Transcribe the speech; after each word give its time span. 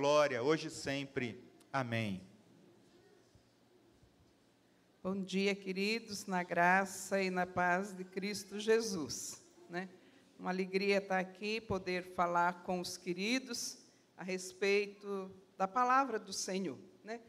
glória, 0.00 0.42
hoje 0.42 0.68
e 0.68 0.70
sempre. 0.70 1.44
Amém. 1.70 2.26
Bom 5.02 5.22
dia, 5.22 5.54
queridos, 5.54 6.24
na 6.24 6.42
graça 6.42 7.22
e 7.22 7.28
na 7.28 7.46
paz 7.46 7.92
de 7.92 8.02
Cristo 8.02 8.58
Jesus. 8.58 9.44
Né? 9.68 9.90
Uma 10.38 10.48
alegria 10.48 10.96
estar 10.96 11.18
aqui, 11.18 11.60
poder 11.60 12.14
falar 12.14 12.62
com 12.62 12.80
os 12.80 12.96
queridos 12.96 13.76
a 14.16 14.24
respeito 14.24 15.30
da 15.58 15.68
palavra 15.68 16.18
do 16.18 16.32
Senhor. 16.32 16.78
Né? 17.04 17.20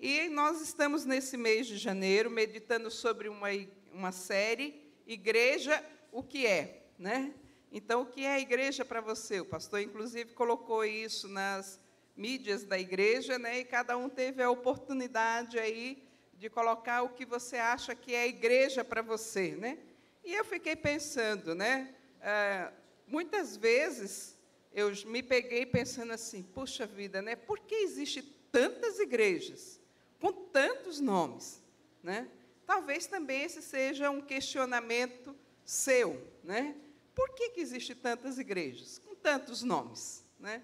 E 0.00 0.28
nós 0.28 0.60
estamos 0.60 1.04
nesse 1.04 1.36
mês 1.36 1.68
de 1.68 1.76
janeiro 1.76 2.28
meditando 2.28 2.90
sobre 2.90 3.28
uma, 3.28 3.46
uma 3.92 4.10
série, 4.10 4.92
Igreja, 5.06 5.84
o 6.10 6.24
que 6.24 6.48
é? 6.48 6.82
Né? 6.98 7.32
Então, 7.70 8.02
o 8.02 8.06
que 8.06 8.24
é 8.24 8.32
a 8.32 8.40
igreja 8.40 8.84
para 8.84 9.00
você? 9.00 9.38
O 9.38 9.44
pastor, 9.44 9.80
inclusive, 9.80 10.32
colocou 10.32 10.84
isso 10.84 11.28
nas 11.28 11.78
mídias 12.18 12.64
da 12.64 12.78
igreja, 12.78 13.38
né? 13.38 13.60
e 13.60 13.64
cada 13.64 13.96
um 13.96 14.08
teve 14.08 14.42
a 14.42 14.50
oportunidade 14.50 15.58
aí 15.58 16.02
de 16.34 16.50
colocar 16.50 17.02
o 17.02 17.10
que 17.10 17.24
você 17.24 17.56
acha 17.56 17.94
que 17.94 18.14
é 18.14 18.22
a 18.22 18.26
igreja 18.26 18.84
para 18.84 19.00
você. 19.00 19.54
Né? 19.54 19.78
E 20.24 20.34
eu 20.34 20.44
fiquei 20.44 20.76
pensando, 20.76 21.54
né? 21.54 21.94
Ah, 22.20 22.72
muitas 23.06 23.56
vezes 23.56 24.36
eu 24.72 24.92
me 25.06 25.22
peguei 25.22 25.64
pensando 25.64 26.12
assim, 26.12 26.42
puxa 26.42 26.86
vida, 26.86 27.22
né? 27.22 27.36
Por 27.36 27.60
que 27.60 27.76
existe 27.76 28.22
tantas 28.52 28.98
igrejas 28.98 29.80
com 30.20 30.32
tantos 30.32 31.00
nomes, 31.00 31.62
né? 32.02 32.28
Talvez 32.66 33.06
também 33.06 33.44
esse 33.44 33.62
seja 33.62 34.10
um 34.10 34.20
questionamento 34.20 35.34
seu, 35.64 36.20
né? 36.44 36.74
Por 37.14 37.30
que, 37.30 37.50
que 37.50 37.60
existe 37.60 37.94
tantas 37.94 38.38
igrejas 38.38 38.98
com 38.98 39.14
tantos 39.14 39.62
nomes, 39.62 40.24
né? 40.38 40.62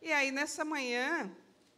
E 0.00 0.12
aí 0.12 0.30
nessa 0.30 0.64
manhã 0.64 1.30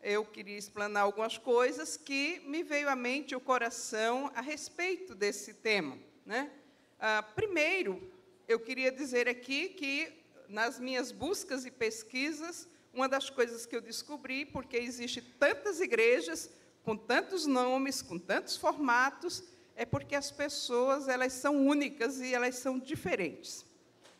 eu 0.03 0.25
queria 0.25 0.59
explanar 0.59 1.05
algumas 1.05 1.39
coisas 1.39 1.97
que 1.97 2.41
me 2.47 2.63
veio 2.63 2.89
à 2.89 2.95
mente 2.95 3.35
o 3.35 3.41
coração 3.41 4.31
a 4.35 4.43
respeito 4.43 5.15
desse 5.15 5.55
tema, 5.55 5.99
né? 6.25 6.51
Ah, 6.99 7.23
primeiro, 7.23 8.13
eu 8.47 8.61
queria 8.61 8.93
dizer 8.93 9.27
aqui 9.27 9.71
que 9.71 10.13
nas 10.49 10.79
minhas 10.79 11.13
buscas 11.13 11.65
e 11.65 11.71
pesquisas, 11.71 12.69
uma 12.93 13.09
das 13.09 13.31
coisas 13.31 13.65
que 13.65 13.75
eu 13.75 13.81
descobri, 13.81 14.45
porque 14.45 14.77
existe 14.77 15.23
tantas 15.23 15.81
igrejas 15.81 16.51
com 16.83 16.97
tantos 16.97 17.47
nomes, 17.47 18.03
com 18.03 18.19
tantos 18.19 18.57
formatos, 18.57 19.43
é 19.75 19.87
porque 19.87 20.15
as 20.15 20.31
pessoas 20.31 21.09
elas 21.09 21.33
são 21.33 21.67
únicas 21.67 22.21
e 22.21 22.35
elas 22.35 22.57
são 22.57 22.79
diferentes, 22.79 23.65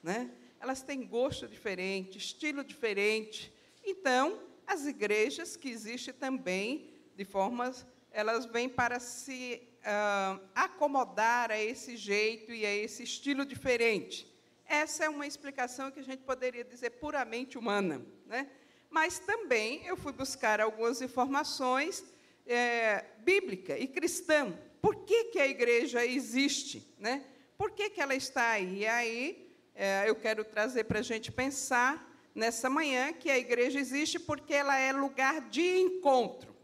né? 0.03 0.31
Elas 0.59 0.83
têm 0.83 1.07
gosto 1.07 1.47
diferente, 1.47 2.17
estilo 2.17 2.65
diferente. 2.65 3.53
Então, 3.85 4.41
as 4.67 4.87
igrejas 4.87 5.57
que 5.57 5.69
existem 5.69 6.15
também, 6.15 6.93
de 7.17 7.25
formas, 7.25 7.87
elas 8.13 8.47
vêm 8.47 8.69
para 8.69 9.01
se 9.01 9.63
uh, 9.81 10.41
acomodar 10.55 11.51
a 11.51 11.59
esse 11.59 11.97
jeito 11.97 12.53
e 12.53 12.65
a 12.67 12.75
esse 12.75 13.03
estilo 13.03 13.45
diferente. 13.45 14.27
Essa 14.67 15.05
é 15.05 15.09
uma 15.09 15.27
explicação 15.27 15.91
que 15.91 16.01
a 16.01 16.05
gente 16.05 16.23
poderia 16.23 16.65
dizer 16.65 16.91
puramente 16.91 17.59
humana. 17.59 18.05
Né? 18.27 18.49
Mas 18.89 19.19
também 19.19 19.85
eu 19.87 19.97
fui 19.97 20.13
buscar 20.13 20.61
algumas 20.61 21.03
informações 21.03 22.05
é, 22.47 23.05
bíblica 23.19 23.79
e 23.79 23.87
cristã. 23.87 24.57
Por 24.81 25.05
que, 25.05 25.25
que 25.25 25.39
a 25.39 25.47
igreja 25.47 26.05
existe? 26.05 26.95
Né? 26.99 27.25
Por 27.59 27.73
que, 27.73 27.91
que 27.91 28.01
ela 28.01 28.15
está 28.15 28.51
aí? 28.51 28.79
E 28.79 28.87
aí 28.87 29.53
é, 29.75 30.09
eu 30.09 30.15
quero 30.15 30.45
trazer 30.45 30.85
para 30.85 31.01
a 31.01 31.03
gente 31.03 31.31
pensar 31.31 32.10
nessa 32.35 32.71
manhã 32.71 33.13
que 33.13 33.31
a 33.31 33.39
igreja 33.39 33.79
existe 33.79 34.19
porque 34.19 34.55
ela 34.55 34.77
é 34.77 34.93
lugar 34.93 35.49
de 35.49 35.79
encontro. 35.79 36.55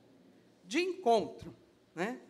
De 0.65 0.81
encontro. 0.81 1.55
Né? 1.95 2.21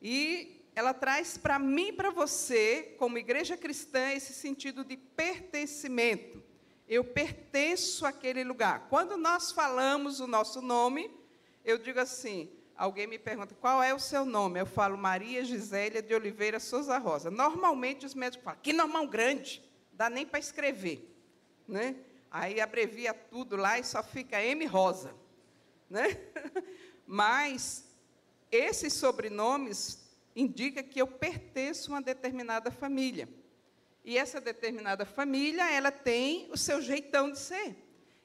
E 0.00 0.60
ela 0.74 0.94
traz 0.94 1.36
para 1.36 1.58
mim 1.58 1.88
e 1.88 1.92
para 1.92 2.10
você, 2.10 2.94
como 2.98 3.18
igreja 3.18 3.56
cristã, 3.56 4.12
esse 4.12 4.32
sentido 4.32 4.84
de 4.84 4.96
pertencimento. 4.96 6.42
Eu 6.88 7.04
pertenço 7.04 8.04
àquele 8.06 8.42
lugar. 8.42 8.88
Quando 8.88 9.16
nós 9.16 9.52
falamos 9.52 10.20
o 10.20 10.26
nosso 10.26 10.60
nome, 10.60 11.10
eu 11.64 11.78
digo 11.78 12.00
assim: 12.00 12.50
alguém 12.76 13.06
me 13.06 13.18
pergunta 13.18 13.54
qual 13.54 13.82
é 13.82 13.94
o 13.94 13.98
seu 13.98 14.24
nome? 14.24 14.58
Eu 14.58 14.66
falo 14.66 14.96
Maria 14.96 15.44
Gisélia 15.44 16.02
de 16.02 16.14
Oliveira 16.14 16.58
Souza 16.58 16.98
Rosa. 16.98 17.30
Normalmente 17.30 18.06
os 18.06 18.14
médicos 18.14 18.44
falam, 18.44 18.60
que 18.62 18.72
nomão 18.72 19.06
grande, 19.06 19.62
dá 19.92 20.08
nem 20.08 20.26
para 20.26 20.40
escrever. 20.40 21.14
Né? 21.68 21.94
Aí 22.30 22.60
abrevia 22.60 23.12
tudo 23.12 23.56
lá 23.56 23.78
e 23.78 23.84
só 23.84 24.02
fica 24.02 24.42
M 24.42 24.64
Rosa. 24.66 25.14
Né? 25.88 26.06
Mas 27.06 27.84
esses 28.50 28.92
sobrenomes 28.92 29.98
indica 30.34 30.82
que 30.82 31.00
eu 31.00 31.06
pertenço 31.06 31.90
a 31.90 31.94
uma 31.96 32.02
determinada 32.02 32.70
família. 32.70 33.28
E 34.04 34.16
essa 34.16 34.40
determinada 34.40 35.04
família, 35.04 35.70
ela 35.70 35.90
tem 35.90 36.48
o 36.50 36.56
seu 36.56 36.80
jeitão 36.80 37.30
de 37.30 37.38
ser. 37.38 37.76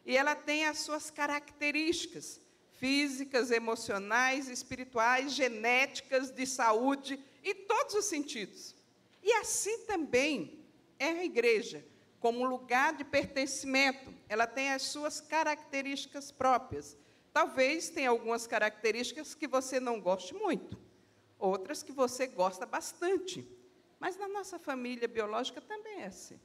E 0.06 0.16
ela 0.16 0.36
tem 0.36 0.66
as 0.66 0.80
suas 0.80 1.10
características 1.10 2.40
físicas, 2.80 3.52
emocionais, 3.52 4.48
espirituais, 4.48 5.34
genéticas, 5.34 6.32
de 6.32 6.46
saúde, 6.46 7.20
em 7.44 7.56
todos 7.56 7.96
os 7.96 8.06
sentidos. 8.06 8.76
E 9.24 9.32
assim 9.34 9.86
também 9.86 10.60
é 11.00 11.08
a 11.08 11.26
igreja, 11.26 11.84
como 12.26 12.44
lugar 12.44 12.92
de 12.98 13.04
pertencimento. 13.04 14.12
Ela 14.28 14.48
tem 14.48 14.72
as 14.72 14.82
suas 14.82 15.22
características 15.22 16.32
próprias. 16.32 16.98
Talvez 17.32 17.90
tenha 17.92 18.10
algumas 18.10 18.48
características 18.48 19.36
que 19.36 19.48
você 19.48 19.80
não 19.80 20.02
goste 20.02 20.34
muito 20.34 20.76
outras 21.38 21.84
que 21.84 21.92
você 21.92 22.26
gosta 22.26 22.66
bastante. 22.66 23.48
Mas 24.00 24.18
na 24.18 24.28
nossa 24.28 24.58
família 24.58 25.08
biológica 25.08 25.62
também 25.62 26.02
é 26.02 26.08
assim. 26.08 26.40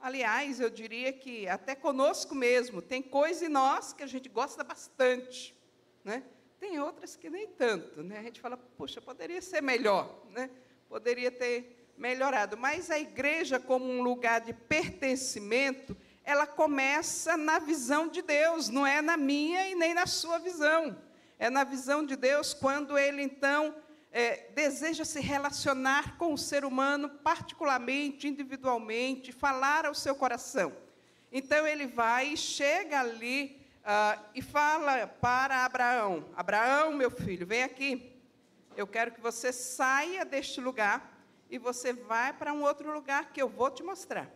Aliás, 0.00 0.60
eu 0.60 0.70
diria 0.70 1.12
que 1.12 1.46
até 1.46 1.74
conosco 1.74 2.34
mesmo, 2.34 2.80
tem 2.80 3.02
coisa 3.02 3.44
em 3.44 3.50
nós 3.50 3.92
que 3.92 4.02
a 4.02 4.06
gente 4.06 4.30
gosta 4.30 4.64
bastante. 4.64 5.54
Né? 6.02 6.24
Tem 6.58 6.80
outras 6.80 7.16
que 7.16 7.28
nem 7.28 7.48
tanto. 7.48 8.02
Né? 8.02 8.18
A 8.18 8.22
gente 8.22 8.40
fala, 8.40 8.56
puxa, 8.56 8.98
poderia 8.98 9.42
ser 9.42 9.60
melhor, 9.60 10.24
né? 10.30 10.48
poderia 10.88 11.30
ter 11.30 11.81
melhorado. 12.02 12.58
Mas 12.58 12.90
a 12.90 12.98
igreja, 12.98 13.60
como 13.60 13.84
um 13.84 14.02
lugar 14.02 14.40
de 14.40 14.52
pertencimento, 14.52 15.96
ela 16.24 16.46
começa 16.46 17.36
na 17.36 17.60
visão 17.60 18.08
de 18.08 18.20
Deus, 18.20 18.68
não 18.68 18.84
é 18.84 19.00
na 19.00 19.16
minha 19.16 19.68
e 19.68 19.76
nem 19.76 19.94
na 19.94 20.06
sua 20.06 20.38
visão. 20.38 20.98
É 21.38 21.48
na 21.48 21.62
visão 21.62 22.04
de 22.04 22.16
Deus 22.16 22.52
quando 22.52 22.98
ele, 22.98 23.22
então, 23.22 23.74
é, 24.10 24.48
deseja 24.52 25.04
se 25.04 25.20
relacionar 25.20 26.16
com 26.18 26.34
o 26.34 26.38
ser 26.38 26.64
humano, 26.64 27.08
particularmente, 27.08 28.26
individualmente, 28.28 29.32
falar 29.32 29.86
ao 29.86 29.94
seu 29.94 30.14
coração. 30.14 30.72
Então 31.30 31.66
ele 31.66 31.86
vai, 31.86 32.36
chega 32.36 33.00
ali 33.00 33.58
uh, 33.80 34.20
e 34.34 34.42
fala 34.42 35.06
para 35.06 35.64
Abraão: 35.64 36.28
Abraão, 36.36 36.92
meu 36.92 37.10
filho, 37.10 37.46
vem 37.46 37.62
aqui. 37.62 38.12
Eu 38.76 38.86
quero 38.86 39.12
que 39.12 39.20
você 39.20 39.52
saia 39.52 40.24
deste 40.24 40.60
lugar 40.60 41.11
e 41.52 41.58
você 41.58 41.92
vai 41.92 42.32
para 42.32 42.50
um 42.50 42.62
outro 42.62 42.90
lugar 42.90 43.30
que 43.30 43.42
eu 43.42 43.46
vou 43.46 43.70
te 43.70 43.82
mostrar. 43.82 44.26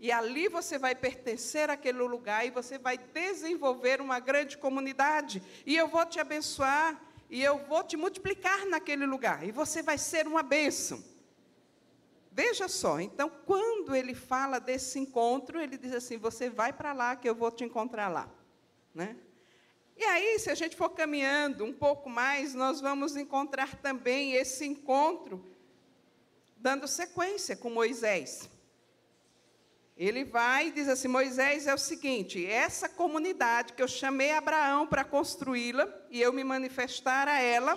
E 0.00 0.10
ali 0.10 0.48
você 0.48 0.78
vai 0.78 0.94
pertencer 0.94 1.68
àquele 1.68 1.98
lugar 1.98 2.46
e 2.46 2.50
você 2.50 2.78
vai 2.78 2.96
desenvolver 2.96 4.00
uma 4.00 4.18
grande 4.18 4.56
comunidade. 4.56 5.42
E 5.66 5.76
eu 5.76 5.86
vou 5.86 6.04
te 6.06 6.18
abençoar 6.18 6.98
e 7.28 7.42
eu 7.42 7.58
vou 7.66 7.84
te 7.84 7.94
multiplicar 7.98 8.64
naquele 8.66 9.04
lugar, 9.04 9.46
e 9.46 9.50
você 9.50 9.82
vai 9.82 9.98
ser 9.98 10.26
uma 10.26 10.42
bênção. 10.42 11.02
Veja 12.30 12.68
só, 12.68 13.00
então, 13.00 13.30
quando 13.44 13.94
ele 13.94 14.14
fala 14.14 14.58
desse 14.58 14.98
encontro, 14.98 15.60
ele 15.60 15.76
diz 15.76 15.92
assim: 15.92 16.16
Você 16.18 16.48
vai 16.48 16.72
para 16.72 16.92
lá 16.92 17.16
que 17.16 17.28
eu 17.28 17.34
vou 17.34 17.50
te 17.50 17.64
encontrar 17.64 18.08
lá. 18.08 18.28
Né? 18.94 19.16
E 19.96 20.04
aí, 20.04 20.38
se 20.38 20.50
a 20.50 20.54
gente 20.54 20.74
for 20.74 20.90
caminhando 20.90 21.64
um 21.64 21.72
pouco 21.72 22.08
mais, 22.10 22.54
nós 22.54 22.80
vamos 22.80 23.16
encontrar 23.16 23.76
também 23.76 24.32
esse 24.34 24.64
encontro 24.64 25.53
dando 26.64 26.88
sequência 26.88 27.54
com 27.54 27.68
Moisés. 27.68 28.48
Ele 29.94 30.24
vai 30.24 30.68
e 30.68 30.72
diz 30.72 30.88
assim: 30.88 31.08
Moisés 31.08 31.66
é 31.66 31.74
o 31.74 31.78
seguinte, 31.78 32.44
essa 32.46 32.88
comunidade 32.88 33.74
que 33.74 33.82
eu 33.82 33.86
chamei 33.86 34.32
Abraão 34.32 34.86
para 34.86 35.04
construí-la 35.04 35.86
e 36.10 36.22
eu 36.22 36.32
me 36.32 36.42
manifestar 36.42 37.28
a 37.28 37.38
ela, 37.38 37.76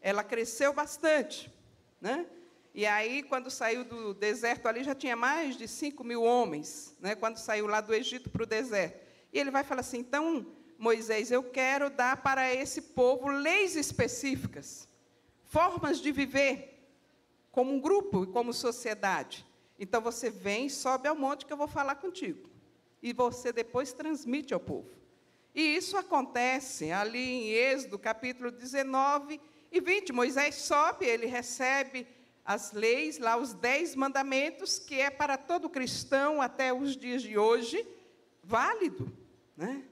ela 0.00 0.24
cresceu 0.24 0.72
bastante. 0.72 1.52
Né? 2.00 2.26
E 2.74 2.86
aí, 2.86 3.22
quando 3.22 3.50
saiu 3.50 3.84
do 3.84 4.14
deserto 4.14 4.66
ali, 4.66 4.82
já 4.82 4.94
tinha 4.94 5.14
mais 5.14 5.54
de 5.54 5.68
5 5.68 6.02
mil 6.02 6.22
homens, 6.22 6.96
né? 7.00 7.14
quando 7.14 7.36
saiu 7.36 7.66
lá 7.66 7.82
do 7.82 7.94
Egito 7.94 8.30
para 8.30 8.42
o 8.42 8.46
deserto. 8.46 9.04
E 9.34 9.38
ele 9.38 9.50
vai 9.50 9.64
falar 9.64 9.82
assim: 9.82 9.98
então, 9.98 10.46
Moisés, 10.78 11.30
eu 11.30 11.42
quero 11.42 11.90
dar 11.90 12.22
para 12.22 12.52
esse 12.54 12.80
povo 12.80 13.28
leis 13.28 13.76
específicas, 13.76 14.88
formas 15.44 16.00
de 16.00 16.10
viver 16.10 16.73
como 17.54 17.72
um 17.72 17.78
grupo 17.78 18.24
e 18.24 18.26
como 18.26 18.52
sociedade. 18.52 19.46
Então 19.78 20.00
você 20.00 20.28
vem, 20.28 20.68
sobe 20.68 21.06
ao 21.06 21.14
monte 21.14 21.46
que 21.46 21.52
eu 21.52 21.56
vou 21.56 21.68
falar 21.68 21.94
contigo. 21.94 22.50
E 23.00 23.12
você 23.12 23.52
depois 23.52 23.92
transmite 23.92 24.52
ao 24.52 24.58
povo. 24.58 24.90
E 25.54 25.76
isso 25.76 25.96
acontece 25.96 26.90
ali 26.90 27.24
em 27.24 27.50
Êxodo, 27.50 27.96
capítulo 27.96 28.50
19 28.50 29.40
e 29.70 29.80
20. 29.80 30.12
Moisés 30.12 30.56
sobe, 30.56 31.06
ele 31.06 31.26
recebe 31.26 32.08
as 32.44 32.72
leis, 32.72 33.18
lá 33.18 33.36
os 33.36 33.54
dez 33.54 33.94
mandamentos, 33.94 34.80
que 34.80 35.00
é 35.00 35.08
para 35.08 35.36
todo 35.36 35.70
cristão 35.70 36.42
até 36.42 36.72
os 36.72 36.96
dias 36.96 37.22
de 37.22 37.38
hoje, 37.38 37.86
válido. 38.42 39.16
Né? 39.56 39.84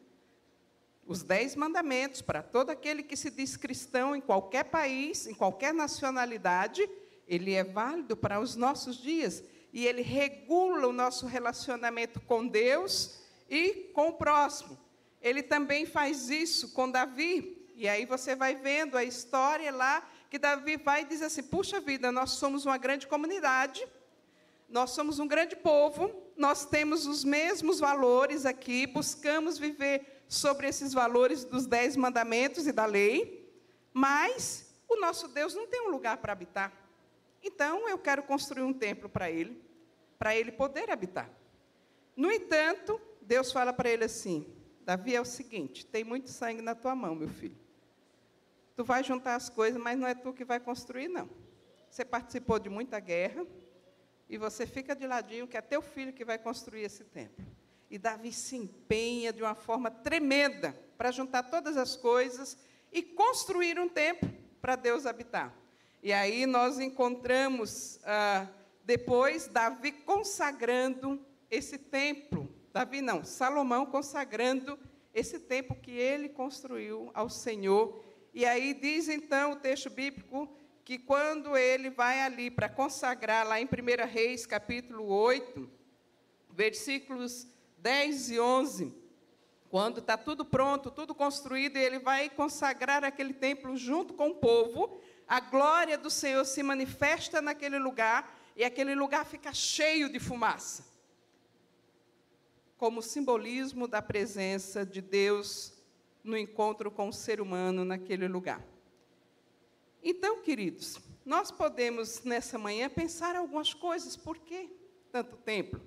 Os 1.07 1.23
dez 1.23 1.55
mandamentos 1.55 2.21
para 2.21 2.43
todo 2.43 2.71
aquele 2.71 3.05
que 3.05 3.17
se 3.17 3.31
diz 3.31 3.57
cristão 3.57 4.17
em 4.17 4.21
qualquer 4.21 4.65
país, 4.65 5.29
em 5.29 5.35
qualquer 5.35 5.73
nacionalidade, 5.73 6.91
ele 7.35 7.55
é 7.55 7.65
válido 7.65 8.15
para 8.15 8.39
os 8.39 8.57
nossos 8.57 8.99
dias. 8.99 9.43
E 9.73 9.87
ele 9.87 10.03
regula 10.03 10.87
o 10.87 10.93
nosso 10.93 11.25
relacionamento 11.27 12.21
com 12.21 12.47
Deus 12.47 13.23
e 13.49 13.91
com 13.95 14.09
o 14.09 14.13
próximo. 14.13 14.79
Ele 15.19 15.43
também 15.43 15.87
faz 15.87 16.29
isso 16.29 16.73
com 16.73 16.91
Davi. 16.91 17.57
E 17.75 17.89
aí 17.89 18.05
você 18.05 18.37
vai 18.37 18.55
vendo 18.55 18.99
a 18.99 19.05
história 19.05 19.73
lá 19.73 20.07
que 20.29 20.39
Davi 20.39 20.77
vai 20.77 21.03
e 21.03 21.05
diz 21.07 21.23
assim: 21.23 21.43
puxa 21.43 21.81
vida, 21.81 22.13
nós 22.13 22.33
somos 22.33 22.67
uma 22.67 22.77
grande 22.77 23.07
comunidade, 23.07 23.83
nós 24.69 24.91
somos 24.91 25.19
um 25.19 25.27
grande 25.27 25.57
povo, 25.57 26.13
nós 26.37 26.67
temos 26.67 27.07
os 27.07 27.25
mesmos 27.25 27.81
valores 27.81 28.45
aqui, 28.45 28.87
buscamos 28.87 29.59
viver 29.59 30.23
sobre 30.29 30.69
esses 30.69 30.93
valores 30.93 31.45
dos 31.47 31.67
dez 31.67 31.97
mandamentos 31.97 32.67
e 32.67 32.73
da 32.73 32.85
lei, 32.85 33.51
mas 33.91 34.71
o 34.87 35.01
nosso 35.01 35.29
Deus 35.29 35.55
não 35.55 35.67
tem 35.67 35.81
um 35.81 35.91
lugar 35.91 36.19
para 36.19 36.35
habitar. 36.35 36.82
Então 37.43 37.89
eu 37.89 37.99
quero 37.99 38.23
construir 38.23 38.63
um 38.63 38.73
templo 38.73 39.09
para 39.09 39.31
ele, 39.31 39.61
para 40.19 40.37
ele 40.37 40.53
poder 40.53 40.91
habitar. 40.91 41.31
No 42.17 42.31
entanto, 42.31 43.01
Deus 43.21 43.51
fala 43.51 43.73
para 43.73 43.91
ele 43.91 44.05
assim: 44.05 44.47
Davi 44.83 45.15
é 45.15 45.21
o 45.21 45.25
seguinte: 45.25 45.85
tem 45.87 46.05
muito 46.05 46.31
sangue 46.31 46.63
na 46.63 46.75
tua 46.75 46.95
mão, 46.95 47.15
meu 47.15 47.29
filho. 47.29 47.57
Tu 48.77 48.85
vai 48.85 49.03
juntar 49.05 49.35
as 49.35 49.49
coisas, 49.49 49.81
mas 49.81 49.99
não 49.99 50.07
é 50.07 50.15
tu 50.15 50.33
que 50.33 50.45
vai 50.45 50.61
construir, 50.61 51.09
não. 51.09 51.29
Você 51.91 52.05
participou 52.05 52.59
de 52.59 52.71
muita 52.71 52.99
guerra 53.01 53.47
e 54.29 54.39
você 54.39 54.67
fica 54.67 54.97
de 54.97 55.07
ladinho 55.07 55.47
que 55.47 55.57
é 55.57 55.61
teu 55.61 55.83
filho 55.83 56.13
que 56.13 56.25
vai 56.25 56.39
construir 56.39 56.83
esse 56.83 57.05
templo. 57.05 57.45
E 57.91 57.99
Davi 57.99 58.33
se 58.33 58.57
empenha 58.57 59.33
de 59.33 59.43
uma 59.43 59.55
forma 59.55 59.91
tremenda 59.91 60.75
para 60.97 61.11
juntar 61.11 61.43
todas 61.43 61.77
as 61.77 61.95
coisas 61.95 62.57
e 62.91 63.03
construir 63.03 63.79
um 63.79 63.89
templo 63.89 64.33
para 64.61 64.77
Deus 64.77 65.05
habitar. 65.05 65.55
E 66.03 66.13
aí 66.13 66.47
nós 66.47 66.79
encontramos 66.79 68.01
ah, 68.05 68.49
depois 68.85 69.47
Davi 69.47 69.93
consagrando 69.93 71.25
esse 71.51 71.79
templo. 71.79 72.53
Davi 72.73 73.01
não, 73.01 73.25
Salomão 73.25 73.87
consagrando 73.87 74.79
esse 75.15 75.39
templo 75.39 75.77
que 75.77 75.93
ele 75.93 76.29
construiu 76.29 77.11
ao 77.15 77.29
Senhor 77.29 78.03
e 78.35 78.47
aí 78.47 78.73
diz 78.73 79.09
então 79.09 79.53
o 79.53 79.57
texto 79.57 79.91
bíblico 79.91 80.49
que 80.85 80.99
quando 80.99 81.55
ele 81.55 81.91
vai 81.91 82.23
ali 82.23 82.51
para 82.51 82.67
consagrar, 82.67 83.47
lá 83.47 83.61
em 83.61 83.67
1 83.67 84.07
Reis, 84.11 84.47
capítulo 84.47 85.05
8, 85.05 85.71
versículos 86.51 87.47
10 87.77 88.31
e 88.31 88.41
11, 88.41 88.95
quando 89.69 89.99
está 89.99 90.17
tudo 90.17 90.47
pronto, 90.47 90.91
tudo 90.91 91.15
construído, 91.15 91.77
e 91.77 91.85
ele 91.85 91.99
vai 91.99 92.31
consagrar 92.31 93.05
aquele 93.05 93.35
templo 93.35 93.77
junto 93.77 94.15
com 94.15 94.31
o 94.31 94.35
povo, 94.37 94.99
a 95.33 95.41
glória 95.41 95.97
do 95.97 96.11
Senhor 96.11 96.45
se 96.45 96.63
manifesta 96.63 97.41
naquele 97.41 97.79
lugar, 97.79 98.39
e 98.55 98.63
aquele 98.63 98.95
lugar 98.95 99.25
fica 99.25 99.51
cheio 99.55 100.13
de 100.13 100.21
fumaça 100.21 100.85
como 102.77 103.01
simbolismo 103.01 103.89
da 103.89 104.03
presença 104.03 104.85
de 104.85 105.01
Deus 105.01 105.73
no 106.23 106.37
encontro 106.37 106.91
com 106.91 107.09
o 107.09 107.13
ser 107.15 107.41
humano 107.41 107.83
naquele 107.83 108.29
lugar. 108.29 108.63
Então, 110.03 110.43
queridos, 110.43 111.01
nós 111.25 111.51
podemos 111.51 112.23
nessa 112.25 112.59
manhã 112.59 112.91
pensar 112.91 113.35
algumas 113.35 113.73
coisas. 113.73 114.19
Por 114.19 114.37
que 114.37 114.69
tanto 115.11 115.39
templo? 115.39 115.81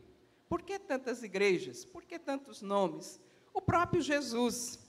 Por 0.50 0.64
que 0.64 0.80
tantas 0.80 1.22
igrejas? 1.22 1.86
Por 1.86 2.04
que 2.04 2.18
tantos 2.18 2.64
nomes? 2.64 3.20
O 3.54 3.62
próprio 3.62 4.02
Jesus, 4.02 4.80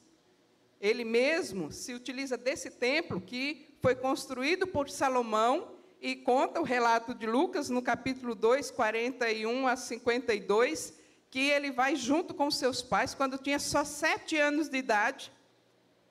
ele 0.80 1.04
mesmo 1.04 1.70
se 1.70 1.92
utiliza 1.92 2.38
desse 2.38 2.70
templo 2.70 3.20
que 3.20 3.65
foi 3.80 3.94
construído 3.94 4.66
por 4.66 4.88
Salomão 4.90 5.76
e 6.00 6.16
conta 6.16 6.60
o 6.60 6.64
relato 6.64 7.14
de 7.14 7.26
Lucas 7.26 7.70
no 7.70 7.82
capítulo 7.82 8.34
2, 8.34 8.70
41 8.70 9.66
a 9.66 9.76
52, 9.76 10.94
que 11.30 11.40
ele 11.40 11.70
vai 11.70 11.96
junto 11.96 12.34
com 12.34 12.50
seus 12.50 12.82
pais 12.82 13.14
quando 13.14 13.38
tinha 13.38 13.58
só 13.58 13.84
sete 13.84 14.36
anos 14.36 14.68
de 14.68 14.78
idade 14.78 15.32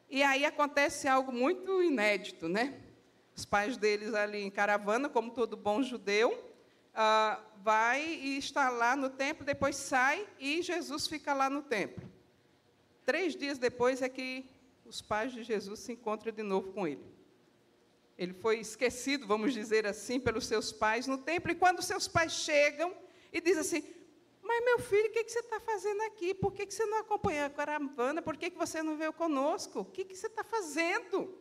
e 0.09 0.23
aí 0.23 0.45
acontece 0.45 1.07
algo 1.07 1.31
muito 1.31 1.81
inédito, 1.81 2.47
né? 2.47 2.79
Os 3.35 3.43
pais 3.43 3.75
deles 3.75 4.13
ali 4.13 4.39
em 4.43 4.51
caravana, 4.51 5.09
como 5.09 5.31
todo 5.31 5.57
bom 5.57 5.81
judeu, 5.83 6.41
ah, 6.93 7.39
vai 7.61 8.01
e 8.01 8.37
está 8.37 8.69
lá 8.69 8.95
no 8.95 9.09
templo, 9.09 9.45
depois 9.45 9.75
sai 9.75 10.25
e 10.39 10.61
Jesus 10.61 11.07
fica 11.07 11.33
lá 11.33 11.49
no 11.49 11.61
templo. 11.61 12.09
Três 13.05 13.35
dias 13.35 13.57
depois 13.57 14.01
é 14.01 14.07
que 14.07 14.49
os 14.85 15.01
pais 15.01 15.33
de 15.33 15.43
Jesus 15.43 15.79
se 15.79 15.91
encontram 15.91 16.31
de 16.31 16.43
novo 16.43 16.71
com 16.71 16.87
ele. 16.87 17.03
Ele 18.17 18.33
foi 18.33 18.59
esquecido, 18.59 19.27
vamos 19.27 19.53
dizer 19.53 19.85
assim, 19.85 20.19
pelos 20.19 20.45
seus 20.45 20.71
pais 20.71 21.05
no 21.05 21.17
templo, 21.17 21.51
e 21.51 21.55
quando 21.55 21.81
seus 21.81 22.07
pais 22.07 22.31
chegam 22.31 22.95
e 23.31 23.41
dizem 23.41 23.61
assim: 23.61 23.95
mas, 24.45 24.63
meu 24.63 24.77
filho, 24.77 25.09
o 25.09 25.11
que, 25.11 25.23
que 25.23 25.31
você 25.31 25.39
está 25.39 25.59
fazendo 25.59 26.01
aqui? 26.03 26.31
Por 26.31 26.53
que, 26.53 26.67
que 26.67 26.73
você 26.73 26.85
não 26.85 26.99
acompanhou 26.99 27.45
a 27.45 27.49
caravana? 27.49 28.21
Por 28.21 28.37
que, 28.37 28.51
que 28.51 28.57
você 28.57 28.83
não 28.83 28.95
veio 28.95 29.11
conosco? 29.11 29.79
O 29.79 29.85
que, 29.85 30.05
que 30.05 30.15
você 30.15 30.27
está 30.27 30.43
fazendo? 30.43 31.35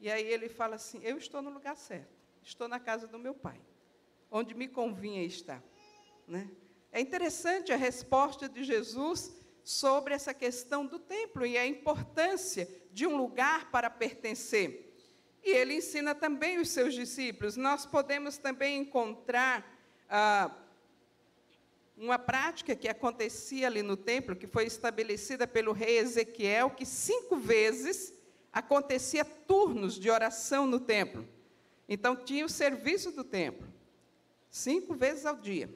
E 0.00 0.10
aí 0.10 0.26
ele 0.26 0.48
fala 0.48 0.74
assim: 0.74 1.00
Eu 1.04 1.16
estou 1.16 1.40
no 1.40 1.50
lugar 1.50 1.76
certo. 1.76 2.20
Estou 2.42 2.66
na 2.66 2.80
casa 2.80 3.06
do 3.06 3.20
meu 3.20 3.34
pai, 3.34 3.60
onde 4.30 4.52
me 4.52 4.66
convinha 4.66 5.22
estar. 5.22 5.62
Né? 6.26 6.50
É 6.90 7.00
interessante 7.00 7.72
a 7.72 7.76
resposta 7.76 8.48
de 8.48 8.64
Jesus 8.64 9.32
sobre 9.62 10.12
essa 10.12 10.34
questão 10.34 10.84
do 10.84 10.98
templo 10.98 11.46
e 11.46 11.56
a 11.56 11.64
importância 11.64 12.68
de 12.90 13.06
um 13.06 13.16
lugar 13.16 13.70
para 13.70 13.88
pertencer. 13.88 14.89
E 15.42 15.50
ele 15.50 15.74
ensina 15.74 16.14
também 16.14 16.58
os 16.58 16.70
seus 16.70 16.94
discípulos. 16.94 17.56
Nós 17.56 17.86
podemos 17.86 18.38
também 18.38 18.78
encontrar. 18.78 19.64
Ah, 20.08 20.50
uma 21.96 22.18
prática 22.18 22.74
que 22.74 22.88
acontecia 22.88 23.66
ali 23.66 23.82
no 23.82 23.94
templo, 23.94 24.34
que 24.34 24.46
foi 24.46 24.64
estabelecida 24.64 25.46
pelo 25.46 25.72
rei 25.72 25.98
Ezequiel, 25.98 26.70
que 26.70 26.86
cinco 26.86 27.36
vezes 27.36 28.14
acontecia 28.50 29.22
turnos 29.22 29.98
de 29.98 30.08
oração 30.08 30.66
no 30.66 30.80
templo. 30.80 31.28
Então 31.86 32.16
tinha 32.16 32.46
o 32.46 32.48
serviço 32.48 33.12
do 33.12 33.22
templo, 33.22 33.68
cinco 34.50 34.94
vezes 34.94 35.26
ao 35.26 35.36
dia. 35.36 35.68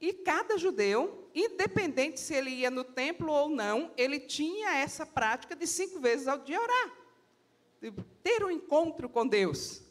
E 0.00 0.12
cada 0.12 0.58
judeu, 0.58 1.30
independente 1.32 2.18
se 2.18 2.34
ele 2.34 2.50
ia 2.50 2.70
no 2.70 2.82
templo 2.82 3.30
ou 3.30 3.48
não, 3.48 3.92
ele 3.96 4.18
tinha 4.18 4.78
essa 4.78 5.06
prática 5.06 5.54
de 5.54 5.66
cinco 5.66 6.00
vezes 6.00 6.26
ao 6.26 6.38
dia 6.38 6.60
orar, 6.60 6.92
ter 8.22 8.44
um 8.44 8.50
encontro 8.50 9.08
com 9.08 9.26
Deus. 9.26 9.82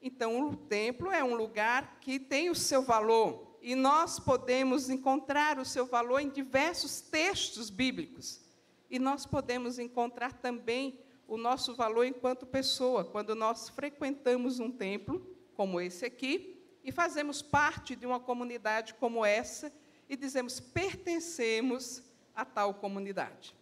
Então, 0.00 0.48
o 0.48 0.56
templo 0.56 1.10
é 1.10 1.22
um 1.22 1.34
lugar 1.34 1.98
que 2.00 2.18
tem 2.18 2.50
o 2.50 2.54
seu 2.54 2.82
valor, 2.82 3.56
e 3.62 3.74
nós 3.74 4.18
podemos 4.18 4.90
encontrar 4.90 5.58
o 5.58 5.64
seu 5.64 5.86
valor 5.86 6.18
em 6.18 6.28
diversos 6.28 7.00
textos 7.00 7.70
bíblicos. 7.70 8.40
E 8.90 8.98
nós 8.98 9.24
podemos 9.24 9.78
encontrar 9.78 10.32
também 10.32 10.98
o 11.28 11.36
nosso 11.36 11.74
valor 11.74 12.04
enquanto 12.04 12.44
pessoa, 12.44 13.04
quando 13.04 13.34
nós 13.34 13.68
frequentamos 13.68 14.58
um 14.58 14.70
templo, 14.70 15.24
como 15.54 15.80
esse 15.80 16.04
aqui, 16.04 16.60
e 16.82 16.90
fazemos 16.90 17.40
parte 17.40 17.94
de 17.94 18.04
uma 18.04 18.18
comunidade 18.18 18.94
como 18.94 19.24
essa, 19.24 19.72
e 20.08 20.16
dizemos, 20.16 20.58
pertencemos 20.58 22.02
a 22.34 22.44
tal 22.44 22.74
comunidade. 22.74 23.54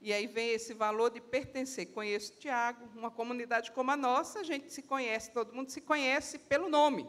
E 0.00 0.12
aí 0.12 0.26
vem 0.26 0.50
esse 0.50 0.74
valor 0.74 1.10
de 1.10 1.20
pertencer. 1.20 1.86
Conheço 1.86 2.34
Tiago, 2.38 2.88
uma 2.94 3.10
comunidade 3.10 3.72
como 3.72 3.90
a 3.90 3.96
nossa, 3.96 4.40
a 4.40 4.44
gente 4.44 4.72
se 4.72 4.82
conhece, 4.82 5.32
todo 5.32 5.54
mundo 5.54 5.70
se 5.70 5.80
conhece 5.80 6.38
pelo 6.38 6.68
nome. 6.68 7.08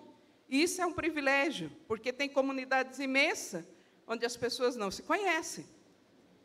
E 0.50 0.64
isso 0.64 0.82
é 0.82 0.86
um 0.86 0.94
privilégio, 0.94 1.72
porque 1.88 2.14
tem 2.14 2.30
comunidades 2.30 3.00
imensas 3.00 3.66
onde 4.08 4.26
as 4.26 4.38
pessoas 4.38 4.76
não 4.76 4.90
se 4.90 5.04
conhecem. 5.04 5.66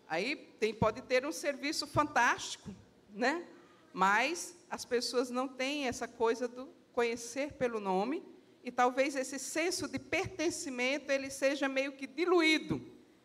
Aí 0.08 0.36
tem, 0.58 0.74
pode 0.74 1.00
ter 1.02 1.24
um 1.24 1.32
serviço 1.32 1.86
fantástico, 1.86 2.74
né? 3.14 3.46
mas 3.92 4.56
as 4.70 4.84
pessoas 4.84 5.30
não 5.30 5.46
têm 5.46 5.86
essa 5.86 6.08
coisa 6.08 6.48
do 6.48 6.68
conhecer 6.92 7.52
pelo 7.52 7.80
nome, 7.80 8.22
e 8.64 8.70
talvez 8.70 9.16
esse 9.16 9.38
senso 9.38 9.88
de 9.88 9.98
pertencimento 9.98 11.10
ele 11.10 11.30
seja 11.30 11.68
meio 11.68 11.92
que 11.92 12.06
diluído 12.06 12.80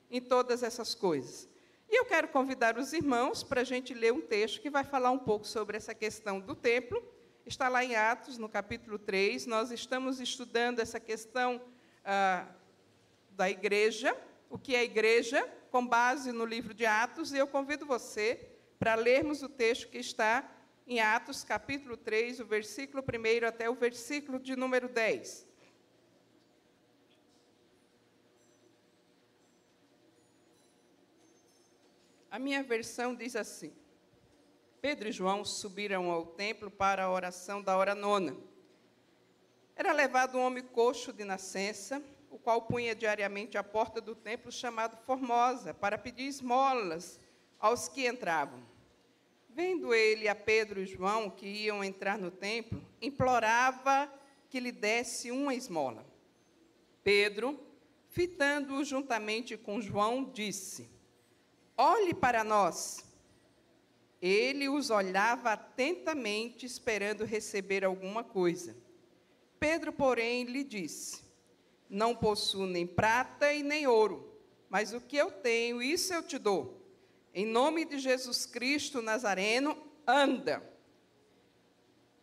em 0.09 0.19
todas 0.19 0.63
essas 0.63 0.95
coisas. 0.95 1.47
E 1.89 1.99
eu 1.99 2.05
quero 2.05 2.27
convidar 2.27 2.77
os 2.77 2.91
irmãos 2.91 3.43
para 3.43 3.61
a 3.61 3.63
gente 3.63 3.93
ler 3.93 4.11
um 4.11 4.19
texto 4.19 4.59
que 4.59 4.69
vai 4.69 4.83
falar 4.83 5.09
um 5.11 5.17
pouco 5.17 5.47
sobre 5.47 5.77
essa 5.77 5.95
questão 5.95 6.37
do 6.39 6.53
templo, 6.53 7.01
está 7.45 7.69
lá 7.69 7.83
em 7.83 7.95
Atos, 7.95 8.37
no 8.37 8.49
capítulo 8.49 8.99
3. 8.99 9.45
Nós 9.45 9.71
estamos 9.71 10.19
estudando 10.19 10.79
essa 10.79 10.99
questão 10.99 11.61
ah, 12.03 12.45
da 13.31 13.49
igreja, 13.49 14.13
o 14.49 14.57
que 14.57 14.75
é 14.75 14.83
igreja, 14.83 15.47
com 15.71 15.85
base 15.85 16.33
no 16.33 16.45
livro 16.45 16.73
de 16.73 16.85
Atos, 16.85 17.31
e 17.31 17.37
eu 17.37 17.47
convido 17.47 17.85
você 17.85 18.49
para 18.77 18.95
lermos 18.95 19.41
o 19.41 19.47
texto 19.47 19.87
que 19.87 19.97
está 19.97 20.49
em 20.85 20.99
Atos, 20.99 21.45
capítulo 21.45 21.95
3, 21.95 22.41
o 22.41 22.45
versículo 22.45 23.01
1 23.01 23.47
até 23.47 23.69
o 23.69 23.75
versículo 23.75 24.39
de 24.39 24.57
número 24.57 24.89
10. 24.89 25.46
A 32.29 32.37
minha 32.37 32.61
versão 32.61 33.15
diz 33.15 33.35
assim: 33.35 33.73
Pedro 34.81 35.09
e 35.09 35.11
João 35.11 35.43
subiram 35.45 36.11
ao 36.11 36.25
templo 36.25 36.69
para 36.69 37.03
a 37.03 37.11
oração 37.11 37.61
da 37.61 37.77
hora 37.77 37.95
nona. 37.95 38.35
Era 39.75 39.91
levado 39.93 40.37
um 40.37 40.41
homem 40.41 40.63
coxo 40.63 41.13
de 41.13 41.23
nascença, 41.23 42.03
o 42.29 42.37
qual 42.37 42.63
punha 42.63 42.95
diariamente 42.95 43.57
à 43.57 43.63
porta 43.63 44.01
do 44.01 44.15
templo 44.15 44.51
chamado 44.51 44.97
Formosa, 45.05 45.73
para 45.73 45.97
pedir 45.97 46.23
esmolas 46.27 47.19
aos 47.59 47.87
que 47.87 48.07
entravam. 48.07 48.61
Vendo 49.49 49.93
ele 49.93 50.27
a 50.27 50.35
Pedro 50.35 50.81
e 50.81 50.85
João, 50.85 51.29
que 51.29 51.47
iam 51.47 51.83
entrar 51.83 52.17
no 52.17 52.29
templo, 52.29 52.83
implorava 53.01 54.11
que 54.49 54.59
lhe 54.59 54.71
desse 54.71 55.31
uma 55.31 55.55
esmola. 55.55 56.05
Pedro, 57.03 57.59
fitando-o 58.09 58.83
juntamente 58.83 59.57
com 59.57 59.81
João, 59.81 60.23
disse: 60.23 60.89
Olhe 61.77 62.13
para 62.13 62.43
nós. 62.43 63.05
Ele 64.19 64.67
os 64.67 64.89
olhava 64.89 65.51
atentamente, 65.51 66.65
esperando 66.65 67.23
receber 67.23 67.85
alguma 67.85 68.23
coisa. 68.23 68.75
Pedro, 69.59 69.93
porém, 69.93 70.45
lhe 70.45 70.63
disse: 70.63 71.21
Não 71.87 72.15
possuo 72.15 72.65
nem 72.65 72.87
prata 72.87 73.53
e 73.53 73.61
nem 73.61 73.85
ouro, 73.85 74.27
mas 74.67 74.91
o 74.91 74.99
que 74.99 75.15
eu 75.15 75.31
tenho, 75.31 75.81
isso 75.81 76.13
eu 76.13 76.23
te 76.23 76.39
dou. 76.39 76.81
Em 77.31 77.45
nome 77.45 77.85
de 77.85 77.99
Jesus 77.99 78.47
Cristo 78.47 78.99
Nazareno, 78.99 79.77
anda. 80.07 80.67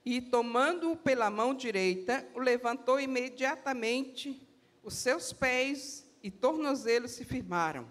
E 0.05 0.21
tomando-o 0.21 0.97
pela 0.97 1.31
mão 1.31 1.55
direita, 1.55 2.29
o 2.35 2.41
levantou 2.41 3.01
imediatamente, 3.01 4.47
os 4.83 4.95
seus 4.95 5.33
pés 5.33 6.05
e 6.23 6.31
tornozelos 6.31 7.13
se 7.13 7.25
firmaram. 7.25 7.89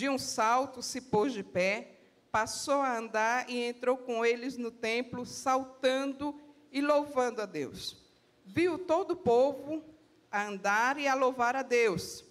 De 0.00 0.08
um 0.08 0.16
salto 0.16 0.80
se 0.80 0.98
pôs 0.98 1.30
de 1.30 1.42
pé, 1.42 1.90
passou 2.32 2.80
a 2.80 2.96
andar 2.96 3.50
e 3.50 3.62
entrou 3.62 3.98
com 3.98 4.24
eles 4.24 4.56
no 4.56 4.70
templo, 4.70 5.26
saltando 5.26 6.40
e 6.72 6.80
louvando 6.80 7.42
a 7.42 7.44
Deus. 7.44 7.98
Viu 8.46 8.78
todo 8.78 9.10
o 9.10 9.16
povo 9.16 9.84
a 10.32 10.46
andar 10.46 10.98
e 10.98 11.06
a 11.06 11.14
louvar 11.14 11.54
a 11.54 11.60
Deus. 11.60 12.24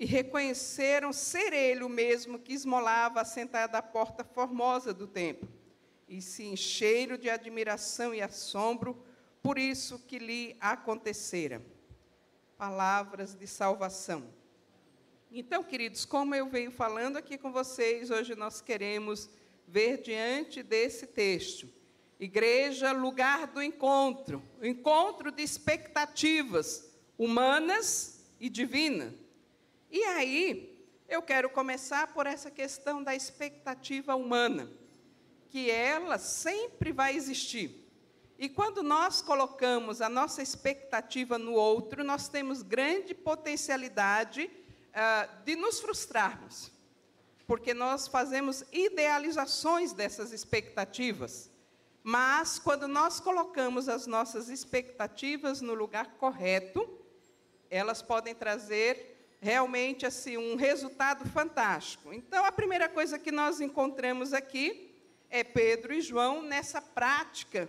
E 0.00 0.06
reconheceram 0.06 1.12
ser 1.12 1.52
ele 1.52 1.84
o 1.84 1.88
mesmo 1.90 2.38
que 2.38 2.54
esmolava 2.54 3.22
sentado 3.26 3.74
à 3.74 3.82
porta 3.82 4.24
formosa 4.24 4.94
do 4.94 5.06
templo. 5.06 5.46
E 6.08 6.22
se 6.22 6.44
encheram 6.44 7.18
de 7.18 7.28
admiração 7.28 8.14
e 8.14 8.22
assombro 8.22 9.04
por 9.42 9.58
isso 9.58 9.98
que 9.98 10.18
lhe 10.18 10.56
acontecera. 10.58 11.60
Palavras 12.56 13.34
de 13.34 13.46
salvação. 13.46 14.35
Então, 15.30 15.62
queridos, 15.62 16.04
como 16.04 16.34
eu 16.34 16.48
venho 16.48 16.70
falando 16.70 17.16
aqui 17.16 17.36
com 17.36 17.50
vocês, 17.50 18.10
hoje 18.10 18.34
nós 18.36 18.60
queremos 18.60 19.28
ver 19.66 20.00
diante 20.00 20.62
desse 20.62 21.06
texto. 21.06 21.68
Igreja, 22.18 22.92
lugar 22.92 23.48
do 23.48 23.60
encontro, 23.60 24.42
encontro 24.62 25.30
de 25.30 25.42
expectativas 25.42 26.90
humanas 27.18 28.24
e 28.40 28.48
divinas. 28.48 29.12
E 29.90 30.02
aí, 30.04 30.76
eu 31.08 31.20
quero 31.20 31.50
começar 31.50 32.14
por 32.14 32.26
essa 32.26 32.50
questão 32.50 33.02
da 33.02 33.14
expectativa 33.14 34.14
humana, 34.14 34.70
que 35.50 35.70
ela 35.70 36.18
sempre 36.18 36.92
vai 36.92 37.16
existir. 37.16 37.84
E 38.38 38.48
quando 38.48 38.82
nós 38.82 39.20
colocamos 39.20 40.00
a 40.00 40.08
nossa 40.08 40.42
expectativa 40.42 41.36
no 41.36 41.52
outro, 41.52 42.04
nós 42.04 42.28
temos 42.28 42.62
grande 42.62 43.14
potencialidade 43.14 44.50
uh, 44.96 45.44
de 45.44 45.54
nos 45.54 45.78
frustrarmos, 45.78 46.72
porque 47.46 47.74
nós 47.74 48.08
fazemos 48.08 48.64
idealizações 48.72 49.92
dessas 49.92 50.32
expectativas. 50.32 51.50
Mas, 52.02 52.58
quando 52.58 52.88
nós 52.88 53.20
colocamos 53.20 53.88
as 53.88 54.06
nossas 54.06 54.48
expectativas 54.48 55.60
no 55.60 55.74
lugar 55.74 56.14
correto, 56.18 56.88
elas 57.68 58.00
podem 58.00 58.34
trazer 58.34 59.36
realmente 59.40 60.06
assim 60.06 60.36
um 60.36 60.56
resultado 60.56 61.28
fantástico. 61.28 62.12
Então, 62.12 62.44
a 62.44 62.52
primeira 62.52 62.88
coisa 62.88 63.18
que 63.18 63.30
nós 63.30 63.60
encontramos 63.60 64.32
aqui 64.32 64.94
é 65.28 65.44
Pedro 65.44 65.92
e 65.92 66.00
João 66.00 66.42
nessa 66.42 66.80
prática 66.80 67.68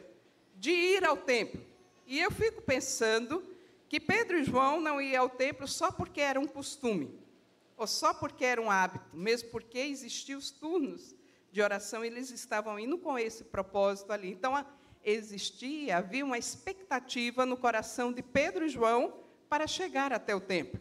de 0.56 0.72
ir 0.72 1.04
ao 1.04 1.18
templo. 1.18 1.60
E 2.06 2.20
eu 2.20 2.32
fico 2.32 2.62
pensando 2.62 3.44
que 3.90 4.00
Pedro 4.00 4.38
e 4.38 4.44
João 4.44 4.82
não 4.82 5.02
iam 5.02 5.24
ao 5.24 5.30
templo 5.30 5.68
só 5.68 5.92
porque 5.92 6.22
era 6.22 6.40
um 6.40 6.48
costume, 6.48 7.18
ou 7.76 7.88
só 7.88 8.14
porque 8.14 8.44
era 8.44 8.62
um 8.62 8.70
hábito, 8.70 9.16
mesmo 9.16 9.50
porque 9.50 9.80
existiam 9.80 10.38
os 10.38 10.52
turnos 10.52 11.16
de 11.52 11.62
oração, 11.62 12.04
eles 12.04 12.30
estavam 12.30 12.78
indo 12.78 12.98
com 12.98 13.18
esse 13.18 13.46
propósito 13.46 14.12
ali. 14.12 14.30
Então, 14.30 14.54
existia, 15.04 15.98
havia 15.98 16.26
uma 16.26 16.38
expectativa 16.38 17.46
no 17.46 17.56
coração 17.56 18.12
de 18.12 18.22
Pedro 18.22 18.66
e 18.66 18.70
João 18.70 19.24
para 19.48 19.66
chegar 19.66 20.12
até 20.12 20.36
o 20.36 20.42
templo. 20.42 20.80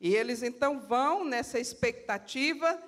E 0.00 0.14
eles 0.14 0.42
então 0.42 0.80
vão 0.80 1.24
nessa 1.24 1.58
expectativa 1.58 2.82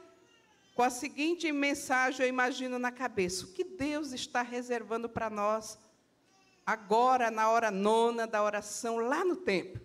com 0.74 0.82
a 0.82 0.90
seguinte 0.90 1.52
mensagem, 1.52 2.24
eu 2.24 2.28
imagino 2.28 2.78
na 2.78 2.90
cabeça: 2.90 3.44
o 3.44 3.52
que 3.52 3.62
Deus 3.62 4.12
está 4.12 4.42
reservando 4.42 5.08
para 5.08 5.28
nós 5.28 5.78
agora 6.64 7.30
na 7.30 7.50
hora 7.50 7.70
nona 7.70 8.26
da 8.26 8.42
oração 8.42 8.98
lá 8.98 9.24
no 9.24 9.36
templo. 9.36 9.80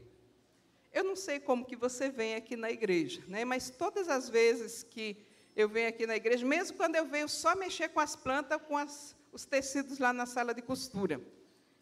Eu 0.94 1.04
não 1.04 1.16
sei 1.16 1.40
como 1.40 1.66
que 1.66 1.76
você 1.76 2.10
vem 2.10 2.36
aqui 2.36 2.56
na 2.56 2.72
igreja, 2.72 3.24
né? 3.28 3.46
mas 3.46 3.70
todas 3.70 4.08
as 4.08 4.30
vezes 4.30 4.84
que 4.84 5.18
eu 5.56 5.68
venho 5.68 5.90
aqui 5.90 6.06
na 6.06 6.16
igreja, 6.16 6.46
mesmo 6.46 6.78
quando 6.78 6.96
eu 6.96 7.06
venho 7.06 7.28
só 7.28 7.56
mexer 7.56 7.90
com 7.90 8.00
as 8.00 8.16
plantas, 8.16 8.62
com 8.68 8.78
as, 8.78 9.16
os 9.32 9.46
tecidos 9.46 10.00
lá 10.00 10.14
na 10.14 10.26
sala 10.26 10.54
de 10.54 10.62
costura, 10.62 11.22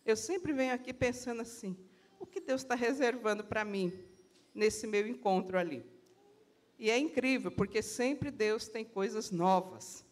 eu 0.05 0.15
sempre 0.15 0.53
venho 0.53 0.73
aqui 0.73 0.93
pensando 0.93 1.41
assim: 1.41 1.77
o 2.19 2.25
que 2.25 2.39
Deus 2.39 2.61
está 2.61 2.75
reservando 2.75 3.43
para 3.43 3.65
mim 3.65 3.91
nesse 4.53 4.87
meu 4.87 5.07
encontro 5.07 5.57
ali? 5.57 5.85
E 6.77 6.89
é 6.89 6.97
incrível, 6.97 7.51
porque 7.51 7.81
sempre 7.81 8.29
Deus 8.31 8.67
tem 8.67 8.83
coisas 8.83 9.31
novas 9.31 10.04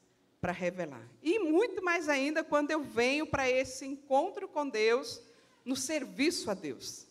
para 0.43 0.51
revelar. 0.51 1.07
E 1.21 1.39
muito 1.39 1.81
mais 1.81 2.09
ainda 2.09 2.43
quando 2.43 2.69
eu 2.69 2.83
venho 2.83 3.25
para 3.25 3.49
esse 3.49 3.85
encontro 3.85 4.45
com 4.45 4.67
Deus, 4.67 5.21
no 5.63 5.73
serviço 5.73 6.51
a 6.51 6.53
Deus. 6.53 7.07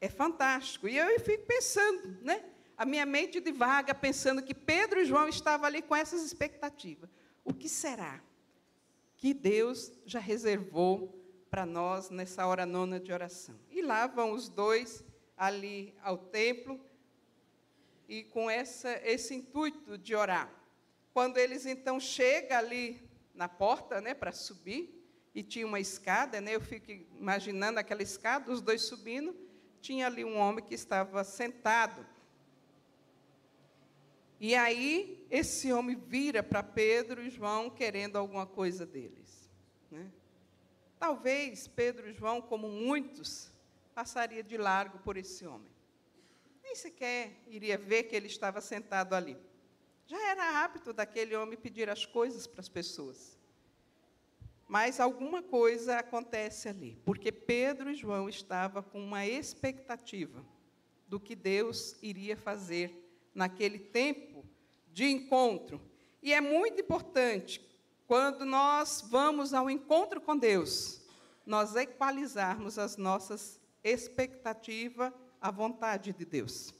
É 0.00 0.08
fantástico. 0.08 0.86
E 0.86 0.96
eu 0.96 1.18
fico 1.18 1.46
pensando, 1.46 2.16
né? 2.22 2.44
A 2.78 2.84
minha 2.84 3.04
mente 3.04 3.40
divaga 3.40 3.92
pensando 3.92 4.40
que 4.40 4.54
Pedro 4.54 5.00
e 5.00 5.04
João 5.04 5.28
estavam 5.28 5.66
ali 5.66 5.82
com 5.82 5.96
essas 5.96 6.22
expectativas. 6.22 7.10
O 7.44 7.52
que 7.52 7.68
será 7.68 8.22
que 9.16 9.34
Deus 9.34 9.90
já 10.06 10.20
reservou 10.20 11.20
para 11.50 11.66
nós 11.66 12.08
nessa 12.08 12.46
hora 12.46 12.64
nona 12.64 13.00
de 13.00 13.12
oração? 13.12 13.56
E 13.68 13.82
lá 13.82 14.06
vão 14.06 14.30
os 14.30 14.48
dois 14.48 15.02
ali 15.36 15.92
ao 16.04 16.16
templo 16.16 16.80
e 18.08 18.22
com 18.22 18.48
essa, 18.48 18.92
esse 19.02 19.34
intuito 19.34 19.98
de 19.98 20.14
orar. 20.14 20.59
Quando 21.12 21.38
eles 21.38 21.66
então 21.66 21.98
chegam 21.98 22.58
ali 22.58 23.02
na 23.34 23.48
porta, 23.48 24.00
né, 24.00 24.14
para 24.14 24.32
subir, 24.32 24.96
e 25.34 25.42
tinha 25.42 25.66
uma 25.66 25.80
escada, 25.80 26.40
né, 26.40 26.54
eu 26.54 26.60
fico 26.60 26.90
imaginando 26.90 27.78
aquela 27.78 28.02
escada, 28.02 28.50
os 28.50 28.60
dois 28.60 28.82
subindo, 28.82 29.34
tinha 29.80 30.06
ali 30.06 30.24
um 30.24 30.36
homem 30.36 30.64
que 30.64 30.74
estava 30.74 31.22
sentado. 31.24 32.06
E 34.38 34.54
aí 34.54 35.26
esse 35.30 35.72
homem 35.72 35.96
vira 35.96 36.42
para 36.42 36.62
Pedro 36.62 37.22
e 37.22 37.30
João 37.30 37.70
querendo 37.70 38.16
alguma 38.16 38.46
coisa 38.46 38.86
deles. 38.86 39.50
Né? 39.90 40.10
Talvez 40.98 41.68
Pedro 41.68 42.08
e 42.08 42.12
João, 42.12 42.40
como 42.40 42.68
muitos, 42.68 43.50
passaria 43.94 44.42
de 44.42 44.56
largo 44.56 44.98
por 45.00 45.16
esse 45.16 45.46
homem. 45.46 45.70
Nem 46.62 46.74
sequer 46.74 47.42
iria 47.48 47.76
ver 47.76 48.04
que 48.04 48.16
ele 48.16 48.26
estava 48.26 48.60
sentado 48.60 49.14
ali. 49.14 49.36
Já 50.10 50.20
era 50.28 50.64
hábito 50.64 50.92
daquele 50.92 51.36
homem 51.36 51.56
pedir 51.56 51.88
as 51.88 52.04
coisas 52.04 52.44
para 52.44 52.60
as 52.60 52.68
pessoas. 52.68 53.38
Mas 54.66 54.98
alguma 54.98 55.40
coisa 55.40 55.98
acontece 56.00 56.68
ali, 56.68 57.00
porque 57.04 57.30
Pedro 57.30 57.92
e 57.92 57.94
João 57.94 58.28
estavam 58.28 58.82
com 58.82 59.00
uma 59.00 59.24
expectativa 59.24 60.44
do 61.06 61.20
que 61.20 61.36
Deus 61.36 61.94
iria 62.02 62.36
fazer 62.36 62.92
naquele 63.32 63.78
tempo 63.78 64.44
de 64.92 65.04
encontro. 65.04 65.80
E 66.20 66.34
é 66.34 66.40
muito 66.40 66.80
importante, 66.80 67.64
quando 68.04 68.44
nós 68.44 69.04
vamos 69.08 69.54
ao 69.54 69.70
encontro 69.70 70.20
com 70.20 70.36
Deus, 70.36 71.00
nós 71.46 71.76
equalizarmos 71.76 72.80
as 72.80 72.96
nossas 72.96 73.60
expectativas 73.84 75.12
à 75.40 75.52
vontade 75.52 76.12
de 76.12 76.24
Deus. 76.24 76.74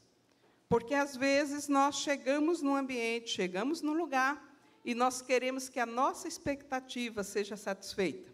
Porque 0.71 0.95
às 0.95 1.17
vezes 1.17 1.67
nós 1.67 1.97
chegamos 1.97 2.63
num 2.63 2.77
ambiente, 2.77 3.29
chegamos 3.31 3.83
num 3.83 3.93
lugar 3.93 4.41
e 4.85 4.95
nós 4.95 5.21
queremos 5.21 5.69
que 5.69 5.81
a 5.81 5.85
nossa 5.85 6.29
expectativa 6.29 7.25
seja 7.25 7.57
satisfeita. 7.57 8.33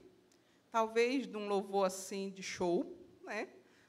Talvez 0.71 1.27
de 1.27 1.35
um 1.35 1.49
louvor 1.49 1.87
assim 1.87 2.29
de 2.31 2.43
show, 2.43 2.95
né? 3.25 3.49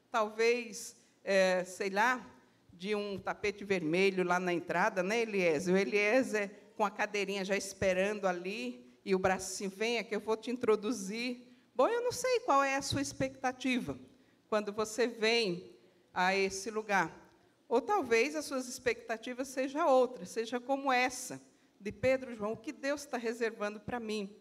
talvez, 0.10 0.96
é, 1.25 1.66
sei 1.66 1.89
lá, 1.89 2.25
de 2.72 2.96
um 2.96 3.20
tapete 3.20 3.66
vermelho 3.66 4.24
lá 4.24 4.39
na 4.39 4.54
entrada, 4.54 5.04
né, 5.04 5.24
Eliezer? 5.24 5.75
O 5.75 5.77
Eliezer 5.77 6.50
com 6.77 6.86
a 6.86 6.89
cadeirinha 6.89 7.44
já 7.44 7.58
esperando 7.58 8.27
ali, 8.27 8.98
e 9.04 9.13
o 9.13 9.20
bracinho, 9.20 9.70
venha 9.70 10.06
que 10.06 10.16
eu 10.16 10.22
vou 10.22 10.38
te 10.38 10.51
introduzir. 10.51 11.46
Bom, 11.75 11.89
eu 11.89 12.01
não 12.01 12.13
sei 12.13 12.39
qual 12.42 12.63
é 12.63 12.75
a 12.75 12.82
sua 12.82 13.01
expectativa 13.01 14.00
quando 14.48 14.72
você 14.72 15.06
vem 15.06 15.75
a 16.13 16.34
esse 16.34 16.72
lugar. 16.72 17.26
Ou 17.68 17.82
talvez 17.82 18.36
as 18.36 18.46
suas 18.46 18.68
expectativas 18.68 19.48
sejam 19.50 19.88
outras, 19.88 20.30
seja 20.30 20.60
como 20.60 20.92
essa 20.92 21.42
de 21.80 21.92
Pedro 21.92 22.36
João, 22.36 22.54
o 22.54 22.58
que 22.58 22.72
Deus 22.72 23.02
está 23.02 23.18
reservando 23.18 23.80
para 23.80 24.00
mim 24.00 24.36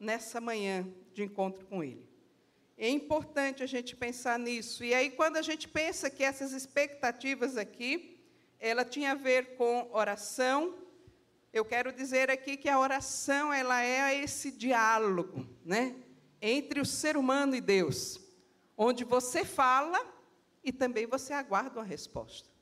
nessa 0.00 0.40
manhã 0.40 0.86
de 1.12 1.22
encontro 1.22 1.64
com 1.66 1.84
Ele. 1.84 2.04
É 2.76 2.88
importante 2.88 3.62
a 3.62 3.66
gente 3.66 3.94
pensar 3.94 4.38
nisso. 4.38 4.82
E 4.82 4.92
aí, 4.92 5.10
quando 5.10 5.36
a 5.36 5.42
gente 5.42 5.68
pensa 5.68 6.10
que 6.10 6.24
essas 6.24 6.52
expectativas 6.52 7.56
aqui, 7.56 8.18
ela 8.58 8.84
tinha 8.84 9.12
a 9.12 9.14
ver 9.14 9.56
com 9.56 9.88
oração, 9.92 10.74
eu 11.52 11.64
quero 11.64 11.92
dizer 11.92 12.30
aqui 12.30 12.56
que 12.56 12.68
a 12.68 12.78
oração 12.78 13.52
ela 13.52 13.82
é 13.82 14.18
esse 14.18 14.50
diálogo, 14.50 15.46
né, 15.64 15.94
entre 16.42 16.80
o 16.80 16.84
ser 16.84 17.16
humano 17.16 17.54
e 17.54 17.60
Deus, 17.60 18.18
onde 18.76 19.04
você 19.04 19.44
fala 19.44 20.04
e 20.64 20.72
também 20.72 21.06
você 21.06 21.32
aguarda 21.32 21.78
uma 21.78 21.86
resposta. 21.86 22.53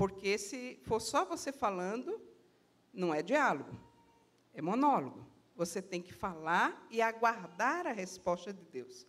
Porque 0.00 0.38
se 0.38 0.78
for 0.84 0.98
só 0.98 1.26
você 1.26 1.52
falando, 1.52 2.18
não 2.90 3.12
é 3.12 3.20
diálogo, 3.20 3.78
é 4.54 4.62
monólogo. 4.62 5.26
Você 5.54 5.82
tem 5.82 6.00
que 6.00 6.10
falar 6.10 6.86
e 6.90 7.02
aguardar 7.02 7.86
a 7.86 7.92
resposta 7.92 8.50
de 8.50 8.64
Deus. 8.64 9.06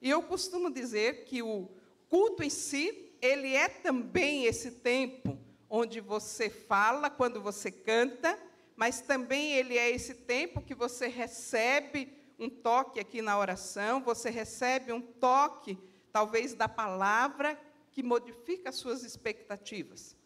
E 0.00 0.08
eu 0.08 0.22
costumo 0.22 0.72
dizer 0.72 1.26
que 1.26 1.42
o 1.42 1.68
culto 2.08 2.42
em 2.42 2.48
si, 2.48 3.12
ele 3.20 3.54
é 3.54 3.68
também 3.68 4.46
esse 4.46 4.70
tempo 4.70 5.36
onde 5.68 6.00
você 6.00 6.48
fala 6.48 7.10
quando 7.10 7.42
você 7.42 7.70
canta, 7.70 8.42
mas 8.74 9.02
também 9.02 9.52
ele 9.52 9.76
é 9.76 9.90
esse 9.90 10.14
tempo 10.14 10.62
que 10.62 10.74
você 10.74 11.06
recebe 11.06 12.16
um 12.38 12.48
toque 12.48 12.98
aqui 12.98 13.20
na 13.20 13.38
oração, 13.38 14.02
você 14.02 14.30
recebe 14.30 14.90
um 14.90 15.02
toque, 15.02 15.78
talvez, 16.10 16.54
da 16.54 16.66
palavra 16.66 17.60
que 17.92 18.02
modifica 18.02 18.70
as 18.70 18.76
suas 18.76 19.04
expectativas. 19.04 20.18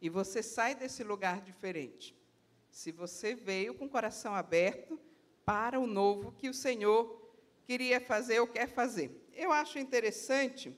E 0.00 0.08
você 0.08 0.42
sai 0.42 0.74
desse 0.74 1.02
lugar 1.02 1.40
diferente. 1.40 2.16
Se 2.70 2.92
você 2.92 3.34
veio 3.34 3.74
com 3.74 3.86
o 3.86 3.90
coração 3.90 4.34
aberto 4.34 4.98
para 5.44 5.80
o 5.80 5.86
novo 5.86 6.32
que 6.32 6.48
o 6.48 6.54
Senhor 6.54 7.18
queria 7.64 8.00
fazer 8.00 8.40
ou 8.40 8.46
quer 8.46 8.68
fazer. 8.68 9.28
Eu 9.32 9.50
acho 9.52 9.78
interessante 9.78 10.74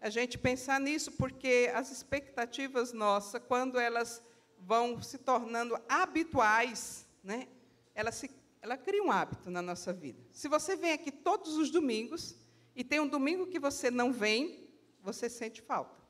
a 0.00 0.10
gente 0.10 0.38
pensar 0.38 0.80
nisso, 0.80 1.12
porque 1.12 1.70
as 1.74 1.90
expectativas 1.90 2.92
nossas, 2.92 3.42
quando 3.46 3.78
elas 3.78 4.22
vão 4.58 5.00
se 5.02 5.18
tornando 5.18 5.78
habituais, 5.88 7.06
né, 7.22 7.48
ela, 7.94 8.12
se, 8.12 8.30
ela 8.60 8.76
cria 8.76 9.02
um 9.02 9.10
hábito 9.10 9.50
na 9.50 9.62
nossa 9.62 9.92
vida. 9.92 10.20
Se 10.30 10.48
você 10.48 10.76
vem 10.76 10.92
aqui 10.92 11.10
todos 11.10 11.56
os 11.56 11.70
domingos 11.70 12.34
e 12.74 12.82
tem 12.82 13.00
um 13.00 13.08
domingo 13.08 13.46
que 13.46 13.58
você 13.58 13.90
não 13.90 14.12
vem, 14.12 14.68
você 15.02 15.28
sente 15.28 15.60
falta, 15.62 16.00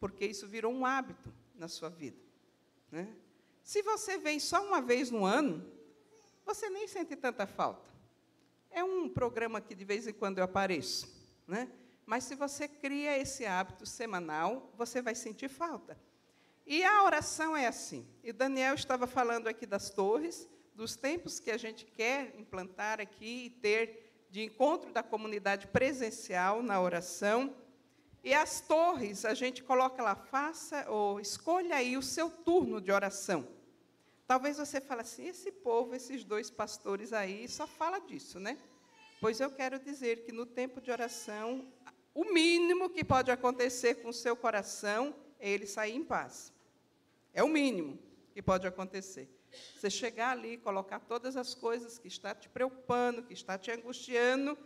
porque 0.00 0.26
isso 0.26 0.46
virou 0.46 0.72
um 0.72 0.84
hábito 0.84 1.32
na 1.54 1.68
sua 1.68 1.88
vida. 1.88 2.20
Né? 2.90 3.14
Se 3.62 3.82
você 3.82 4.18
vem 4.18 4.38
só 4.38 4.64
uma 4.64 4.80
vez 4.80 5.10
no 5.10 5.24
ano, 5.24 5.70
você 6.44 6.68
nem 6.68 6.86
sente 6.86 7.16
tanta 7.16 7.46
falta. 7.46 7.92
É 8.70 8.82
um 8.82 9.08
programa 9.08 9.60
que 9.60 9.74
de 9.74 9.84
vez 9.84 10.06
em 10.06 10.12
quando 10.12 10.38
eu 10.38 10.44
apareço, 10.44 11.08
né? 11.46 11.70
Mas 12.04 12.24
se 12.24 12.34
você 12.34 12.68
cria 12.68 13.16
esse 13.16 13.46
hábito 13.46 13.86
semanal, 13.86 14.70
você 14.76 15.00
vai 15.00 15.14
sentir 15.14 15.48
falta. 15.48 15.98
E 16.66 16.82
a 16.84 17.02
oração 17.02 17.56
é 17.56 17.66
assim. 17.66 18.06
E 18.22 18.32
Daniel 18.32 18.74
estava 18.74 19.06
falando 19.06 19.48
aqui 19.48 19.64
das 19.64 19.90
torres, 19.90 20.48
dos 20.74 20.96
tempos 20.96 21.38
que 21.38 21.50
a 21.50 21.56
gente 21.56 21.84
quer 21.84 22.34
implantar 22.38 23.00
aqui 23.00 23.46
e 23.46 23.50
ter 23.50 24.26
de 24.30 24.42
encontro 24.42 24.92
da 24.92 25.02
comunidade 25.02 25.68
presencial 25.68 26.62
na 26.62 26.80
oração. 26.80 27.54
E 28.24 28.32
as 28.32 28.62
torres, 28.62 29.26
a 29.26 29.34
gente 29.34 29.62
coloca 29.62 30.02
lá, 30.02 30.16
faça 30.16 30.90
ou 30.90 31.20
escolha 31.20 31.76
aí 31.76 31.94
o 31.94 32.02
seu 32.02 32.30
turno 32.30 32.80
de 32.80 32.90
oração. 32.90 33.46
Talvez 34.26 34.56
você 34.56 34.80
fale 34.80 35.02
assim, 35.02 35.28
esse 35.28 35.52
povo, 35.52 35.94
esses 35.94 36.24
dois 36.24 36.50
pastores 36.50 37.12
aí, 37.12 37.46
só 37.46 37.66
fala 37.66 37.98
disso, 37.98 38.40
né? 38.40 38.56
Pois 39.20 39.40
eu 39.40 39.50
quero 39.50 39.78
dizer 39.78 40.24
que 40.24 40.32
no 40.32 40.46
tempo 40.46 40.80
de 40.80 40.90
oração, 40.90 41.70
o 42.14 42.24
mínimo 42.32 42.88
que 42.88 43.04
pode 43.04 43.30
acontecer 43.30 43.96
com 43.96 44.08
o 44.08 44.12
seu 44.12 44.34
coração 44.34 45.14
é 45.38 45.50
ele 45.50 45.66
sair 45.66 45.94
em 45.94 46.02
paz. 46.02 46.50
É 47.34 47.44
o 47.44 47.48
mínimo 47.48 47.98
que 48.32 48.40
pode 48.40 48.66
acontecer. 48.66 49.28
Você 49.76 49.90
chegar 49.90 50.30
ali, 50.30 50.56
colocar 50.56 50.98
todas 51.00 51.36
as 51.36 51.54
coisas 51.54 51.98
que 51.98 52.08
está 52.08 52.34
te 52.34 52.48
preocupando, 52.48 53.22
que 53.22 53.34
está 53.34 53.58
te 53.58 53.70
angustiando, 53.70 54.56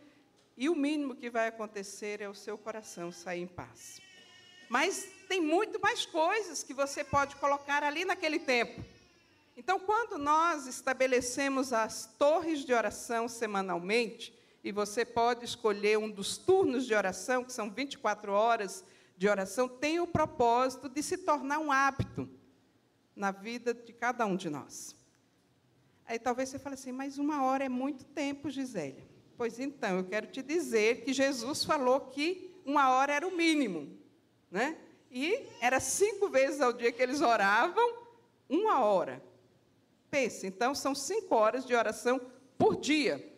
e 0.58 0.68
o 0.68 0.74
mínimo 0.74 1.14
que 1.14 1.30
vai 1.30 1.46
acontecer 1.46 2.20
é 2.20 2.28
o 2.28 2.34
seu 2.34 2.58
coração 2.58 3.12
sair 3.12 3.42
em 3.42 3.46
paz. 3.46 4.00
Mas 4.68 5.08
tem 5.28 5.40
muito 5.40 5.80
mais 5.80 6.04
coisas 6.04 6.64
que 6.64 6.74
você 6.74 7.04
pode 7.04 7.36
colocar 7.36 7.84
ali 7.84 8.04
naquele 8.04 8.40
tempo. 8.40 8.84
Então, 9.56 9.78
quando 9.78 10.18
nós 10.18 10.66
estabelecemos 10.66 11.72
as 11.72 12.06
torres 12.18 12.64
de 12.64 12.74
oração 12.74 13.28
semanalmente, 13.28 14.36
e 14.64 14.72
você 14.72 15.04
pode 15.04 15.44
escolher 15.44 15.96
um 15.96 16.10
dos 16.10 16.36
turnos 16.36 16.84
de 16.86 16.92
oração, 16.92 17.44
que 17.44 17.52
são 17.52 17.70
24 17.70 18.32
horas 18.32 18.84
de 19.16 19.28
oração, 19.28 19.68
tem 19.68 20.00
o 20.00 20.08
propósito 20.08 20.88
de 20.88 21.04
se 21.04 21.18
tornar 21.18 21.60
um 21.60 21.70
hábito 21.70 22.28
na 23.14 23.30
vida 23.30 23.72
de 23.72 23.92
cada 23.92 24.26
um 24.26 24.34
de 24.34 24.50
nós. 24.50 24.96
Aí 26.04 26.18
talvez 26.18 26.48
você 26.48 26.58
fale 26.58 26.74
assim, 26.74 26.90
mas 26.90 27.16
uma 27.16 27.44
hora 27.44 27.64
é 27.64 27.68
muito 27.68 28.04
tempo, 28.04 28.50
Gisele. 28.50 29.07
Pois 29.38 29.60
então, 29.60 29.98
eu 29.98 30.04
quero 30.04 30.26
te 30.26 30.42
dizer 30.42 31.04
que 31.04 31.12
Jesus 31.12 31.64
falou 31.64 32.00
que 32.00 32.52
uma 32.66 32.90
hora 32.90 33.12
era 33.12 33.26
o 33.26 33.36
mínimo. 33.36 33.96
Né? 34.50 34.76
E 35.12 35.46
era 35.60 35.78
cinco 35.78 36.28
vezes 36.28 36.60
ao 36.60 36.72
dia 36.72 36.90
que 36.90 37.00
eles 37.00 37.20
oravam, 37.20 37.98
uma 38.48 38.84
hora. 38.84 39.22
Pense, 40.10 40.44
então 40.44 40.74
são 40.74 40.92
cinco 40.92 41.36
horas 41.36 41.64
de 41.64 41.72
oração 41.72 42.20
por 42.58 42.80
dia 42.80 43.32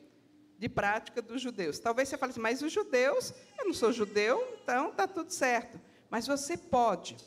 de 0.56 0.70
prática 0.70 1.20
dos 1.20 1.42
judeus. 1.42 1.78
Talvez 1.78 2.08
você 2.08 2.16
fale 2.16 2.30
assim, 2.30 2.40
mas 2.40 2.62
os 2.62 2.72
judeus, 2.72 3.34
eu 3.58 3.66
não 3.66 3.74
sou 3.74 3.92
judeu, 3.92 4.58
então 4.62 4.88
está 4.88 5.06
tudo 5.06 5.30
certo. 5.30 5.78
Mas 6.08 6.26
você 6.26 6.56
pode 6.56 7.18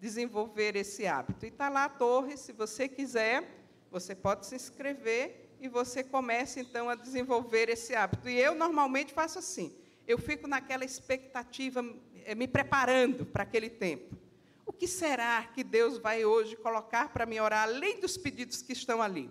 desenvolver 0.00 0.74
esse 0.74 1.06
hábito. 1.06 1.44
E 1.44 1.50
está 1.50 1.68
lá 1.68 1.84
a 1.84 1.90
torre, 1.90 2.38
se 2.38 2.52
você 2.52 2.88
quiser, 2.88 3.46
você 3.90 4.14
pode 4.14 4.46
se 4.46 4.54
inscrever 4.54 5.49
e 5.60 5.68
você 5.68 6.02
começa 6.02 6.58
então 6.58 6.88
a 6.88 6.94
desenvolver 6.94 7.68
esse 7.68 7.94
hábito. 7.94 8.28
E 8.28 8.38
eu 8.38 8.54
normalmente 8.54 9.12
faço 9.12 9.38
assim. 9.38 9.76
Eu 10.06 10.18
fico 10.18 10.48
naquela 10.48 10.84
expectativa, 10.84 11.84
eh, 12.24 12.34
me 12.34 12.48
preparando 12.48 13.26
para 13.26 13.42
aquele 13.42 13.68
tempo. 13.68 14.16
O 14.64 14.72
que 14.72 14.88
será 14.88 15.44
que 15.54 15.62
Deus 15.62 15.98
vai 15.98 16.24
hoje 16.24 16.56
colocar 16.56 17.12
para 17.12 17.26
me 17.26 17.38
orar, 17.38 17.68
além 17.68 18.00
dos 18.00 18.16
pedidos 18.16 18.62
que 18.62 18.72
estão 18.72 19.02
ali? 19.02 19.30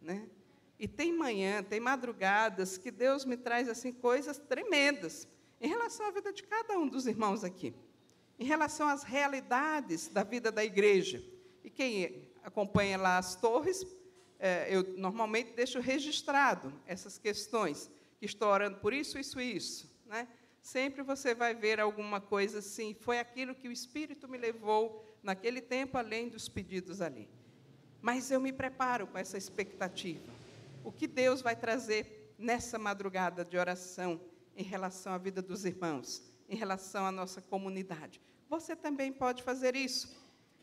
Né? 0.00 0.26
E 0.78 0.88
tem 0.88 1.12
manhã, 1.12 1.62
tem 1.62 1.80
madrugadas 1.80 2.78
que 2.78 2.90
Deus 2.90 3.24
me 3.24 3.36
traz 3.36 3.68
assim 3.68 3.92
coisas 3.92 4.38
tremendas 4.38 5.28
em 5.60 5.68
relação 5.68 6.06
à 6.06 6.10
vida 6.10 6.32
de 6.32 6.42
cada 6.44 6.78
um 6.78 6.88
dos 6.88 7.06
irmãos 7.06 7.44
aqui, 7.44 7.74
em 8.38 8.44
relação 8.44 8.88
às 8.88 9.02
realidades 9.02 10.08
da 10.08 10.22
vida 10.22 10.50
da 10.50 10.64
igreja. 10.64 11.22
E 11.62 11.68
quem 11.68 12.30
acompanha 12.42 12.96
lá 12.96 13.18
as 13.18 13.34
torres 13.34 13.84
é, 14.38 14.68
eu 14.70 14.94
normalmente 14.96 15.52
deixo 15.52 15.80
registrado 15.80 16.72
essas 16.86 17.18
questões, 17.18 17.90
que 18.18 18.26
estou 18.26 18.48
orando 18.48 18.78
por 18.78 18.92
isso, 18.92 19.18
isso 19.18 19.40
e 19.40 19.56
isso. 19.56 19.90
Né? 20.06 20.28
Sempre 20.60 21.02
você 21.02 21.34
vai 21.34 21.54
ver 21.54 21.80
alguma 21.80 22.20
coisa 22.20 22.58
assim, 22.58 22.94
foi 22.94 23.18
aquilo 23.18 23.54
que 23.54 23.68
o 23.68 23.72
Espírito 23.72 24.28
me 24.28 24.38
levou 24.38 25.04
naquele 25.22 25.60
tempo, 25.60 25.96
além 25.96 26.28
dos 26.28 26.48
pedidos 26.48 27.00
ali. 27.00 27.28
Mas 28.00 28.30
eu 28.30 28.40
me 28.40 28.52
preparo 28.52 29.06
com 29.06 29.18
essa 29.18 29.36
expectativa. 29.36 30.32
O 30.84 30.92
que 30.92 31.06
Deus 31.06 31.42
vai 31.42 31.56
trazer 31.56 32.34
nessa 32.38 32.78
madrugada 32.78 33.44
de 33.44 33.56
oração 33.56 34.20
em 34.56 34.62
relação 34.62 35.12
à 35.12 35.18
vida 35.18 35.42
dos 35.42 35.64
irmãos, 35.64 36.22
em 36.48 36.56
relação 36.56 37.04
à 37.04 37.12
nossa 37.12 37.42
comunidade? 37.42 38.20
Você 38.48 38.74
também 38.76 39.12
pode 39.12 39.42
fazer 39.42 39.74
isso. 39.76 40.16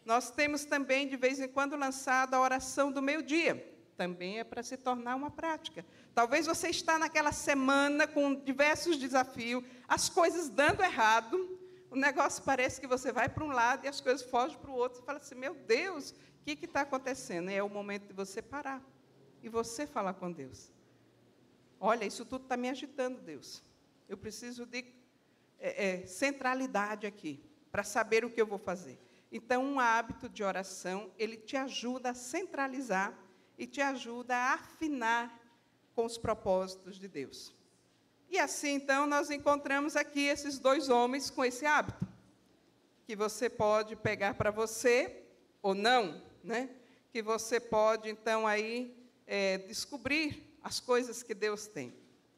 Nós 0.06 0.30
temos 0.30 0.64
também, 0.64 1.08
de 1.08 1.18
vez 1.18 1.40
em 1.40 1.48
quando, 1.48 1.76
lançado 1.76 2.36
a 2.36 2.40
oração 2.40 2.92
do 2.92 3.02
meio-dia. 3.02 3.74
Também 3.98 4.40
é 4.40 4.44
para 4.44 4.62
se 4.62 4.78
tornar 4.78 5.16
uma 5.16 5.32
prática. 5.32 5.86
Talvez 6.14 6.46
você 6.46 6.70
está 6.70 7.00
naquela 7.00 7.32
semana 7.32 8.08
com 8.08 8.36
diversos 8.36 8.98
desafios, 8.98 9.64
as 9.88 10.08
coisas 10.08 10.48
dando 10.48 10.84
errado, 10.84 11.60
o 11.90 11.96
negócio 11.96 12.44
parece 12.44 12.80
que 12.80 12.88
você 12.88 13.12
vai 13.12 13.30
para 13.30 13.44
um 13.44 13.48
lado 13.48 13.86
e 13.86 13.88
as 13.88 14.02
coisas 14.02 14.22
fogem 14.22 14.58
para 14.58 14.70
o 14.70 14.76
outro. 14.76 15.00
Você 15.00 15.06
fala 15.06 15.18
assim: 15.18 15.36
meu 15.36 15.56
Deus, 15.56 16.12
o 16.12 16.16
que 16.46 16.66
está 16.66 16.82
acontecendo? 16.82 17.50
E 17.50 17.56
é 17.56 17.64
o 17.64 17.70
momento 17.70 18.08
de 18.08 18.14
você 18.14 18.42
parar 18.42 18.84
e 19.42 19.50
você 19.50 19.88
falar 19.88 20.14
com 20.14 20.32
Deus. 20.32 20.72
Olha, 21.80 22.06
isso 22.06 22.26
tudo 22.26 22.44
está 22.44 22.58
me 22.58 22.70
agitando, 22.70 23.22
Deus. 23.22 23.64
Eu 24.10 24.18
preciso 24.18 24.66
de 24.66 24.86
é, 25.58 26.02
é, 26.02 26.06
centralidade 26.06 27.08
aqui 27.08 27.44
para 27.72 27.84
saber 27.84 28.26
o 28.26 28.30
que 28.30 28.42
eu 28.42 28.46
vou 28.46 28.60
fazer. 28.60 29.00
Então, 29.36 29.66
um 29.66 29.82
hábito 29.82 30.30
de 30.30 30.46
oração, 30.46 31.12
ele 31.20 31.36
te 31.36 31.58
ajuda 31.58 32.12
a 32.12 32.14
centralizar 32.14 33.14
e 33.58 33.68
te 33.68 33.82
ajuda 33.82 34.34
a 34.34 34.54
afinar 34.54 35.42
com 35.94 36.06
os 36.06 36.18
propósitos 36.18 36.98
de 36.98 37.10
Deus. 37.10 37.54
E 38.30 38.40
assim, 38.40 38.76
então, 38.76 39.06
nós 39.06 39.30
encontramos 39.30 39.98
aqui 39.98 40.22
esses 40.22 40.58
dois 40.58 40.88
homens 40.88 41.30
com 41.30 41.44
esse 41.44 41.66
hábito, 41.66 42.08
que 43.06 43.14
você 43.14 43.50
pode 43.50 43.98
pegar 43.98 44.36
para 44.36 44.52
você 44.52 45.24
ou 45.62 45.76
não, 45.76 46.24
né? 46.42 46.70
Que 47.12 47.22
você 47.22 47.60
pode, 47.60 48.10
então, 48.10 48.48
aí 48.48 48.96
é, 49.28 49.58
descobrir 49.58 50.58
as 50.64 50.80
coisas 50.80 51.22
que 51.22 51.34
Deus 51.34 51.68
tem. 51.68 51.94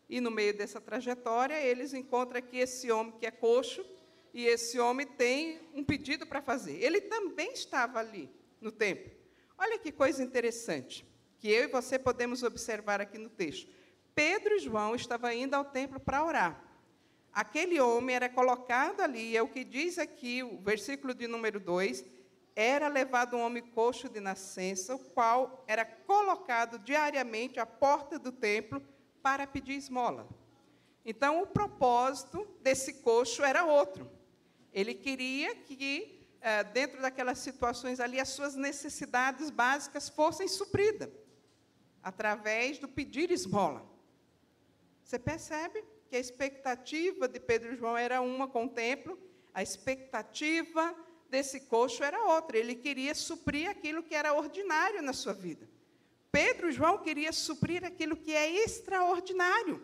E 0.10 0.19
no 0.19 0.31
meio 0.31 0.57
dessa 0.57 0.81
trajetória, 0.81 1.62
eles 1.62 1.93
encontram 1.93 2.39
aqui 2.39 2.57
esse 2.57 2.91
homem 2.91 3.13
que 3.19 3.27
é 3.27 3.31
coxo, 3.31 3.86
e 4.38 4.45
esse 4.45 4.80
homem 4.80 5.08
tem 5.08 5.60
um 5.73 5.84
pedido 5.84 6.28
para 6.28 6.43
fazer. 6.43 6.73
Ele 6.73 7.02
também 7.02 7.54
estava 7.54 7.97
ali 7.97 8.30
no 8.62 8.71
templo. 8.71 9.12
Olha 9.58 9.80
que 9.80 9.91
coisa 9.91 10.21
interessante, 10.21 11.04
que 11.39 11.50
eu 11.50 11.63
e 11.63 11.67
você 11.67 11.97
podemos 11.97 12.43
observar 12.43 13.02
aqui 13.02 13.17
no 13.17 13.32
texto. 13.32 13.67
Pedro 14.13 14.54
e 14.54 14.60
João 14.60 14.93
estavam 14.93 15.32
indo 15.32 15.56
ao 15.56 15.65
templo 15.65 16.00
para 16.00 16.23
orar. 16.23 16.63
Aquele 17.34 17.80
homem 17.80 18.15
era 18.15 18.30
colocado 18.30 19.02
ali, 19.02 19.36
é 19.36 19.41
o 19.41 19.47
que 19.47 19.63
diz 19.63 19.97
aqui 19.97 20.43
o 20.43 20.62
versículo 20.62 21.15
de 21.15 21.26
número 21.26 21.60
2, 21.60 22.06
era 22.56 22.88
levado 22.88 23.36
um 23.36 23.41
homem 23.41 23.63
coxo 23.63 24.08
de 24.08 24.19
nascença, 24.19 24.93
o 24.93 25.00
qual 25.00 25.65
era 25.67 25.84
colocado 25.84 26.78
diariamente 26.78 27.60
à 27.60 27.65
porta 27.65 28.19
do 28.19 28.32
templo 28.32 28.84
para 29.23 29.47
pedir 29.47 29.73
esmola. 29.73 30.30
Então, 31.04 31.41
o 31.41 31.47
propósito 31.47 32.47
desse 32.62 33.02
coxo 33.02 33.43
era 33.43 33.65
outro. 33.65 34.16
Ele 34.79 34.93
queria 34.93 35.55
que, 35.55 36.23
eh, 36.39 36.63
dentro 36.65 37.01
daquelas 37.01 37.39
situações 37.39 37.99
ali, 37.99 38.19
as 38.19 38.29
suas 38.29 38.53
necessidades 38.53 39.49
básicas 39.49 40.07
fossem 40.07 40.47
supridas, 40.47 41.09
através 42.03 42.77
do 42.77 42.87
pedir 42.87 43.31
esmola. 43.31 43.83
Você 45.03 45.17
percebe 45.17 45.83
que 46.07 46.15
a 46.15 46.19
expectativa 46.19 47.27
de 47.27 47.39
Pedro 47.39 47.73
e 47.73 47.75
João 47.75 47.97
era 47.97 48.21
uma 48.21 48.47
com 48.47 48.65
o 48.65 48.69
templo, 48.69 49.17
a 49.51 49.63
expectativa 49.63 50.95
desse 51.27 51.61
coxo 51.61 52.03
era 52.03 52.25
outra. 52.35 52.55
Ele 52.55 52.75
queria 52.75 53.15
suprir 53.15 53.67
aquilo 53.67 54.03
que 54.03 54.13
era 54.13 54.35
ordinário 54.35 55.01
na 55.01 55.11
sua 55.11 55.33
vida. 55.33 55.67
Pedro 56.31 56.69
e 56.69 56.71
João 56.71 56.99
queria 56.99 57.33
suprir 57.33 57.83
aquilo 57.83 58.15
que 58.15 58.31
é 58.31 58.63
extraordinário, 58.63 59.83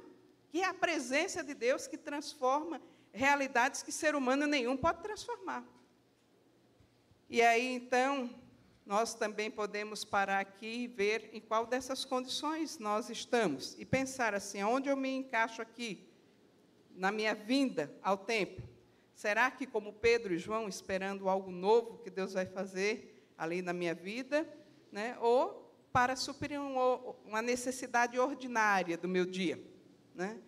que 0.50 0.62
é 0.62 0.66
a 0.66 0.74
presença 0.86 1.44
de 1.44 1.56
Deus 1.56 1.88
que 1.88 1.98
transforma 1.98 2.80
realidades 3.14 3.84
que 3.84 3.92
ser 3.92 4.16
humano 4.16 4.48
nenhum 4.48 4.76
pode 4.76 5.02
transformar. 5.04 5.64
E 7.30 7.42
aí, 7.42 7.74
então, 7.76 8.30
nós 8.86 9.14
também 9.14 9.50
podemos 9.50 10.04
parar 10.04 10.40
aqui 10.40 10.84
e 10.84 10.88
ver 10.88 11.30
em 11.32 11.40
qual 11.40 11.66
dessas 11.66 12.04
condições 12.04 12.80
nós 12.80 13.10
estamos 13.10 13.76
e 13.80 13.86
pensar 13.86 14.34
assim: 14.34 14.60
aonde 14.60 14.90
eu 14.90 14.98
me 14.98 15.10
encaixo 15.10 15.62
aqui 15.62 16.10
na 16.92 17.12
minha 17.12 17.34
vinda 17.34 17.96
ao 18.02 18.18
templo? 18.18 18.68
Será 19.16 19.50
que, 19.52 19.66
como 19.68 19.94
Pedro 19.94 20.34
e 20.34 20.40
João, 20.40 20.68
esperando 20.68 21.30
algo 21.30 21.52
novo 21.52 22.00
que 22.00 22.10
Deus 22.10 22.34
vai 22.34 22.46
fazer 22.46 23.32
ali 23.38 23.62
na 23.62 23.72
minha 23.72 23.94
vida, 23.94 24.48
né? 24.92 25.16
ou 25.22 25.62
para 25.92 26.16
suprir 26.16 26.60
um, 26.60 26.76
uma 27.24 27.42
necessidade 27.42 28.18
ordinária 28.18 28.98
do 28.98 29.08
meu 29.08 29.26
dia? 29.26 29.64
Né? 30.16 30.42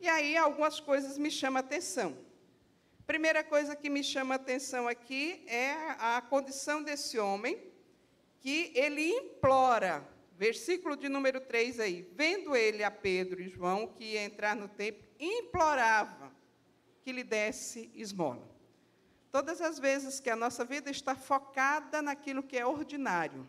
E 0.00 0.08
aí 0.08 0.36
algumas 0.36 0.78
coisas 0.78 1.18
me 1.18 1.30
chamam 1.30 1.56
a 1.58 1.60
atenção. 1.60 2.16
Primeira 3.06 3.42
coisa 3.42 3.74
que 3.74 3.88
me 3.88 4.04
chama 4.04 4.34
a 4.34 4.36
atenção 4.36 4.86
aqui 4.86 5.42
é 5.46 5.72
a 5.98 6.20
condição 6.20 6.82
desse 6.82 7.18
homem, 7.18 7.58
que 8.38 8.70
ele 8.74 9.10
implora, 9.10 10.06
versículo 10.36 10.96
de 10.96 11.08
número 11.08 11.40
3 11.40 11.80
aí, 11.80 12.08
vendo 12.14 12.54
ele 12.54 12.84
a 12.84 12.90
Pedro 12.90 13.40
e 13.40 13.48
João 13.48 13.88
que 13.88 14.04
ia 14.12 14.22
entrar 14.22 14.54
no 14.54 14.68
templo, 14.68 15.08
implorava 15.18 16.30
que 17.02 17.10
lhe 17.10 17.24
desse 17.24 17.90
esmola. 17.94 18.48
Todas 19.32 19.60
as 19.60 19.78
vezes 19.78 20.20
que 20.20 20.30
a 20.30 20.36
nossa 20.36 20.64
vida 20.64 20.90
está 20.90 21.14
focada 21.14 22.00
naquilo 22.00 22.42
que 22.42 22.56
é 22.56 22.64
ordinário, 22.64 23.48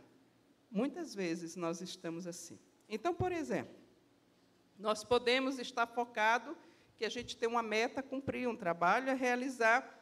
muitas 0.71 1.13
vezes 1.13 1.55
nós 1.55 1.81
estamos 1.81 2.25
assim. 2.25 2.57
Então, 2.87 3.13
por 3.13 3.31
exemplo, 3.31 3.78
nós 4.79 5.03
podemos 5.03 5.59
estar 5.59 5.85
focado 5.85 6.57
que 6.97 7.03
a 7.03 7.09
gente 7.09 7.35
tem 7.35 7.47
uma 7.47 7.61
meta 7.61 7.99
a 7.99 8.03
cumprir, 8.03 8.47
um 8.47 8.55
trabalho 8.55 9.11
a 9.11 9.13
realizar, 9.13 9.99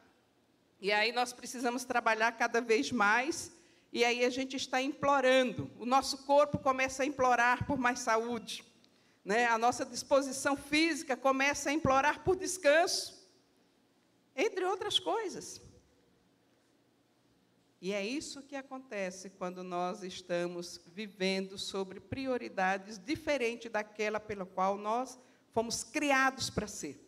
e 0.80 0.92
aí 0.92 1.10
nós 1.10 1.32
precisamos 1.32 1.84
trabalhar 1.84 2.32
cada 2.32 2.60
vez 2.60 2.92
mais, 2.92 3.52
e 3.92 4.04
aí 4.04 4.24
a 4.24 4.30
gente 4.30 4.56
está 4.56 4.80
implorando. 4.80 5.68
O 5.78 5.84
nosso 5.84 6.24
corpo 6.24 6.58
começa 6.58 7.02
a 7.02 7.06
implorar 7.06 7.66
por 7.66 7.76
mais 7.76 7.98
saúde, 7.98 8.64
né? 9.24 9.46
A 9.46 9.58
nossa 9.58 9.84
disposição 9.84 10.56
física 10.56 11.16
começa 11.16 11.70
a 11.70 11.72
implorar 11.72 12.22
por 12.22 12.36
descanso, 12.36 13.28
entre 14.36 14.64
outras 14.64 15.00
coisas. 15.00 15.60
E 17.80 17.92
é 17.92 18.04
isso 18.04 18.42
que 18.42 18.56
acontece 18.56 19.30
quando 19.30 19.62
nós 19.62 20.02
estamos 20.02 20.80
vivendo 20.86 21.56
sobre 21.56 22.00
prioridades 22.00 22.98
diferentes 22.98 23.70
daquela 23.70 24.18
pela 24.18 24.44
qual 24.44 24.76
nós 24.76 25.18
fomos 25.52 25.84
criados 25.84 26.50
para 26.50 26.66
ser, 26.66 27.00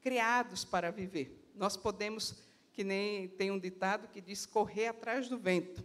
criados 0.00 0.64
para 0.64 0.90
viver. 0.90 1.50
Nós 1.54 1.76
podemos, 1.76 2.34
que 2.72 2.82
nem 2.82 3.28
tem 3.28 3.52
um 3.52 3.58
ditado 3.58 4.08
que 4.08 4.20
diz, 4.20 4.44
correr 4.44 4.88
atrás 4.88 5.28
do 5.28 5.38
vento. 5.38 5.84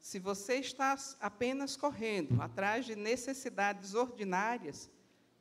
Se 0.00 0.18
você 0.18 0.56
está 0.56 0.96
apenas 1.20 1.76
correndo 1.76 2.42
atrás 2.42 2.84
de 2.84 2.96
necessidades 2.96 3.94
ordinárias, 3.94 4.90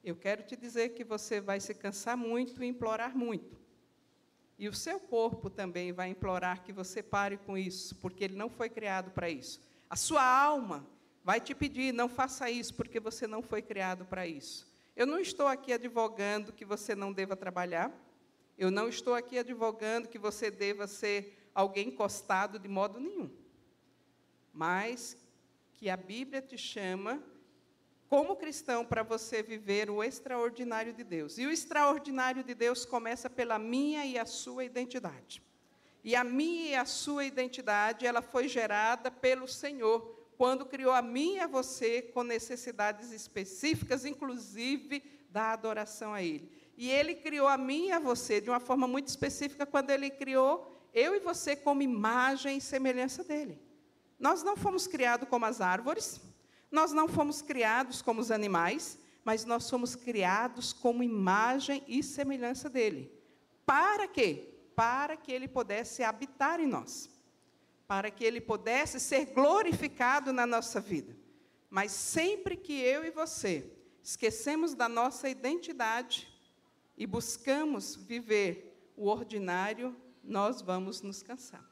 eu 0.04 0.16
quero 0.16 0.44
te 0.44 0.56
dizer 0.56 0.90
que 0.90 1.04
você 1.04 1.42
vai 1.42 1.60
se 1.60 1.74
cansar 1.74 2.16
muito 2.16 2.64
e 2.64 2.68
implorar 2.68 3.18
muito. 3.18 3.63
E 4.58 4.68
o 4.68 4.74
seu 4.74 5.00
corpo 5.00 5.50
também 5.50 5.92
vai 5.92 6.10
implorar 6.10 6.64
que 6.64 6.72
você 6.72 7.02
pare 7.02 7.38
com 7.38 7.58
isso, 7.58 7.96
porque 7.96 8.24
ele 8.24 8.36
não 8.36 8.50
foi 8.50 8.70
criado 8.70 9.12
para 9.12 9.30
isso. 9.30 9.60
A 9.90 9.96
sua 9.96 10.24
alma 10.24 10.86
vai 11.24 11.40
te 11.40 11.56
pedir: 11.56 11.94
não 11.94 12.08
faça 12.08 12.50
isso, 12.50 12.74
porque 12.74 13.00
você 13.00 13.26
não 13.26 13.42
foi 13.42 13.62
criado 13.62 14.06
para 14.06 14.28
isso. 14.28 14.72
Eu 14.96 15.08
não 15.08 15.20
estou 15.20 15.48
aqui 15.48 15.74
advogando 15.74 16.54
que 16.54 16.64
você 16.64 16.96
não 16.96 17.12
deva 17.12 17.36
trabalhar. 17.36 17.92
Eu 18.58 18.70
não 18.70 18.88
estou 18.88 19.16
aqui 19.16 19.40
advogando 19.40 20.08
que 20.08 20.20
você 20.20 20.52
deva 20.52 20.86
ser 20.86 21.50
alguém 21.56 21.88
encostado 21.88 22.60
de 22.60 22.68
modo 22.68 23.00
nenhum. 23.00 23.30
Mas 24.54 25.18
que 25.74 25.90
a 25.90 25.98
Bíblia 25.98 26.42
te 26.42 26.58
chama 26.58 27.22
como 28.14 28.36
cristão, 28.36 28.86
para 28.86 29.02
você 29.02 29.42
viver 29.42 29.90
o 29.90 30.04
extraordinário 30.04 30.94
de 30.94 31.04
Deus. 31.04 31.40
E 31.40 31.48
o 31.48 31.52
extraordinário 31.52 32.44
de 32.44 32.54
Deus 32.54 32.86
começa 32.86 33.28
pela 33.28 33.58
minha 33.58 34.06
e 34.06 34.20
a 34.20 34.26
sua 34.28 34.64
identidade. 34.64 35.42
E 36.04 36.16
a 36.16 36.24
minha 36.24 36.70
e 36.70 36.76
a 36.76 36.86
sua 36.86 37.26
identidade, 37.26 38.06
ela 38.06 38.22
foi 38.22 38.48
gerada 38.48 39.10
pelo 39.10 39.48
Senhor, 39.48 40.00
quando 40.38 40.64
criou 40.64 40.94
a 40.94 41.02
mim 41.02 41.38
e 41.38 41.40
a 41.40 41.48
você 41.48 42.04
com 42.04 42.22
necessidades 42.22 43.12
específicas, 43.12 44.06
inclusive 44.06 45.02
da 45.32 45.52
adoração 45.52 46.14
a 46.14 46.22
Ele. 46.22 46.52
E 46.78 46.92
Ele 46.92 47.16
criou 47.16 47.48
a 47.48 47.58
mim 47.58 47.88
e 47.88 47.94
a 47.94 48.00
você 48.00 48.40
de 48.40 48.48
uma 48.48 48.60
forma 48.60 48.86
muito 48.86 49.08
específica, 49.08 49.66
quando 49.66 49.90
Ele 49.90 50.12
criou 50.12 50.72
eu 50.94 51.16
e 51.16 51.20
você 51.20 51.56
como 51.56 51.82
imagem 51.82 52.58
e 52.58 52.62
semelhança 52.62 53.24
dEle. 53.24 53.60
Nós 54.20 54.44
não 54.44 54.56
fomos 54.56 54.86
criados 54.86 55.28
como 55.28 55.46
as 55.46 55.62
árvores, 55.62 56.22
nós 56.74 56.92
não 56.92 57.08
fomos 57.08 57.40
criados 57.40 58.02
como 58.02 58.20
os 58.20 58.32
animais, 58.32 58.98
mas 59.24 59.46
nós 59.46 59.66
somos 59.66 59.96
criados 59.96 60.74
como 60.74 61.04
imagem 61.04 61.84
e 61.88 62.02
semelhança 62.02 62.68
dele. 62.68 63.12
Para 63.64 64.08
quê? 64.08 64.50
Para 64.76 65.16
que 65.16 65.32
ele 65.32 65.48
pudesse 65.48 66.02
habitar 66.04 66.60
em 66.60 66.66
nós. 66.66 67.12
Para 67.88 68.10
que 68.10 68.26
ele 68.26 68.42
pudesse 68.42 69.00
ser 69.00 69.26
glorificado 69.26 70.34
na 70.34 70.48
nossa 70.48 70.82
vida. 70.82 71.16
Mas 71.70 71.92
sempre 71.92 72.58
que 72.58 72.74
eu 72.74 73.06
e 73.06 73.12
você 73.12 73.72
esquecemos 74.02 74.74
da 74.74 74.90
nossa 74.90 75.30
identidade 75.30 76.28
e 76.98 77.06
buscamos 77.06 77.96
viver 77.96 78.92
o 78.98 79.08
ordinário, 79.10 79.96
nós 80.24 80.60
vamos 80.60 81.04
nos 81.04 81.22
cansar. 81.22 81.64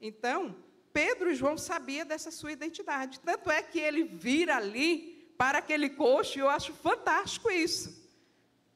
Então, 0.00 0.56
Pedro 0.92 1.30
e 1.30 1.34
João 1.34 1.56
sabiam 1.56 2.06
dessa 2.06 2.30
sua 2.30 2.52
identidade. 2.52 3.20
Tanto 3.20 3.50
é 3.50 3.62
que 3.62 3.78
ele 3.78 4.04
vira 4.04 4.56
ali 4.56 5.32
para 5.36 5.58
aquele 5.58 5.90
coxo, 5.90 6.38
e 6.38 6.40
eu 6.40 6.48
acho 6.48 6.72
fantástico 6.72 7.50
isso. 7.50 8.06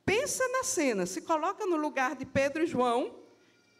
Pensa 0.04 0.46
na 0.48 0.64
cena, 0.64 1.06
se 1.06 1.22
coloca 1.22 1.66
no 1.66 1.76
lugar 1.76 2.14
de 2.14 2.24
Pedro 2.24 2.62
e 2.62 2.66
João, 2.66 3.20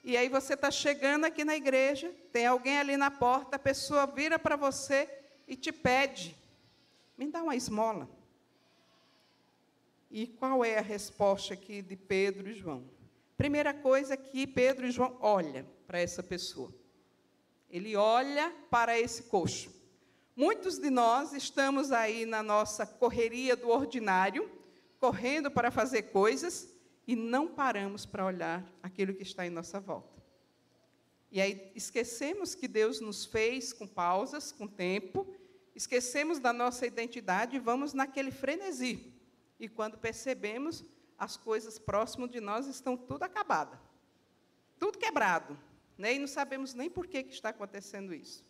E 0.05 0.16
aí 0.16 0.29
você 0.29 0.55
está 0.55 0.68
chegando 0.68 1.25
aqui 1.25 1.45
na 1.45 1.55
igreja, 1.55 2.12
tem 2.33 2.45
alguém 2.45 2.79
ali 2.79 2.97
na 2.97 3.11
porta, 3.11 3.55
a 3.55 3.59
pessoa 3.59 4.05
vira 4.05 4.37
para 4.37 4.57
você 4.57 5.09
e 5.47 5.55
te 5.55 5.71
pede: 5.71 6.37
me 7.16 7.29
dá 7.29 7.42
uma 7.42 7.55
esmola. 7.55 8.09
E 10.11 10.27
qual 10.27 10.64
é 10.64 10.77
a 10.77 10.83
resposta 10.83 11.55
aqui 11.55 11.81
de 11.81 11.97
Pedro 11.97 12.49
e 12.51 12.55
João? 12.55 12.85
Primeira 13.37 13.73
coisa 13.73 14.16
que 14.16 14.47
Pedro 14.47 14.87
e 14.87 14.90
João 14.90 15.16
olham 15.21 15.66
para 15.87 16.01
essa 16.01 16.23
pessoa. 16.23 16.75
Ele 17.73 17.97
olha 17.97 18.55
para 18.71 19.01
esse 19.01 19.25
coxo. 19.25 19.73
Muitos 20.37 20.79
de 20.79 20.91
nós 20.91 21.33
estamos 21.33 21.91
aí 21.91 22.27
na 22.27 22.43
nossa 22.43 22.87
correria 22.87 23.57
do 23.57 23.71
ordinário, 23.71 24.51
correndo 25.01 25.51
para 25.51 25.71
fazer 25.71 26.03
coisas 26.03 26.69
e 27.07 27.17
não 27.17 27.49
paramos 27.49 28.07
para 28.07 28.25
olhar 28.25 28.65
aquilo 28.83 29.15
que 29.15 29.23
está 29.23 29.47
em 29.47 29.51
nossa 29.51 29.81
volta. 29.81 30.23
E 31.31 31.41
aí 31.41 31.73
esquecemos 31.75 32.55
que 32.55 32.69
Deus 32.69 33.01
nos 33.01 33.25
fez 33.25 33.73
com 33.73 33.87
pausas, 33.87 34.53
com 34.53 34.67
tempo, 34.67 35.27
esquecemos 35.75 36.39
da 36.39 36.53
nossa 36.53 36.87
identidade 36.87 37.57
e 37.57 37.59
vamos 37.61 37.95
naquele 37.95 38.31
frenesi. 38.31 39.15
E 39.59 39.67
quando 39.67 39.97
percebemos, 39.97 40.85
as 41.19 41.37
coisas 41.37 41.79
próximas 41.79 42.31
de 42.31 42.41
nós 42.41 42.67
estão 42.67 42.97
tudo 42.97 43.23
acabada, 43.23 43.81
tudo 44.79 44.99
quebrado, 44.99 45.59
né? 45.97 46.15
e 46.15 46.19
não 46.19 46.27
sabemos 46.27 46.75
nem 46.75 46.91
por 46.91 47.07
que, 47.07 47.23
que 47.23 47.33
está 47.33 47.51
acontecendo 47.51 48.15
isso. 48.15 48.45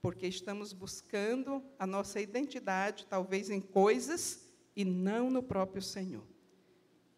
Porque 0.00 0.26
estamos 0.26 0.72
buscando 0.72 1.64
a 1.78 1.86
nossa 1.86 2.20
identidade, 2.20 3.06
talvez 3.06 3.50
em 3.50 3.60
coisas, 3.60 4.46
e 4.74 4.84
não 4.84 5.30
no 5.30 5.42
próprio 5.42 5.82
Senhor. 5.82 6.26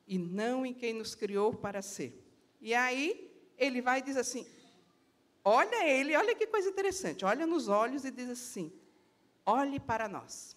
E 0.07 0.19
não 0.19 0.65
em 0.65 0.73
quem 0.73 0.95
nos 0.95 1.15
criou 1.15 1.53
para 1.53 1.83
ser. 1.83 2.25
E 2.61 2.75
aí, 2.75 3.29
ele 3.59 3.83
vai 3.83 3.99
e 3.99 4.03
diz 4.03 4.17
assim: 4.17 4.47
olha 5.45 5.87
ele, 5.87 6.17
olha 6.17 6.35
que 6.35 6.47
coisa 6.47 6.69
interessante, 6.69 7.25
olha 7.25 7.47
nos 7.47 7.69
olhos 7.69 8.05
e 8.05 8.11
diz 8.11 8.31
assim: 8.31 8.73
olhe 9.45 9.81
para 9.81 10.09
nós. 10.09 10.57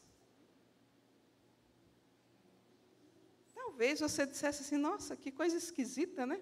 Talvez 3.53 3.99
você 3.99 4.25
dissesse 4.25 4.61
assim: 4.61 4.77
nossa, 4.77 5.15
que 5.17 5.31
coisa 5.31 5.57
esquisita, 5.57 6.25
né? 6.25 6.39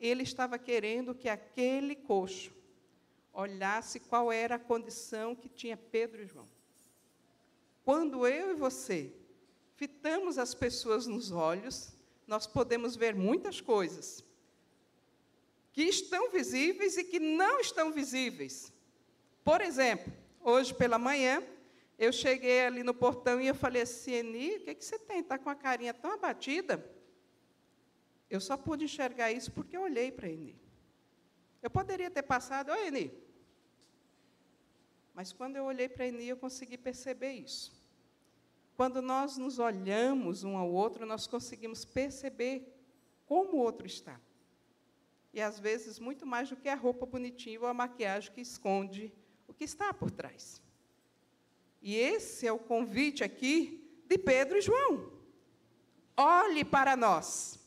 Ele 0.00 0.22
estava 0.22 0.58
querendo 0.58 1.14
que 1.14 1.28
aquele 1.28 1.94
coxo 1.94 2.52
olhasse 3.32 4.00
qual 4.00 4.32
era 4.32 4.56
a 4.56 4.58
condição 4.58 5.34
que 5.34 5.48
tinha 5.48 5.76
Pedro 5.76 6.22
e 6.22 6.26
João. 6.26 6.48
Quando 7.84 8.26
eu 8.26 8.50
e 8.50 8.54
você 8.54 9.12
fitamos 9.76 10.38
as 10.38 10.54
pessoas 10.54 11.06
nos 11.06 11.30
olhos, 11.30 11.92
nós 12.26 12.46
podemos 12.46 12.96
ver 12.96 13.14
muitas 13.14 13.60
coisas 13.60 14.24
que 15.72 15.82
estão 15.84 16.30
visíveis 16.30 16.96
e 16.96 17.04
que 17.04 17.20
não 17.20 17.60
estão 17.60 17.92
visíveis. 17.92 18.72
Por 19.44 19.60
exemplo, 19.60 20.12
hoje 20.42 20.74
pela 20.74 20.98
manhã, 20.98 21.42
eu 21.98 22.12
cheguei 22.12 22.64
ali 22.64 22.82
no 22.82 22.92
portão 22.92 23.40
e 23.40 23.46
eu 23.46 23.54
falei 23.54 23.82
assim, 23.82 24.12
Eni, 24.12 24.56
o 24.56 24.60
que, 24.60 24.74
que 24.74 24.84
você 24.84 24.98
tem? 24.98 25.20
Está 25.20 25.38
com 25.38 25.48
a 25.48 25.54
carinha 25.54 25.94
tão 25.94 26.12
abatida? 26.12 26.84
Eu 28.30 28.40
só 28.40 28.56
pude 28.56 28.84
enxergar 28.84 29.32
isso 29.32 29.50
porque 29.52 29.76
eu 29.76 29.82
olhei 29.82 30.12
para 30.12 30.28
Eni. 30.28 30.56
Eu 31.62 31.70
poderia 31.70 32.10
ter 32.10 32.22
passado, 32.22 32.70
oi, 32.70 32.88
Eni. 32.88 33.12
Mas 35.14 35.32
quando 35.32 35.56
eu 35.56 35.64
olhei 35.64 35.88
para 35.88 36.06
Eni, 36.06 36.26
eu 36.28 36.36
consegui 36.36 36.78
perceber 36.78 37.32
isso. 37.32 37.72
Quando 38.76 39.02
nós 39.02 39.36
nos 39.36 39.58
olhamos 39.58 40.44
um 40.44 40.56
ao 40.56 40.70
outro, 40.70 41.04
nós 41.04 41.26
conseguimos 41.26 41.84
perceber 41.84 42.72
como 43.26 43.54
o 43.54 43.60
outro 43.60 43.86
está. 43.86 44.20
E 45.32 45.40
às 45.40 45.58
vezes, 45.58 45.98
muito 45.98 46.24
mais 46.24 46.48
do 46.48 46.56
que 46.56 46.68
a 46.68 46.74
roupa 46.74 47.04
bonitinha 47.04 47.60
ou 47.60 47.66
a 47.66 47.74
maquiagem 47.74 48.32
que 48.32 48.40
esconde 48.40 49.12
o 49.46 49.52
que 49.52 49.64
está 49.64 49.92
por 49.92 50.10
trás. 50.10 50.62
E 51.82 51.96
esse 51.96 52.46
é 52.46 52.52
o 52.52 52.58
convite 52.58 53.24
aqui 53.24 54.02
de 54.06 54.16
Pedro 54.16 54.58
e 54.58 54.62
João. 54.62 55.12
Olhe 56.16 56.64
para 56.64 56.96
nós. 56.96 57.57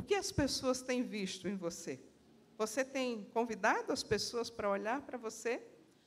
O 0.00 0.02
que 0.02 0.14
as 0.14 0.32
pessoas 0.32 0.80
têm 0.80 1.02
visto 1.02 1.46
em 1.46 1.54
você? 1.54 2.00
Você 2.56 2.82
tem 2.82 3.22
convidado 3.34 3.92
as 3.92 4.02
pessoas 4.02 4.48
para 4.48 4.70
olhar 4.70 5.02
para 5.02 5.18
você? 5.18 5.62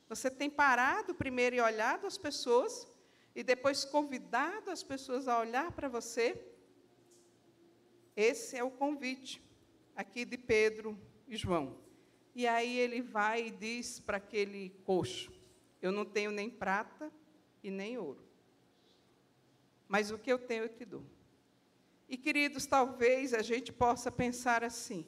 Você 0.08 0.28
tem 0.28 0.50
parado 0.50 1.14
primeiro 1.14 1.54
e 1.54 1.60
olhado 1.60 2.04
as 2.04 2.18
pessoas 2.18 2.88
e 3.36 3.44
depois 3.44 3.84
convidado 3.84 4.68
as 4.72 4.82
pessoas 4.82 5.28
a 5.28 5.38
olhar 5.38 5.70
para 5.70 5.88
você? 5.88 6.44
Esse 8.16 8.56
é 8.56 8.64
o 8.64 8.70
convite 8.72 9.40
aqui 9.94 10.24
de 10.24 10.38
Pedro 10.38 10.98
e 11.28 11.36
João. 11.36 11.78
E 12.34 12.48
aí 12.48 12.76
ele 12.76 13.00
vai 13.00 13.46
e 13.46 13.50
diz 13.52 14.00
para 14.00 14.16
aquele 14.16 14.70
coxo: 14.82 15.30
Eu 15.80 15.92
não 15.92 16.04
tenho 16.04 16.32
nem 16.32 16.50
prata 16.50 17.12
e 17.62 17.70
nem 17.70 17.96
ouro. 17.96 18.24
Mas 19.86 20.10
o 20.10 20.18
que 20.18 20.32
eu 20.32 20.38
tenho 20.40 20.64
eu 20.64 20.68
te 20.68 20.84
dou. 20.84 21.13
E 22.08 22.16
queridos, 22.16 22.66
talvez 22.66 23.32
a 23.32 23.42
gente 23.42 23.72
possa 23.72 24.10
pensar 24.10 24.62
assim: 24.62 25.06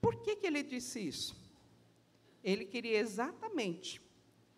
por 0.00 0.22
que, 0.22 0.36
que 0.36 0.46
ele 0.46 0.62
disse 0.62 1.00
isso? 1.06 1.36
Ele 2.42 2.64
queria 2.64 2.98
exatamente 2.98 4.00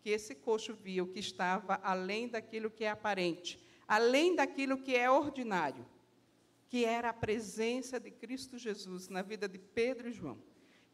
que 0.02 0.10
esse 0.10 0.34
coxo 0.34 0.74
via 0.74 1.02
o 1.02 1.08
que 1.08 1.18
estava 1.18 1.80
além 1.82 2.28
daquilo 2.28 2.70
que 2.70 2.84
é 2.84 2.90
aparente, 2.90 3.58
além 3.86 4.34
daquilo 4.34 4.78
que 4.78 4.94
é 4.94 5.10
ordinário, 5.10 5.86
que 6.68 6.84
era 6.84 7.10
a 7.10 7.14
presença 7.14 8.00
de 8.00 8.10
Cristo 8.10 8.56
Jesus 8.56 9.08
na 9.08 9.22
vida 9.22 9.48
de 9.48 9.58
Pedro 9.58 10.08
e 10.08 10.12
João 10.12 10.50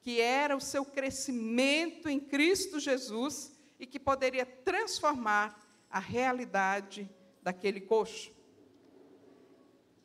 que 0.07 0.21
era 0.21 0.57
o 0.57 0.61
seu 0.61 0.85
crescimento 0.85 2.09
em 2.09 2.21
Cristo 2.21 2.79
Jesus 2.79 3.53
e 3.77 3.85
que 3.85 3.99
poderia 3.99 4.47
transformar 4.47 5.61
a 5.91 5.99
realidade 5.99 7.11
daquele 7.43 7.81
coxo. 7.81 8.31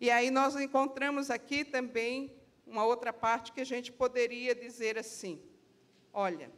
E 0.01 0.09
aí 0.09 0.31
nós 0.31 0.55
encontramos 0.55 1.29
aqui 1.29 1.63
também 1.63 2.35
uma 2.65 2.83
outra 2.83 3.13
parte 3.13 3.51
que 3.51 3.61
a 3.61 3.63
gente 3.63 3.91
poderia 3.91 4.55
dizer 4.55 4.97
assim: 4.97 5.39
olha, 6.11 6.51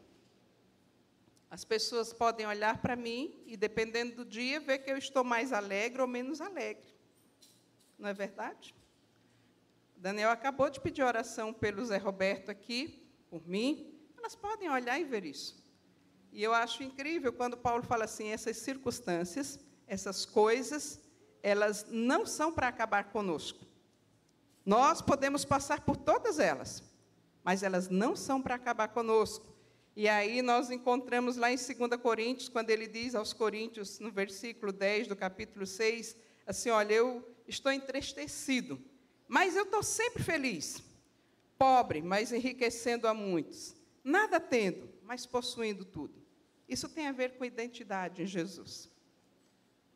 as 1.52 1.66
pessoas 1.66 2.14
podem 2.14 2.48
olhar 2.48 2.82
para 2.82 2.96
mim 2.96 3.44
e, 3.46 3.58
dependendo 3.58 4.16
do 4.16 4.26
dia, 4.26 4.62
ver 4.62 4.78
que 4.78 4.90
eu 4.90 4.98
estou 4.98 5.26
mais 5.26 5.52
alegre 5.52 6.02
ou 6.02 6.08
menos 6.08 6.40
alegre. 6.40 6.96
Não 8.00 8.08
é 8.08 8.14
verdade? 8.14 8.74
Daniel 9.98 10.30
acabou 10.30 10.70
de 10.70 10.80
pedir 10.80 11.04
oração 11.04 11.54
pelo 11.54 11.86
Zé 11.86 11.98
Roberto 11.98 12.50
aqui, 12.50 13.06
por 13.30 13.46
mim, 13.46 13.94
elas 14.18 14.36
podem 14.36 14.70
olhar 14.70 14.98
e 15.02 15.04
ver 15.04 15.26
isso. 15.26 15.62
E 16.32 16.42
eu 16.42 16.54
acho 16.54 16.82
incrível 16.82 17.34
quando 17.34 17.58
Paulo 17.58 17.84
fala 17.84 18.06
assim: 18.06 18.30
essas 18.30 18.56
circunstâncias, 18.56 19.60
essas 19.86 20.26
coisas, 20.26 21.03
elas 21.44 21.86
não 21.90 22.26
são 22.26 22.52
para 22.52 22.70
acabar 22.70 23.12
conosco. 23.12 23.64
Nós 24.66 25.02
podemos 25.02 25.44
passar 25.44 25.82
por 25.82 25.98
todas 25.98 26.40
elas, 26.40 26.82
mas 27.44 27.62
elas 27.62 27.90
não 27.90 28.16
são 28.16 28.42
para 28.42 28.56
acabar 28.56 28.88
conosco. 28.88 29.46
E 29.96 30.08
aí 30.08 30.42
nós 30.42 30.72
encontramos 30.72 31.36
lá 31.36 31.52
em 31.52 31.58
2 31.58 32.02
Coríntios, 32.02 32.50
quando 32.50 32.70
ele 32.70 32.88
diz 32.88 33.14
aos 33.14 33.34
Coríntios, 33.34 34.00
no 34.00 34.12
versículo 34.12 34.72
10 34.72 35.10
do 35.10 35.16
capítulo 35.16 35.68
6, 35.68 36.16
assim: 36.48 36.70
Olha, 36.70 36.94
eu 36.94 37.36
estou 37.48 37.72
entristecido, 37.72 38.82
mas 39.28 39.56
eu 39.56 39.64
estou 39.64 39.84
sempre 39.84 40.24
feliz 40.24 40.82
pobre, 41.64 42.02
mas 42.02 42.34
enriquecendo 42.34 43.08
a 43.08 43.14
muitos, 43.14 43.74
nada 44.04 44.38
tendo, 44.38 44.90
mas 45.04 45.26
possuindo 45.26 45.86
tudo. 45.86 46.22
Isso 46.68 46.90
tem 46.90 47.08
a 47.08 47.12
ver 47.14 47.38
com 47.38 47.46
identidade 47.46 48.22
em 48.22 48.26
Jesus. 48.26 48.92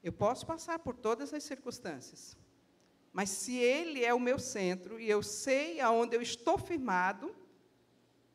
Eu 0.08 0.14
posso 0.14 0.46
passar 0.46 0.80
por 0.80 0.96
todas 0.96 1.34
as 1.34 1.44
circunstâncias, 1.44 2.38
mas 3.12 3.30
se 3.30 3.58
Ele 3.58 4.06
é 4.06 4.14
o 4.14 4.20
meu 4.22 4.40
centro 4.40 4.98
e 4.98 5.10
eu 5.10 5.22
sei 5.22 5.82
aonde 5.82 6.16
eu 6.16 6.22
estou 6.22 6.58
firmado, 6.58 7.36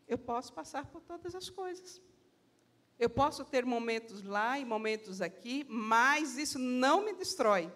eu 0.07 0.19
posso 0.19 0.53
passar 0.53 0.85
por 0.85 1.01
todas 1.01 1.35
as 1.35 1.49
coisas. 1.49 1.99
Eu 2.99 3.09
posso 3.09 3.43
ter 3.47 3.65
momentos 3.65 4.23
lá 4.23 4.59
e 4.59 4.67
momentos 4.67 5.23
aqui, 5.23 5.65
mas 5.67 6.37
isso 6.37 6.59
não 6.59 7.07
me 7.07 7.15
destrói. 7.15 7.73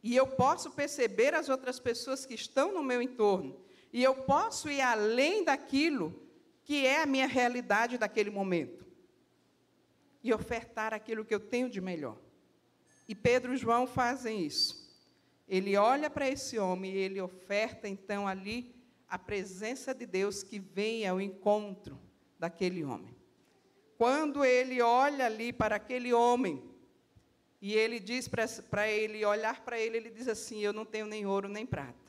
E 0.00 0.14
eu 0.14 0.28
posso 0.28 0.70
perceber 0.70 1.34
as 1.34 1.48
outras 1.48 1.80
pessoas 1.80 2.24
que 2.24 2.34
estão 2.34 2.72
no 2.72 2.84
meu 2.84 3.02
entorno 3.02 3.60
e 3.92 4.00
eu 4.00 4.14
posso 4.14 4.70
ir 4.70 4.80
além 4.80 5.42
daquilo 5.42 6.22
que 6.62 6.86
é 6.86 7.02
a 7.02 7.06
minha 7.06 7.26
realidade 7.26 7.98
daquele 7.98 8.30
momento. 8.30 8.86
E 10.22 10.32
ofertar 10.32 10.94
aquilo 10.94 11.24
que 11.24 11.34
eu 11.34 11.40
tenho 11.40 11.68
de 11.68 11.80
melhor. 11.80 12.16
E 13.08 13.14
Pedro 13.14 13.54
e 13.54 13.56
João 13.56 13.86
fazem 13.86 14.44
isso. 14.44 14.82
Ele 15.48 15.76
olha 15.76 16.08
para 16.08 16.28
esse 16.28 16.58
homem 16.58 16.92
e 16.92 16.96
ele 16.96 17.20
oferta 17.20 17.88
então 17.88 18.26
ali 18.26 18.74
a 19.08 19.18
presença 19.18 19.94
de 19.94 20.06
Deus 20.06 20.42
que 20.42 20.58
vem 20.58 21.06
ao 21.06 21.20
encontro 21.20 21.98
daquele 22.38 22.84
homem. 22.84 23.14
Quando 23.98 24.44
ele 24.44 24.80
olha 24.80 25.26
ali 25.26 25.52
para 25.52 25.76
aquele 25.76 26.12
homem, 26.12 26.62
e 27.60 27.74
ele 27.74 28.00
diz 28.00 28.28
para 28.28 28.88
ele 28.88 29.24
olhar 29.24 29.60
para 29.64 29.78
ele, 29.78 29.96
ele 29.96 30.10
diz 30.10 30.26
assim: 30.26 30.60
Eu 30.60 30.72
não 30.72 30.84
tenho 30.84 31.06
nem 31.06 31.26
ouro 31.26 31.48
nem 31.48 31.64
prata 31.64 32.02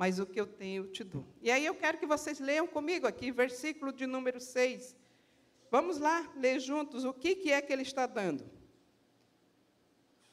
mas 0.00 0.18
o 0.18 0.24
que 0.24 0.40
eu 0.40 0.46
tenho 0.46 0.84
eu 0.84 0.90
te 0.90 1.04
dou. 1.04 1.26
E 1.42 1.50
aí 1.50 1.66
eu 1.66 1.74
quero 1.74 1.98
que 1.98 2.06
vocês 2.06 2.40
leiam 2.40 2.66
comigo 2.66 3.06
aqui, 3.06 3.30
versículo 3.30 3.92
de 3.92 4.06
número 4.06 4.40
6. 4.40 4.96
Vamos 5.70 5.98
lá 5.98 6.26
ler 6.34 6.58
juntos 6.58 7.04
o 7.04 7.12
que, 7.12 7.34
que 7.34 7.52
é 7.52 7.60
que 7.60 7.70
ele 7.70 7.82
está 7.82 8.06
dando. 8.06 8.50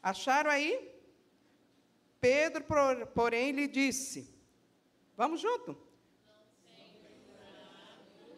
Acharam 0.08 0.50
aí? 0.50 0.89
Pedro, 2.22 2.63
porém, 3.13 3.52
lhe 3.52 3.67
disse: 3.67 4.34
Vamos 5.17 5.41
junto? 5.41 5.78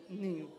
Nenhum. 0.09 0.51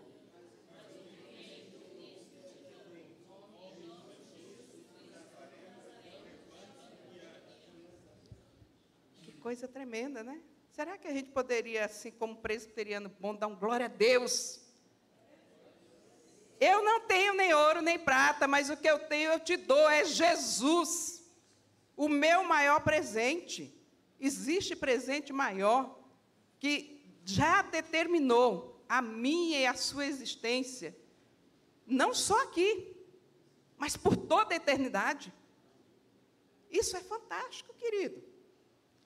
Que 9.21 9.33
coisa 9.33 9.67
tremenda, 9.67 10.23
né? 10.23 10.41
Será 10.71 10.97
que 10.97 11.09
a 11.09 11.13
gente 11.13 11.31
poderia, 11.31 11.87
assim 11.87 12.13
como 12.13 12.37
presbiteriano 12.37 13.09
bom, 13.19 13.35
dar 13.35 13.49
um 13.49 13.57
glória 13.57 13.87
a 13.87 13.89
Deus? 13.89 14.60
Eu 16.61 16.85
não 16.85 17.01
tenho 17.01 17.33
nem 17.33 17.55
ouro 17.55 17.81
nem 17.81 17.99
prata, 17.99 18.47
mas 18.47 18.69
o 18.69 18.77
que 18.77 18.89
eu 18.89 18.99
tenho 18.99 19.33
eu 19.33 19.41
te 19.41 19.57
dou 19.57 19.89
é 19.89 20.05
Jesus, 20.05 21.25
o 21.97 22.07
meu 22.07 22.45
maior 22.45 22.81
presente. 22.81 23.75
Existe 24.21 24.77
presente 24.77 25.33
maior 25.33 25.99
que 26.59 27.03
já 27.25 27.63
determinou 27.63 28.85
a 28.87 29.01
minha 29.01 29.61
e 29.61 29.67
a 29.67 29.75
sua 29.75 30.05
existência, 30.05 30.95
não 31.87 32.13
só 32.13 32.43
aqui, 32.43 32.95
mas 33.79 33.97
por 33.97 34.15
toda 34.15 34.53
a 34.53 34.57
eternidade. 34.57 35.33
Isso 36.71 36.97
é 36.97 37.01
fantástico, 37.01 37.73
querido. 37.75 38.23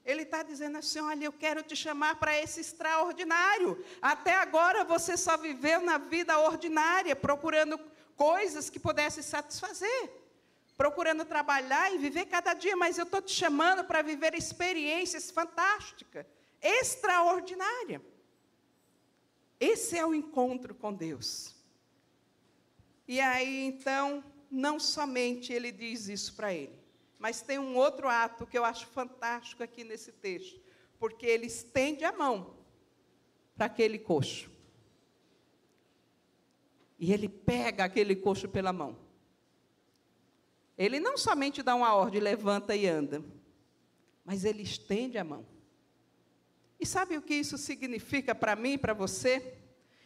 Ele 0.05 0.23
está 0.23 0.43
dizendo 0.43 0.79
assim: 0.79 1.01
olha, 1.01 1.25
eu 1.25 1.33
quero 1.33 1.63
te 1.63 1.75
chamar 1.75 2.17
para 2.17 2.39
esse 2.39 2.61
extraordinário. 2.61 3.83
Até 4.01 4.35
agora 4.35 4.85
você 4.85 5.17
só 5.17 5.37
viveu 5.37 5.81
na 5.81 5.99
vida 5.99 6.39
ordinária, 6.39 7.17
procurando 7.17 7.79
coisas 8.17 8.69
que 8.71 8.79
pudessem 8.79 9.23
satisfazer, 9.23 10.11
procurando 10.77 11.25
trabalhar 11.25 11.93
e 11.93 11.99
viver 11.99 12.27
cada 12.27 12.55
dia, 12.55 12.77
mas 12.77 12.99
eu 12.99 13.05
estou 13.05 13.23
te 13.23 13.33
chamando 13.33 13.85
para 13.85 14.03
viver 14.03 14.35
experiências 14.35 15.31
fantásticas 15.31 16.27
extraordinária. 16.65 18.01
Esse 19.61 19.99
é 19.99 20.05
o 20.05 20.15
encontro 20.15 20.75
com 20.75 20.93
Deus. 20.93 21.55
E 23.07 23.21
aí, 23.21 23.67
então, 23.67 24.25
não 24.51 24.81
somente 24.81 25.53
ele 25.53 25.71
diz 25.71 26.09
isso 26.09 26.35
para 26.35 26.55
ele, 26.55 26.79
mas 27.25 27.41
tem 27.41 27.59
um 27.59 27.75
outro 27.75 28.07
ato 28.07 28.47
que 28.47 28.59
eu 28.59 28.67
acho 28.67 28.87
fantástico 28.89 29.63
aqui 29.63 29.83
nesse 29.83 30.13
texto, 30.13 30.61
porque 30.99 31.25
ele 31.25 31.47
estende 31.47 32.05
a 32.05 32.13
mão 32.13 32.55
para 33.57 33.65
aquele 33.65 33.99
coxo. 33.99 34.51
E 36.99 37.15
ele 37.15 37.27
pega 37.27 37.83
aquele 37.83 38.15
coxo 38.15 38.47
pela 38.47 38.75
mão. 38.75 38.99
Ele 40.77 41.01
não 41.01 41.17
somente 41.17 41.63
dá 41.63 41.75
uma 41.75 41.95
ordem, 41.95 42.21
levanta 42.21 42.77
e 42.77 42.87
anda, 42.87 43.25
mas 44.23 44.45
ele 44.45 44.63
estende 44.63 45.17
a 45.17 45.25
mão. 45.25 45.47
E 46.79 46.85
sabe 46.85 47.17
o 47.17 47.23
que 47.23 47.33
isso 47.33 47.57
significa 47.57 48.35
para 48.35 48.55
mim 48.55 48.75
e 48.75 48.79
para 48.79 48.93
você? 48.93 49.57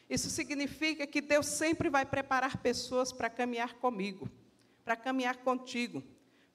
Isso 0.09 0.31
significa 0.31 1.05
que 1.05 1.21
Deus 1.21 1.47
sempre 1.47 1.91
vai 1.91 2.07
preparar 2.07 2.59
pessoas 2.59 3.11
para 3.11 3.29
caminhar 3.29 3.75
comigo, 3.75 4.31
para 4.85 4.95
caminhar 4.95 5.39
contigo, 5.39 6.01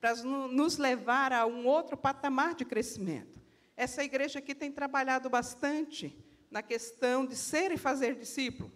para 0.03 0.15
nos 0.21 0.75
levar 0.75 1.31
a 1.31 1.45
um 1.45 1.65
outro 1.65 1.95
patamar 1.95 2.55
de 2.55 2.65
crescimento. 2.65 3.41
Essa 3.73 4.03
igreja 4.03 4.39
aqui 4.39 4.53
tem 4.53 4.69
trabalhado 4.69 5.29
bastante 5.29 6.13
na 6.51 6.61
questão 6.61 7.25
de 7.25 7.37
ser 7.37 7.71
e 7.71 7.77
fazer 7.77 8.13
discípulo. 8.15 8.69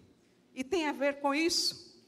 E 0.54 0.64
tem 0.64 0.88
a 0.88 0.92
ver 0.92 1.20
com 1.20 1.34
isso. 1.34 2.02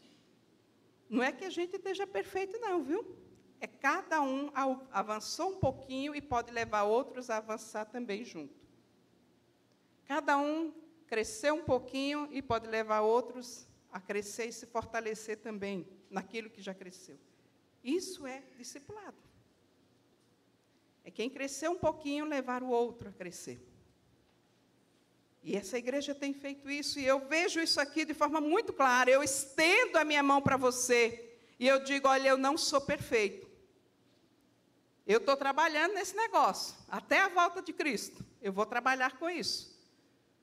Não 1.06 1.22
é 1.22 1.30
que 1.32 1.44
a 1.44 1.50
gente 1.50 1.76
esteja 1.76 2.06
perfeito, 2.06 2.58
não, 2.60 2.82
viu? 2.82 3.14
É 3.60 3.66
cada 3.66 4.22
um 4.22 4.50
avançou 4.90 5.50
um 5.50 5.58
pouquinho 5.58 6.14
e 6.14 6.22
pode 6.22 6.50
levar 6.50 6.84
outros 6.84 7.28
a 7.28 7.36
avançar 7.36 7.84
também 7.84 8.24
junto. 8.24 8.58
Cada 10.06 10.38
um 10.38 10.72
cresceu 11.06 11.56
um 11.56 11.62
pouquinho 11.62 12.26
e 12.32 12.40
pode 12.40 12.66
levar 12.66 13.02
outros 13.02 13.68
a 13.92 14.00
crescer 14.00 14.46
e 14.46 14.52
se 14.54 14.64
fortalecer 14.64 15.36
também 15.42 15.86
naquilo 16.08 16.48
que 16.48 16.62
já 16.62 16.72
cresceu. 16.72 17.18
Isso 17.82 18.26
é 18.26 18.42
discipulado. 18.56 19.16
É 21.04 21.10
quem 21.10 21.30
cresceu 21.30 21.72
um 21.72 21.78
pouquinho 21.78 22.24
levar 22.24 22.62
o 22.62 22.68
outro 22.68 23.08
a 23.08 23.12
crescer. 23.12 23.66
E 25.42 25.56
essa 25.56 25.78
igreja 25.78 26.14
tem 26.14 26.34
feito 26.34 26.70
isso, 26.70 26.98
e 26.98 27.06
eu 27.06 27.26
vejo 27.26 27.60
isso 27.60 27.80
aqui 27.80 28.04
de 28.04 28.12
forma 28.12 28.40
muito 28.40 28.72
clara. 28.72 29.10
Eu 29.10 29.22
estendo 29.22 29.96
a 29.96 30.04
minha 30.04 30.22
mão 30.22 30.42
para 30.42 30.56
você, 30.56 31.34
e 31.58 31.66
eu 31.66 31.82
digo: 31.82 32.08
olha, 32.08 32.28
eu 32.28 32.36
não 32.36 32.58
sou 32.58 32.80
perfeito. 32.80 33.48
Eu 35.06 35.18
estou 35.18 35.36
trabalhando 35.36 35.94
nesse 35.94 36.14
negócio, 36.14 36.76
até 36.88 37.20
a 37.20 37.28
volta 37.28 37.62
de 37.62 37.72
Cristo. 37.72 38.24
Eu 38.42 38.52
vou 38.52 38.66
trabalhar 38.66 39.18
com 39.18 39.28
isso. 39.30 39.76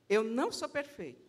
Eu 0.10 0.24
não 0.24 0.52
sou 0.52 0.68
perfeito. 0.68 1.27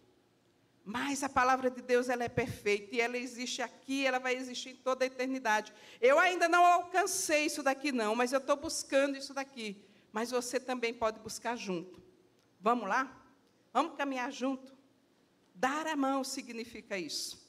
Mas 0.90 1.22
a 1.22 1.28
palavra 1.28 1.70
de 1.70 1.82
Deus 1.82 2.08
ela 2.08 2.24
é 2.24 2.30
perfeita 2.30 2.96
e 2.96 3.00
ela 3.02 3.18
existe 3.18 3.60
aqui, 3.60 4.06
ela 4.06 4.18
vai 4.18 4.34
existir 4.34 4.70
em 4.70 4.76
toda 4.76 5.04
a 5.04 5.06
eternidade. 5.06 5.70
Eu 6.00 6.18
ainda 6.18 6.48
não 6.48 6.64
alcancei 6.64 7.44
isso 7.44 7.62
daqui 7.62 7.92
não, 7.92 8.16
mas 8.16 8.32
eu 8.32 8.38
estou 8.38 8.56
buscando 8.56 9.14
isso 9.14 9.34
daqui. 9.34 9.84
Mas 10.10 10.30
você 10.30 10.58
também 10.58 10.94
pode 10.94 11.20
buscar 11.20 11.56
junto. 11.56 12.02
Vamos 12.58 12.88
lá? 12.88 13.22
Vamos 13.70 13.98
caminhar 13.98 14.32
junto? 14.32 14.74
Dar 15.54 15.86
a 15.86 15.94
mão 15.94 16.24
significa 16.24 16.96
isso. 16.96 17.46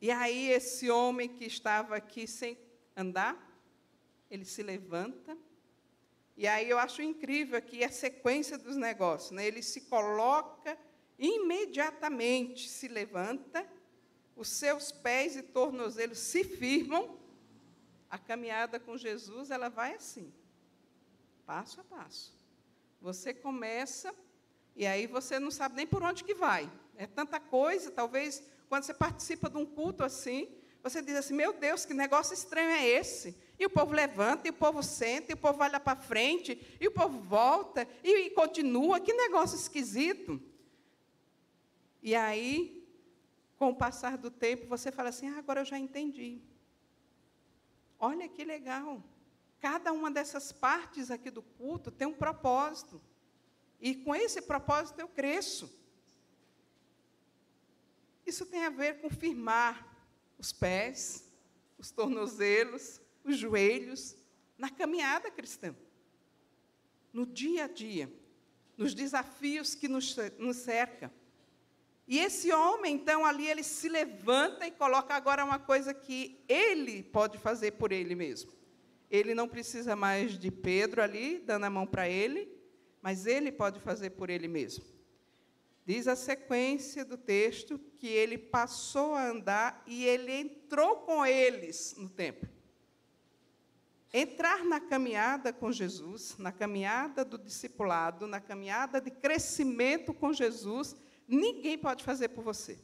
E 0.00 0.10
aí 0.10 0.48
esse 0.48 0.90
homem 0.90 1.28
que 1.28 1.44
estava 1.44 1.94
aqui 1.94 2.26
sem 2.26 2.56
andar, 2.96 3.36
ele 4.30 4.46
se 4.46 4.62
levanta 4.62 5.36
e 6.38 6.46
aí 6.48 6.70
eu 6.70 6.78
acho 6.78 7.02
incrível 7.02 7.58
aqui 7.58 7.84
a 7.84 7.90
sequência 7.90 8.56
dos 8.56 8.76
negócios. 8.76 9.30
Né? 9.30 9.46
Ele 9.46 9.62
se 9.62 9.82
coloca 9.82 10.78
imediatamente, 11.18 12.68
se 12.68 12.88
levanta, 12.88 13.66
os 14.36 14.48
seus 14.48 14.90
pés 14.90 15.36
e 15.36 15.42
tornozelos 15.42 16.18
se 16.18 16.44
firmam. 16.44 17.18
A 18.10 18.18
caminhada 18.18 18.78
com 18.78 18.96
Jesus, 18.96 19.50
ela 19.50 19.68
vai 19.68 19.94
assim, 19.94 20.32
passo 21.44 21.80
a 21.80 21.84
passo. 21.84 22.32
Você 23.00 23.34
começa 23.34 24.14
e 24.76 24.86
aí 24.86 25.06
você 25.06 25.38
não 25.38 25.50
sabe 25.50 25.76
nem 25.76 25.86
por 25.86 26.02
onde 26.02 26.24
que 26.24 26.34
vai. 26.34 26.70
É 26.96 27.06
tanta 27.06 27.40
coisa, 27.40 27.90
talvez 27.90 28.42
quando 28.68 28.84
você 28.84 28.94
participa 28.94 29.50
de 29.50 29.56
um 29.56 29.66
culto 29.66 30.04
assim, 30.04 30.48
você 30.82 31.02
diz 31.02 31.16
assim: 31.16 31.34
"Meu 31.34 31.52
Deus, 31.52 31.84
que 31.84 31.94
negócio 31.94 32.34
estranho 32.34 32.70
é 32.70 32.86
esse?" 32.86 33.36
E 33.58 33.66
o 33.66 33.70
povo 33.70 33.92
levanta, 33.92 34.48
e 34.48 34.50
o 34.50 34.54
povo 34.54 34.82
senta, 34.82 35.32
e 35.32 35.34
o 35.34 35.36
povo 35.36 35.58
lá 35.58 35.78
para 35.78 36.00
frente, 36.00 36.76
e 36.80 36.88
o 36.88 36.90
povo 36.90 37.20
volta, 37.20 37.86
e, 38.02 38.26
e 38.26 38.30
continua. 38.30 39.00
Que 39.00 39.12
negócio 39.12 39.56
esquisito. 39.56 40.40
E 42.04 42.14
aí, 42.14 42.86
com 43.56 43.70
o 43.70 43.74
passar 43.74 44.18
do 44.18 44.30
tempo, 44.30 44.66
você 44.66 44.92
fala 44.92 45.08
assim: 45.08 45.26
ah, 45.30 45.38
agora 45.38 45.62
eu 45.62 45.64
já 45.64 45.78
entendi. 45.78 46.42
Olha 47.98 48.28
que 48.28 48.44
legal. 48.44 49.02
Cada 49.58 49.90
uma 49.90 50.10
dessas 50.10 50.52
partes 50.52 51.10
aqui 51.10 51.30
do 51.30 51.42
culto 51.42 51.90
tem 51.90 52.06
um 52.06 52.12
propósito. 52.12 53.00
E 53.80 53.94
com 53.94 54.14
esse 54.14 54.42
propósito 54.42 55.00
eu 55.00 55.08
cresço. 55.08 55.74
Isso 58.26 58.44
tem 58.44 58.66
a 58.66 58.70
ver 58.70 59.00
com 59.00 59.08
firmar 59.08 59.96
os 60.38 60.52
pés, 60.52 61.32
os 61.78 61.90
tornozelos, 61.90 63.00
os 63.24 63.38
joelhos 63.38 64.14
na 64.58 64.68
caminhada 64.68 65.30
cristã, 65.30 65.74
no 67.12 67.24
dia 67.24 67.64
a 67.64 67.68
dia, 67.68 68.12
nos 68.76 68.94
desafios 68.94 69.74
que 69.74 69.88
nos, 69.88 70.14
nos 70.38 70.58
cercam. 70.58 71.10
E 72.06 72.18
esse 72.18 72.52
homem, 72.52 72.94
então, 72.94 73.24
ali, 73.24 73.48
ele 73.48 73.62
se 73.62 73.88
levanta 73.88 74.66
e 74.66 74.70
coloca 74.70 75.14
agora 75.14 75.44
uma 75.44 75.58
coisa 75.58 75.94
que 75.94 76.44
ele 76.48 77.02
pode 77.02 77.38
fazer 77.38 77.72
por 77.72 77.92
ele 77.92 78.14
mesmo. 78.14 78.52
Ele 79.10 79.34
não 79.34 79.48
precisa 79.48 79.96
mais 79.96 80.38
de 80.38 80.50
Pedro 80.50 81.02
ali, 81.02 81.38
dando 81.38 81.64
a 81.64 81.70
mão 81.70 81.86
para 81.86 82.08
ele, 82.08 82.48
mas 83.00 83.26
ele 83.26 83.50
pode 83.50 83.80
fazer 83.80 84.10
por 84.10 84.28
ele 84.28 84.48
mesmo. 84.48 84.84
Diz 85.86 86.08
a 86.08 86.16
sequência 86.16 87.04
do 87.04 87.16
texto 87.16 87.78
que 87.98 88.06
ele 88.06 88.38
passou 88.38 89.14
a 89.14 89.28
andar 89.28 89.82
e 89.86 90.04
ele 90.04 90.32
entrou 90.32 90.96
com 90.96 91.24
eles 91.24 91.94
no 91.98 92.08
templo. 92.08 92.48
Entrar 94.12 94.64
na 94.64 94.80
caminhada 94.80 95.52
com 95.52 95.70
Jesus, 95.70 96.36
na 96.38 96.52
caminhada 96.52 97.24
do 97.24 97.36
discipulado, 97.36 98.26
na 98.26 98.40
caminhada 98.40 99.00
de 99.00 99.10
crescimento 99.10 100.14
com 100.14 100.32
Jesus, 100.32 100.96
ninguém 101.26 101.78
pode 101.78 102.04
fazer 102.04 102.28
por 102.28 102.42
você. 102.44 102.78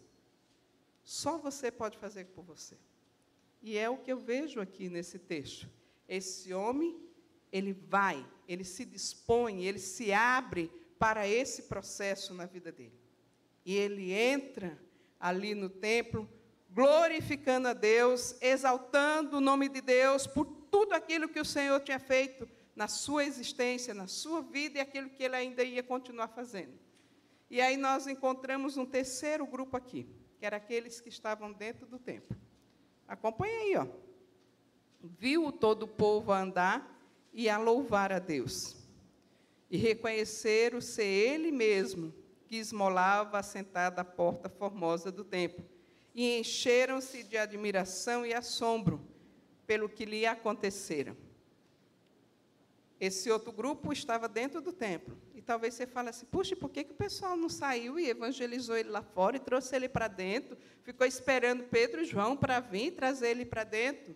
Só 1.02 1.38
você 1.38 1.70
pode 1.70 1.98
fazer 1.98 2.26
por 2.26 2.44
você. 2.44 2.76
E 3.62 3.76
é 3.76 3.88
o 3.88 3.98
que 3.98 4.12
eu 4.12 4.18
vejo 4.18 4.60
aqui 4.60 4.88
nesse 4.88 5.18
texto. 5.18 5.68
Esse 6.08 6.52
homem 6.52 6.98
ele 7.52 7.72
vai, 7.72 8.24
ele 8.46 8.64
se 8.64 8.84
dispõe, 8.84 9.64
ele 9.64 9.78
se 9.78 10.12
abre 10.12 10.70
para 10.98 11.26
esse 11.26 11.62
processo 11.62 12.32
na 12.34 12.46
vida 12.46 12.70
dele. 12.70 12.98
E 13.64 13.74
ele 13.74 14.12
entra 14.12 14.78
ali 15.18 15.54
no 15.54 15.68
templo, 15.68 16.28
glorificando 16.70 17.68
a 17.68 17.72
Deus, 17.72 18.36
exaltando 18.40 19.38
o 19.38 19.40
nome 19.40 19.68
de 19.68 19.80
Deus 19.80 20.26
por 20.26 20.46
tudo 20.70 20.92
aquilo 20.94 21.28
que 21.28 21.40
o 21.40 21.44
Senhor 21.44 21.80
tinha 21.80 21.98
feito 21.98 22.48
na 22.74 22.88
sua 22.88 23.24
existência, 23.24 23.92
na 23.92 24.06
sua 24.06 24.40
vida 24.40 24.78
e 24.78 24.80
aquilo 24.80 25.10
que 25.10 25.22
ele 25.22 25.36
ainda 25.36 25.62
ia 25.62 25.82
continuar 25.82 26.28
fazendo. 26.28 26.72
E 27.50 27.60
aí 27.60 27.76
nós 27.76 28.06
encontramos 28.06 28.76
um 28.76 28.86
terceiro 28.86 29.44
grupo 29.44 29.76
aqui, 29.76 30.06
que 30.38 30.46
era 30.46 30.56
aqueles 30.56 31.00
que 31.00 31.08
estavam 31.08 31.52
dentro 31.52 31.84
do 31.84 31.98
templo. 31.98 32.36
Acompanha 33.08 33.58
aí, 33.58 33.76
ó. 33.76 33.86
Viu 35.02 35.50
todo 35.50 35.82
o 35.82 35.88
povo 35.88 36.32
andar 36.32 36.96
e 37.32 37.48
a 37.48 37.58
louvar 37.58 38.12
a 38.12 38.20
Deus. 38.20 38.76
E 39.68 39.76
reconheceram 39.76 40.80
ser 40.80 41.04
ele 41.04 41.50
mesmo 41.50 42.14
que 42.46 42.56
esmolava 42.56 43.38
assentado 43.38 44.00
à 44.00 44.04
porta 44.04 44.48
formosa 44.48 45.10
do 45.10 45.24
templo. 45.24 45.64
E 46.14 46.38
encheram-se 46.38 47.24
de 47.24 47.36
admiração 47.36 48.24
e 48.24 48.32
assombro 48.32 49.00
pelo 49.66 49.88
que 49.88 50.04
lhe 50.04 50.26
acontecera. 50.26 51.16
Esse 53.00 53.30
outro 53.30 53.50
grupo 53.50 53.92
estava 53.92 54.28
dentro 54.28 54.60
do 54.60 54.72
templo. 54.72 55.16
E 55.34 55.40
talvez 55.40 55.72
você 55.72 55.86
fale 55.86 56.10
assim: 56.10 56.26
puxa, 56.26 56.54
por 56.54 56.68
que, 56.68 56.84
que 56.84 56.92
o 56.92 56.96
pessoal 56.96 57.34
não 57.34 57.48
saiu 57.48 57.98
e 57.98 58.10
evangelizou 58.10 58.76
ele 58.76 58.90
lá 58.90 59.02
fora 59.02 59.36
e 59.36 59.40
trouxe 59.40 59.74
ele 59.74 59.88
para 59.88 60.06
dentro? 60.06 60.58
Ficou 60.82 61.06
esperando 61.06 61.64
Pedro 61.64 62.02
e 62.02 62.04
João 62.04 62.36
para 62.36 62.60
vir 62.60 62.90
trazer 62.90 63.30
ele 63.30 63.46
para 63.46 63.64
dentro? 63.64 64.14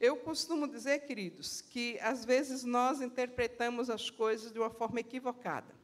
Eu 0.00 0.16
costumo 0.16 0.66
dizer, 0.66 1.00
queridos, 1.00 1.60
que 1.60 1.98
às 2.00 2.24
vezes 2.24 2.64
nós 2.64 3.02
interpretamos 3.02 3.90
as 3.90 4.08
coisas 4.08 4.50
de 4.50 4.58
uma 4.58 4.70
forma 4.70 5.00
equivocada. 5.00 5.74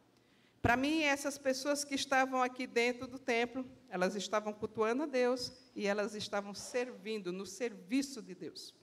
Para 0.63 0.77
mim, 0.77 1.03
essas 1.03 1.39
pessoas 1.39 1.85
que 1.85 1.95
estavam 1.95 2.43
aqui 2.43 2.67
dentro 2.67 3.07
do 3.07 3.19
templo, 3.19 3.65
elas 3.89 4.15
estavam 4.15 4.53
cultuando 4.53 5.03
a 5.05 5.07
Deus 5.07 5.53
e 5.75 5.87
elas 5.87 6.15
estavam 6.15 6.55
servindo 6.55 7.33
no 7.33 7.47
serviço 7.47 8.21
de 8.21 8.35
Deus. 8.35 8.75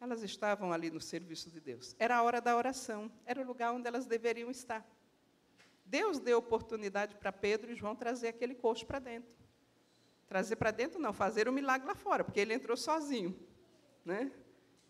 Elas 0.00 0.22
estavam 0.22 0.72
ali 0.72 0.90
no 0.90 1.00
serviço 1.00 1.50
de 1.50 1.60
Deus. 1.60 1.96
Era 1.98 2.16
a 2.16 2.22
hora 2.22 2.40
da 2.40 2.56
oração, 2.56 3.10
era 3.24 3.40
o 3.40 3.46
lugar 3.46 3.72
onde 3.72 3.86
elas 3.86 4.06
deveriam 4.06 4.50
estar. 4.50 4.86
Deus 5.84 6.18
deu 6.18 6.38
oportunidade 6.38 7.14
para 7.14 7.32
Pedro 7.32 7.70
e 7.70 7.76
João 7.76 7.94
trazer 7.94 8.28
aquele 8.28 8.54
coxo 8.54 8.84
para 8.86 8.98
dentro. 8.98 9.30
Trazer 10.26 10.56
para 10.56 10.70
dentro, 10.70 11.00
não, 11.00 11.12
fazer 11.12 11.46
o 11.46 11.50
um 11.50 11.54
milagre 11.54 11.86
lá 11.86 11.94
fora, 11.94 12.24
porque 12.24 12.40
ele 12.40 12.52
entrou 12.52 12.76
sozinho. 12.76 13.38
Né? 14.04 14.30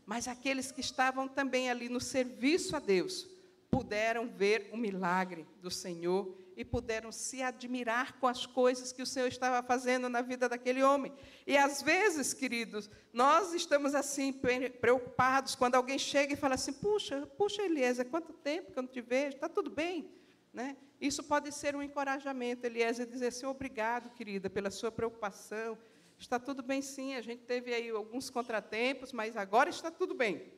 Mas 0.07 0.27
aqueles 0.27 0.73
que 0.73 0.81
estavam 0.81 1.29
também 1.29 1.71
ali 1.71 1.89
no 1.89 2.01
serviço 2.01 2.75
a 2.75 2.79
Deus, 2.79 3.29
puderam 3.71 4.27
ver 4.27 4.71
o 4.73 4.77
milagre 4.77 5.47
do 5.61 5.71
Senhor 5.71 6.46
e 6.57 6.65
puderam 6.65 7.13
se 7.13 7.43
admirar 7.43 8.19
com 8.19 8.27
as 8.27 8.47
coisas 8.47 8.91
que 8.91 9.03
o 9.03 9.07
Senhor 9.07 9.29
estava 9.29 9.65
fazendo 9.67 10.09
na 10.09 10.23
vida 10.23 10.49
daquele 10.49 10.83
homem. 10.83 11.13
E 11.47 11.57
às 11.57 11.83
vezes, 11.83 12.33
queridos, 12.33 12.89
nós 13.13 13.53
estamos 13.53 13.95
assim 13.95 14.33
preocupados 14.81 15.55
quando 15.55 15.75
alguém 15.75 15.99
chega 15.99 16.33
e 16.33 16.37
fala 16.37 16.55
assim: 16.55 16.73
"Puxa, 16.73 17.27
puxa 17.37 17.63
Eliezer, 17.63 18.07
quanto 18.07 18.33
tempo 18.33 18.73
que 18.73 18.79
eu 18.79 18.83
não 18.83 18.91
te 18.91 19.03
vejo? 19.03 19.37
Está 19.37 19.49
tudo 19.49 19.71
bem?" 19.71 20.11
Né? 20.51 20.75
Isso 20.99 21.23
pode 21.23 21.53
ser 21.53 21.77
um 21.77 21.83
encorajamento, 21.83 22.65
Eliezer, 22.65 23.07
dizer 23.07 23.27
assim: 23.27 23.45
"Obrigado, 23.45 24.09
querida, 24.15 24.49
pela 24.49 24.71
sua 24.71 24.91
preocupação. 24.91 25.77
Está 26.19 26.39
tudo 26.39 26.63
bem, 26.63 26.81
sim. 26.81 27.15
A 27.15 27.21
gente 27.21 27.43
teve 27.43 27.75
aí 27.75 27.91
alguns 27.91 28.31
contratempos, 28.31 29.13
mas 29.13 29.37
agora 29.37 29.69
está 29.69 29.91
tudo 29.91 30.15
bem." 30.15 30.51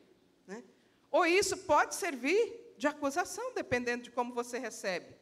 Né? 0.47 0.63
Ou 1.11 1.25
isso 1.25 1.57
pode 1.57 1.93
servir 1.93 2.73
de 2.77 2.87
acusação, 2.87 3.53
dependendo 3.53 4.03
de 4.03 4.11
como 4.11 4.33
você 4.33 4.57
recebe. 4.57 5.18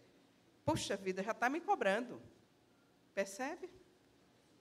Puxa 0.68 0.98
vida, 0.98 1.24
já 1.24 1.32
está 1.32 1.50
me 1.50 1.62
cobrando. 1.62 2.22
Percebe? 3.16 3.70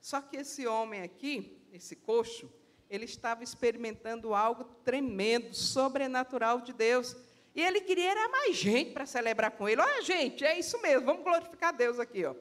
Só 0.00 0.20
que 0.20 0.36
esse 0.36 0.64
homem 0.64 1.02
aqui, 1.02 1.60
esse 1.72 1.96
coxo, 1.96 2.48
ele 2.88 3.06
estava 3.06 3.42
experimentando 3.42 4.32
algo 4.32 4.62
tremendo, 4.84 5.52
sobrenatural 5.52 6.60
de 6.60 6.72
Deus. 6.72 7.16
E 7.56 7.60
ele 7.60 7.80
queria 7.80 8.12
era 8.12 8.28
mais 8.28 8.54
gente 8.54 8.92
para 8.92 9.04
celebrar 9.04 9.50
com 9.50 9.68
ele. 9.68 9.80
Olha, 9.80 10.00
gente, 10.00 10.44
é 10.44 10.56
isso 10.56 10.80
mesmo, 10.80 11.04
vamos 11.04 11.24
glorificar 11.24 11.76
Deus 11.76 11.98
aqui. 11.98 12.24
Ó. 12.24 12.36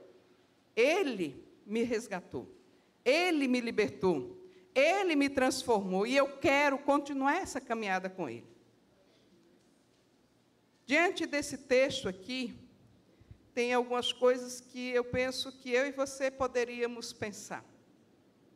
Ele 0.76 1.44
me 1.66 1.82
resgatou, 1.82 2.48
ele 3.04 3.48
me 3.48 3.62
libertou, 3.62 4.48
ele 4.76 5.16
me 5.16 5.28
transformou 5.28 6.06
e 6.06 6.16
eu 6.16 6.38
quero 6.38 6.78
continuar 6.78 7.38
essa 7.38 7.60
caminhada 7.60 8.12
com 8.12 8.30
ele. 8.30 8.46
Diante 10.86 11.26
desse 11.26 11.58
texto 11.58 12.08
aqui, 12.08 12.64
tem 13.56 13.74
algumas 13.74 14.12
coisas 14.12 14.60
que 14.60 14.90
eu 14.90 15.06
penso 15.06 15.50
que 15.50 15.72
eu 15.72 15.88
e 15.88 15.92
você 15.92 16.30
poderíamos 16.30 17.14
pensar. 17.14 17.64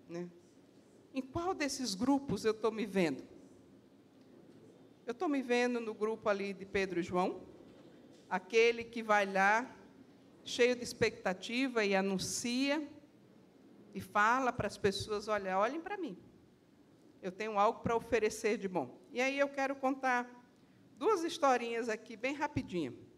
Né? 0.10 0.30
Em 1.14 1.22
qual 1.22 1.54
desses 1.54 1.96
grupos 1.96 2.44
eu 2.44 2.52
estou 2.52 2.70
me 2.70 2.86
vendo? 2.86 3.24
Eu 5.08 5.14
estou 5.14 5.30
me 5.30 5.42
vendo 5.42 5.80
no 5.80 5.94
grupo 5.94 6.28
ali 6.28 6.52
de 6.52 6.66
Pedro 6.66 7.00
e 7.00 7.04
João, 7.04 7.42
aquele 8.30 8.84
que 8.84 9.02
vai 9.02 9.26
lá, 9.26 9.74
cheio 10.44 10.76
de 10.76 10.84
expectativa 10.84 11.86
e 11.86 11.96
anuncia 11.96 12.86
e 13.96 14.02
fala 14.02 14.52
para 14.52 14.68
as 14.68 14.78
pessoas: 14.78 15.30
olha, 15.30 15.58
olhem 15.58 15.80
para 15.80 15.96
mim, 15.96 16.18
eu 17.22 17.32
tenho 17.32 17.58
algo 17.58 17.80
para 17.80 17.96
oferecer 17.96 18.58
de 18.58 18.68
bom. 18.68 19.00
E 19.14 19.22
aí 19.22 19.40
eu 19.40 19.48
quero 19.48 19.78
contar 19.78 20.30
duas 20.98 21.24
historinhas 21.24 21.88
aqui, 21.88 22.18
bem 22.18 22.36
rapidinho. 22.36 23.09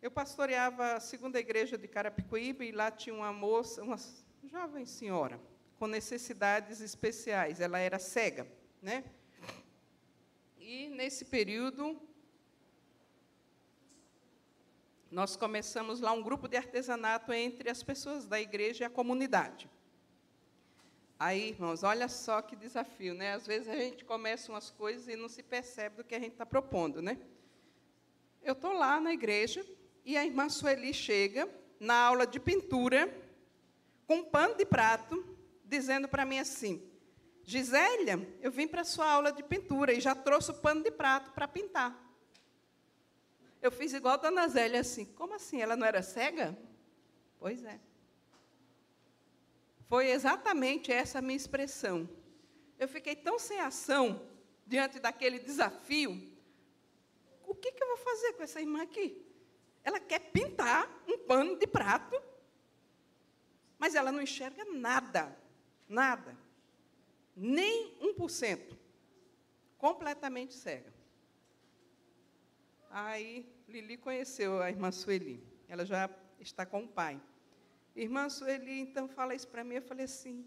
Eu 0.00 0.12
pastoreava 0.12 0.92
a 0.92 1.00
segunda 1.00 1.40
igreja 1.40 1.76
de 1.76 1.88
Carapicuíba 1.88 2.64
e 2.64 2.70
lá 2.70 2.88
tinha 2.88 3.12
uma 3.14 3.32
moça, 3.32 3.82
uma 3.82 3.96
jovem 4.44 4.86
senhora, 4.86 5.40
com 5.76 5.88
necessidades 5.88 6.80
especiais. 6.80 7.60
Ela 7.60 7.80
era 7.80 7.98
cega, 7.98 8.46
né? 8.80 9.04
E 10.56 10.88
nesse 10.90 11.24
período 11.24 12.00
nós 15.10 15.34
começamos 15.34 16.00
lá 16.00 16.12
um 16.12 16.22
grupo 16.22 16.46
de 16.46 16.56
artesanato 16.56 17.32
entre 17.32 17.68
as 17.68 17.82
pessoas 17.82 18.28
da 18.28 18.40
igreja 18.40 18.84
e 18.84 18.86
a 18.86 18.90
comunidade. 18.90 19.68
Aí, 21.18 21.48
irmãos, 21.48 21.82
olha 21.82 22.06
só 22.06 22.40
que 22.40 22.54
desafio, 22.54 23.14
né? 23.14 23.32
Às 23.32 23.44
vezes 23.44 23.66
a 23.66 23.74
gente 23.74 24.04
começa 24.04 24.52
umas 24.52 24.70
coisas 24.70 25.08
e 25.08 25.16
não 25.16 25.28
se 25.28 25.42
percebe 25.42 25.96
do 25.96 26.04
que 26.04 26.14
a 26.14 26.20
gente 26.20 26.32
está 26.34 26.46
propondo, 26.46 27.02
né? 27.02 27.18
Eu 28.40 28.52
estou 28.52 28.72
lá 28.72 29.00
na 29.00 29.12
igreja 29.12 29.66
e 30.08 30.16
a 30.16 30.24
irmã 30.24 30.48
Sueli 30.48 30.94
chega 30.94 31.46
na 31.78 31.94
aula 31.94 32.26
de 32.26 32.40
pintura 32.40 33.14
com 34.06 34.20
um 34.20 34.24
pano 34.24 34.54
de 34.54 34.64
prato, 34.64 35.36
dizendo 35.62 36.08
para 36.08 36.24
mim 36.24 36.38
assim: 36.38 36.82
Gisélia, 37.44 38.26
eu 38.40 38.50
vim 38.50 38.66
para 38.66 38.80
a 38.80 38.86
sua 38.86 39.06
aula 39.06 39.30
de 39.30 39.42
pintura 39.42 39.92
e 39.92 40.00
já 40.00 40.14
trouxe 40.14 40.50
o 40.50 40.54
pano 40.54 40.82
de 40.82 40.90
prato 40.90 41.30
para 41.32 41.46
pintar. 41.46 41.94
Eu 43.60 43.70
fiz 43.70 43.92
igual 43.92 44.14
a 44.14 44.16
dona 44.16 44.48
Zélia 44.48 44.80
assim: 44.80 45.04
como 45.04 45.34
assim? 45.34 45.60
Ela 45.60 45.76
não 45.76 45.86
era 45.86 46.00
cega? 46.00 46.56
Pois 47.38 47.62
é. 47.62 47.78
Foi 49.90 50.10
exatamente 50.10 50.90
essa 50.90 51.18
a 51.18 51.22
minha 51.22 51.36
expressão. 51.36 52.08
Eu 52.78 52.88
fiquei 52.88 53.14
tão 53.14 53.38
sem 53.38 53.60
ação 53.60 54.26
diante 54.66 54.98
daquele 54.98 55.38
desafio. 55.38 56.34
O 57.46 57.54
que, 57.54 57.72
que 57.72 57.82
eu 57.82 57.88
vou 57.88 57.98
fazer 57.98 58.32
com 58.32 58.42
essa 58.42 58.58
irmã 58.58 58.82
aqui? 58.82 59.27
Ela 59.88 60.00
quer 60.00 60.18
pintar 60.18 60.86
um 61.08 61.16
pano 61.16 61.56
de 61.56 61.66
prato, 61.66 62.14
mas 63.78 63.94
ela 63.94 64.12
não 64.12 64.20
enxerga 64.20 64.62
nada, 64.66 65.34
nada, 65.88 66.36
nem 67.34 67.96
um 67.98 68.12
por 68.12 68.28
cento, 68.28 68.78
completamente 69.78 70.52
cega. 70.52 70.92
Aí 72.90 73.50
Lili 73.66 73.96
conheceu 73.96 74.60
a 74.60 74.68
irmã 74.68 74.92
Sueli, 74.92 75.42
ela 75.66 75.86
já 75.86 76.10
está 76.38 76.66
com 76.66 76.82
o 76.82 76.88
pai. 76.88 77.18
Irmã 77.96 78.28
Sueli, 78.28 78.80
então, 78.80 79.08
fala 79.08 79.34
isso 79.34 79.48
para 79.48 79.64
mim. 79.64 79.76
Eu 79.76 79.82
falei 79.82 80.04
assim: 80.04 80.44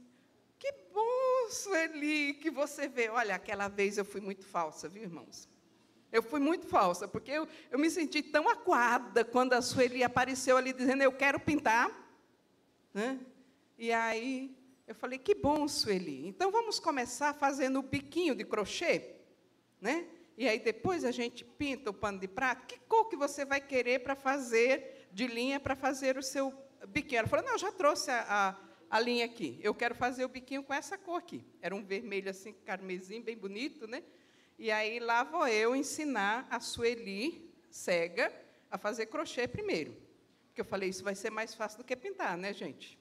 que 0.59 0.71
bom, 0.93 1.49
Sueli, 1.49 2.35
que 2.35 2.51
você 2.51 2.87
vê. 2.87 3.09
Olha, 3.09 3.33
aquela 3.33 3.67
vez 3.67 3.97
eu 3.97 4.05
fui 4.05 4.21
muito 4.21 4.45
falsa, 4.45 4.87
viu, 4.87 5.01
irmãos? 5.01 5.49
Eu 6.12 6.22
fui 6.22 6.39
muito 6.39 6.68
falsa, 6.68 7.07
porque 7.07 7.32
eu, 7.32 7.47
eu 7.70 7.80
me 7.80 7.89
senti 7.89 8.22
tão 8.22 8.49
acuada 8.49 9.24
quando 9.24 9.53
a 9.53 9.62
Sueli 9.62 10.03
apareceu 10.03 10.57
ali 10.57 10.74
dizendo: 10.74 11.03
Eu 11.03 11.12
quero 11.12 11.39
pintar. 11.39 11.89
Né? 12.93 13.20
E 13.78 13.91
aí 13.91 14.55
eu 14.86 14.95
falei: 14.95 15.18
Que 15.18 15.34
bom, 15.34 15.68
Sueli. 15.68 16.28
Então 16.28 16.51
vamos 16.51 16.80
começar 16.80 17.34
fazendo 17.34 17.80
o 17.80 17.84
biquinho 17.84 18.36
de 18.36 18.43
crochê. 18.43 19.16
Né? 19.80 20.05
E 20.38 20.47
aí 20.47 20.59
depois 20.59 21.05
a 21.05 21.12
gente 21.12 21.45
pinta 21.45 21.91
o 21.91 21.93
pano 21.93 22.20
de 22.20 22.28
prato. 22.28 22.66
Que 22.66 22.80
cor 22.80 23.07
que 23.07 23.16
você 23.16 23.45
vai 23.45 23.62
querer 23.62 23.99
para 23.99 24.16
fazer 24.16 25.01
de 25.14 25.28
linha 25.28 25.59
para 25.59 25.76
fazer 25.76 26.18
o 26.18 26.24
seu 26.24 26.53
biquinho. 26.88 27.20
Ela 27.20 27.28
falou, 27.28 27.45
não, 27.45 27.57
já 27.57 27.72
trouxe 27.72 28.09
a, 28.12 28.26
a, 28.89 28.97
a, 28.97 28.99
linha 28.99 29.26
aqui. 29.26 29.59
Eu 29.62 29.74
quero 29.74 29.93
fazer 29.95 30.26
o 30.26 30.30
biquinho 30.30 30.64
com 30.64 30.74
essa 30.74 30.97
cor 30.97 31.18
aqui. 31.18 31.43
Era 31.62 31.76
um 31.76 31.84
vermelho 31.84 32.30
assim, 32.30 32.53
carmesim, 32.53 33.22
bem 33.22 33.38
bonito, 33.38 33.88
né? 33.88 34.03
E 34.62 34.70
aí 34.70 34.99
lá 34.99 35.24
vou 35.24 35.47
eu 35.47 35.76
ensinar 35.76 36.45
a 36.47 36.59
Sueli, 36.59 37.51
cega, 37.72 38.32
a 38.70 38.78
fazer 38.78 39.07
crochê 39.07 39.47
primeiro. 39.47 39.91
Porque 40.45 40.62
eu 40.62 40.66
falei, 40.66 40.89
isso 40.89 41.03
vai 41.03 41.16
ser 41.16 41.32
mais 41.32 41.55
fácil 41.55 41.80
do 41.80 41.84
que 41.84 41.95
pintar, 41.95 42.38
né, 42.38 42.53
gente? 42.53 42.95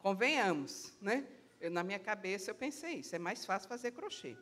Convenhamos, 0.00 0.92
né? 1.00 1.24
Eu, 1.60 1.70
na 1.70 1.84
minha 1.84 2.00
cabeça 2.00 2.50
eu 2.50 2.54
pensei 2.56 2.94
isso, 2.94 3.14
é 3.14 3.18
mais 3.20 3.46
fácil 3.46 3.68
fazer 3.68 3.92
crochê. 3.92 4.36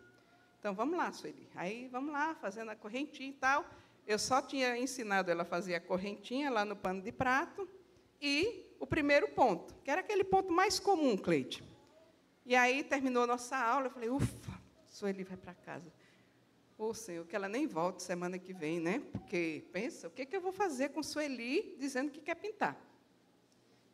Então 0.59 0.75
vamos 0.75 0.97
lá, 0.97 1.13
Sueli. 1.13 1.47
Aí 1.55 1.89
vamos 1.89 2.11
lá, 2.11 2.35
fazendo 2.37 2.71
a 2.71 2.75
correntinha 2.75 3.29
e 3.29 3.35
tal. 3.35 3.63
Eu 4.07 4.19
só 4.19 4.41
tinha 4.41 4.79
ensinado 4.79 5.31
ela 5.31 5.43
a 5.43 5.45
fazer 5.45 5.75
a 5.75 5.81
correntinha 5.81 6.49
lá 6.49 6.65
no 6.65 6.75
pano 6.75 7.03
de 7.03 7.13
prato 7.13 7.69
e 8.19 8.65
o 8.81 8.87
primeiro 8.87 9.29
ponto, 9.29 9.75
que 9.85 9.91
era 9.91 10.01
aquele 10.01 10.25
ponto 10.25 10.51
mais 10.51 10.81
comum, 10.81 11.19
Cleide. 11.19 11.63
E 12.47 12.57
aí 12.57 12.83
terminou 12.83 13.25
a 13.25 13.27
nossa 13.27 13.59
aula, 13.59 13.89
eu 13.89 13.91
falei, 13.91 14.09
ufa, 14.09 14.59
Sueli 14.89 15.23
vai 15.23 15.37
para 15.37 15.53
casa. 15.53 15.93
Ô, 16.79 16.93
Senhor, 16.93 17.27
que 17.27 17.35
ela 17.35 17.49
nem 17.49 17.67
volte 17.67 18.03
semana 18.03 18.39
que 18.39 18.53
vem, 18.53 18.79
né? 18.79 18.99
Porque, 19.11 19.65
pensa, 19.73 20.09
o 20.09 20.11
que, 20.11 20.27
que 20.27 20.37
eu 20.37 20.43
vou 20.43 20.53
fazer 20.53 20.91
com 20.91 21.03
Sueli 21.03 21.75
dizendo 21.79 22.11
que 22.11 22.21
quer 22.21 22.35
pintar? 22.35 22.79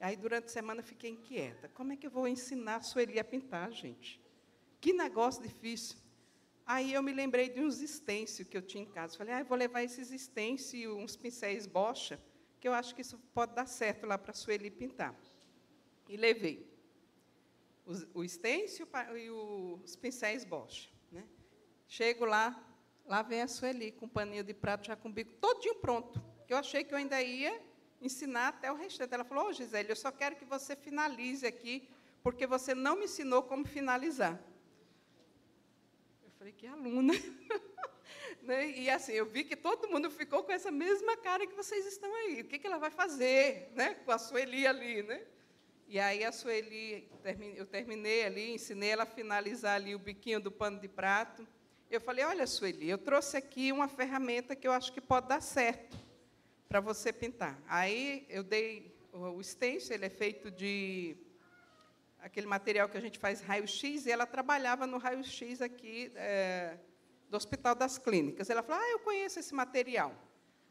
Aí, 0.01 0.17
durante 0.17 0.47
a 0.47 0.49
semana, 0.49 0.83
fiquei 0.83 1.11
inquieta. 1.11 1.69
Como 1.69 1.93
é 1.93 1.97
que 1.97 2.09
eu 2.09 2.11
vou 2.11 2.27
ensinar 2.27 2.77
a 2.77 2.83
Sueli 2.83 3.21
a 3.21 3.25
pintar, 3.25 3.71
gente? 3.71 4.21
Que 4.81 4.93
negócio 4.93 5.41
difícil. 5.41 5.97
Aí, 6.67 6.93
eu 6.93 7.01
me 7.05 7.13
lembrei 7.13 7.49
de 7.49 7.61
uns 7.61 7.81
estêncios 7.81 8.49
que 8.49 8.57
eu 8.57 8.63
tinha 8.63 8.83
em 8.83 8.91
casa. 8.91 9.17
Falei, 9.17 9.35
ah, 9.35 9.45
vou 9.45 9.57
levar 9.57 9.85
esses 9.85 10.11
estêncios 10.11 10.75
e 10.75 10.89
uns 10.89 11.15
pincéis 11.15 11.69
bocha, 11.69 12.21
que 12.59 12.67
eu 12.67 12.73
acho 12.73 12.97
que 12.97 13.03
isso 13.03 13.17
pode 13.33 13.55
dar 13.55 13.67
certo 13.67 14.07
lá 14.07 14.19
para 14.19 14.33
a 14.33 14.35
Sueli 14.35 14.73
pintar. 14.73 15.17
E 16.09 16.17
levei 16.17 16.69
o 18.13 18.25
estêncil 18.25 18.89
e 19.17 19.31
os 19.31 19.95
pincéis 19.95 20.45
bocha. 20.45 20.91
Né? 21.13 21.25
Chego 21.87 22.25
lá, 22.25 22.72
lá 23.07 23.23
vem 23.23 23.43
a 23.43 23.49
Sueli 23.49 23.93
com 23.93 24.07
um 24.07 24.09
paninho 24.09 24.45
de 24.45 24.55
prato 24.55 24.87
já 24.87 24.97
com 24.97 25.09
o 25.09 25.13
bico 25.13 25.33
todinho 25.35 25.75
pronto. 25.77 26.23
Eu 26.49 26.57
achei 26.57 26.85
que 26.85 26.93
eu 26.93 26.99
ainda 26.99 27.21
ia 27.23 27.61
ensinar 28.01 28.49
até 28.49 28.71
o 28.71 28.75
restante. 28.75 29.15
Ela 29.15 29.25
falou: 29.25 29.47
Ô, 29.47 29.49
oh, 29.49 29.53
Gisele, 29.53 29.91
eu 29.91 29.97
só 29.97 30.11
quero 30.11 30.37
que 30.37 30.45
você 30.45 30.77
finalize 30.77 31.47
aqui, 31.47 31.89
porque 32.23 32.47
você 32.47 32.75
não 32.75 32.97
me 32.97 33.05
ensinou 33.05 33.43
como 33.43 33.65
finalizar. 33.65 34.39
Eu 36.25 36.31
falei: 36.39 36.53
Que 36.53 36.67
aluna. 36.67 37.15
né? 38.43 38.71
E 38.71 38.91
assim, 38.91 39.13
eu 39.13 39.27
vi 39.27 39.45
que 39.45 39.57
todo 39.57 39.89
mundo 39.89 40.11
ficou 40.11 40.43
com 40.43 40.53
essa 40.53 40.71
mesma 40.71 41.17
cara 41.17 41.47
que 41.47 41.55
vocês 41.55 41.87
estão 41.87 42.13
aí. 42.15 42.43
O 42.43 42.45
que, 42.45 42.59
que 42.59 42.67
ela 42.67 42.79
vai 42.79 42.91
fazer 42.91 43.71
né? 43.75 43.95
com 44.05 44.13
a 44.13 44.19
Sueli 44.19 44.67
ali? 44.67 45.03
Né? 45.03 45.23
E 45.89 45.99
aí 45.99 46.25
a 46.25 46.33
Sueli, 46.33 47.09
eu 47.57 47.67
terminei 47.67 48.25
ali, 48.25 48.55
ensinei 48.55 48.91
ela 48.91 49.05
a 49.05 49.07
finalizar 49.07 49.77
ali 49.77 49.95
o 49.95 49.99
biquinho 49.99 50.41
do 50.41 50.51
pano 50.51 50.81
de 50.81 50.89
prato. 50.89 51.47
Eu 51.93 52.01
falei: 52.01 52.25
Olha, 52.25 52.47
Sueli, 52.47 52.89
eu 52.89 52.97
trouxe 52.97 53.37
aqui 53.37 53.71
uma 53.71 53.87
ferramenta 53.87 54.57
que 54.57 54.67
eu 54.67 54.73
acho 54.73 54.91
que 54.95 55.01
pode 55.01 55.29
dar 55.29 55.43
certo 55.43 55.95
para 56.67 56.81
você 56.81 57.13
pintar. 57.13 57.63
Aí 57.69 58.25
eu 58.31 58.43
dei 58.43 58.97
o 59.13 59.43
stencil, 59.43 59.95
ele 59.95 60.07
é 60.07 60.09
feito 60.09 60.51
de 60.51 61.15
aquele 62.19 62.47
material 62.47 62.89
que 62.89 62.97
a 62.97 63.01
gente 63.01 63.19
faz 63.19 63.43
raio-x, 63.43 64.07
e 64.07 64.11
ela 64.11 64.25
trabalhava 64.25 64.87
no 64.87 64.97
raio-x 64.97 65.61
aqui 65.61 66.11
é, 66.15 66.79
do 67.29 67.37
Hospital 67.37 67.75
das 67.75 67.99
Clínicas. 67.99 68.49
Ela 68.49 68.63
falou, 68.63 68.81
ah, 68.81 68.91
eu 68.91 69.01
conheço 69.01 69.39
esse 69.39 69.55
material. 69.55 70.15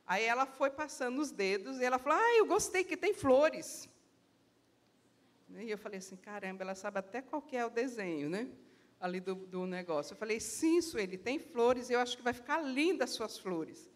Aí 0.08 0.24
ela 0.24 0.48
foi 0.48 0.72
passando 0.72 1.22
os 1.22 1.30
dedos, 1.30 1.80
e 1.80 1.84
ela 1.84 2.00
falou, 2.00 2.18
ah, 2.18 2.38
eu 2.40 2.48
gostei, 2.48 2.84
que 2.84 2.98
tem 2.98 3.14
flores. 3.14 3.88
E 5.52 5.70
eu 5.70 5.78
falei 5.78 6.00
assim, 6.00 6.16
caramba, 6.16 6.64
ela 6.64 6.74
sabe 6.74 6.98
até 6.98 7.22
qual 7.22 7.44
que 7.44 7.56
é 7.56 7.64
o 7.64 7.70
desenho, 7.70 8.28
né? 8.28 8.50
Ali 9.02 9.20
do, 9.20 9.34
do 9.34 9.66
negócio. 9.66 10.14
Eu 10.14 10.18
falei, 10.18 10.40
sim, 10.40 10.80
Sueli, 10.80 11.18
tem 11.18 11.40
flores, 11.40 11.90
eu 11.90 12.00
acho 12.00 12.16
que 12.16 12.22
vai 12.24 12.34
ficar 12.34 12.62
linda 12.62 13.04
as 13.04 13.10
suas 13.10 13.38
flores. 13.38 13.90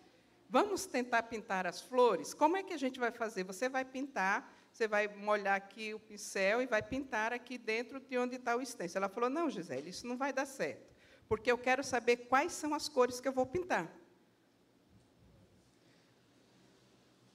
Vamos 0.49 0.87
tentar 0.87 1.21
pintar 1.23 1.67
as 1.67 1.79
flores? 1.79 2.33
Como 2.33 2.57
é 2.57 2.63
que 2.63 2.73
a 2.73 2.77
gente 2.77 2.99
vai 2.99 3.11
fazer? 3.11 3.43
Você 3.43 3.69
vai 3.69 3.85
pintar, 3.85 4.51
você 4.71 4.87
vai 4.87 5.07
molhar 5.07 5.55
aqui 5.55 5.93
o 5.93 5.99
pincel 5.99 6.61
e 6.61 6.65
vai 6.65 6.81
pintar 6.81 7.31
aqui 7.31 7.55
dentro 7.55 7.99
de 7.99 8.17
onde 8.17 8.35
está 8.37 8.55
o 8.55 8.65
stencil. 8.65 8.97
Ela 8.97 9.07
falou, 9.07 9.29
não, 9.29 9.47
Gisele, 9.47 9.91
isso 9.91 10.07
não 10.07 10.17
vai 10.17 10.33
dar 10.33 10.47
certo, 10.47 10.95
porque 11.27 11.51
eu 11.51 11.57
quero 11.57 11.83
saber 11.83 12.17
quais 12.17 12.51
são 12.51 12.73
as 12.73 12.89
cores 12.89 13.21
que 13.21 13.27
eu 13.27 13.31
vou 13.31 13.45
pintar. 13.45 13.91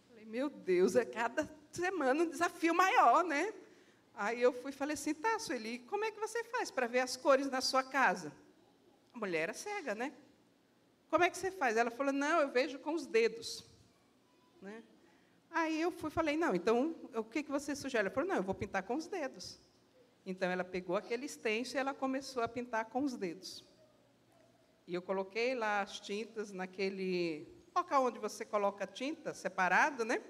Falei, 0.08 0.24
meu 0.24 0.50
Deus, 0.50 0.96
é 0.96 1.04
cada 1.04 1.48
semana 1.70 2.24
um 2.24 2.28
desafio 2.28 2.74
maior, 2.74 3.22
né? 3.22 3.54
Aí 4.14 4.40
eu 4.40 4.52
fui 4.52 4.70
e 4.70 4.74
falei 4.74 4.94
assim, 4.94 5.14
tá, 5.14 5.38
Sueli, 5.38 5.78
como 5.80 6.04
é 6.04 6.10
que 6.10 6.20
você 6.20 6.44
faz 6.44 6.70
para 6.70 6.86
ver 6.86 7.00
as 7.00 7.16
cores 7.16 7.50
na 7.50 7.60
sua 7.60 7.82
casa? 7.82 8.32
A 9.14 9.18
mulher 9.18 9.42
era 9.42 9.54
cega, 9.54 9.94
né? 9.94 10.12
Como 11.08 11.24
é 11.24 11.30
que 11.30 11.36
você 11.36 11.50
faz? 11.50 11.76
Ela 11.76 11.90
falou, 11.90 12.12
não, 12.12 12.40
eu 12.40 12.50
vejo 12.50 12.78
com 12.78 12.94
os 12.94 13.06
dedos. 13.06 13.64
Né? 14.62 14.82
Aí 15.50 15.80
eu 15.80 15.90
fui 15.90 16.10
falei, 16.10 16.36
não, 16.36 16.54
então 16.54 16.94
o 17.14 17.24
que, 17.24 17.42
que 17.42 17.50
você 17.50 17.74
sugere? 17.74 18.06
Ela 18.06 18.10
falou, 18.10 18.28
não, 18.28 18.36
eu 18.36 18.42
vou 18.42 18.54
pintar 18.54 18.82
com 18.82 18.94
os 18.94 19.06
dedos. 19.06 19.58
Então 20.24 20.50
ela 20.50 20.62
pegou 20.62 20.96
aquele 20.96 21.26
stencil 21.26 21.76
e 21.76 21.80
ela 21.80 21.94
começou 21.94 22.42
a 22.42 22.48
pintar 22.48 22.84
com 22.84 23.02
os 23.02 23.16
dedos. 23.16 23.64
E 24.86 24.94
eu 24.94 25.02
coloquei 25.02 25.54
lá 25.54 25.80
as 25.80 25.98
tintas 25.98 26.52
naquele 26.52 27.46
local 27.74 28.04
onde 28.04 28.18
você 28.18 28.44
coloca 28.44 28.84
a 28.84 28.86
tinta, 28.86 29.32
separado, 29.34 30.04
né? 30.04 30.22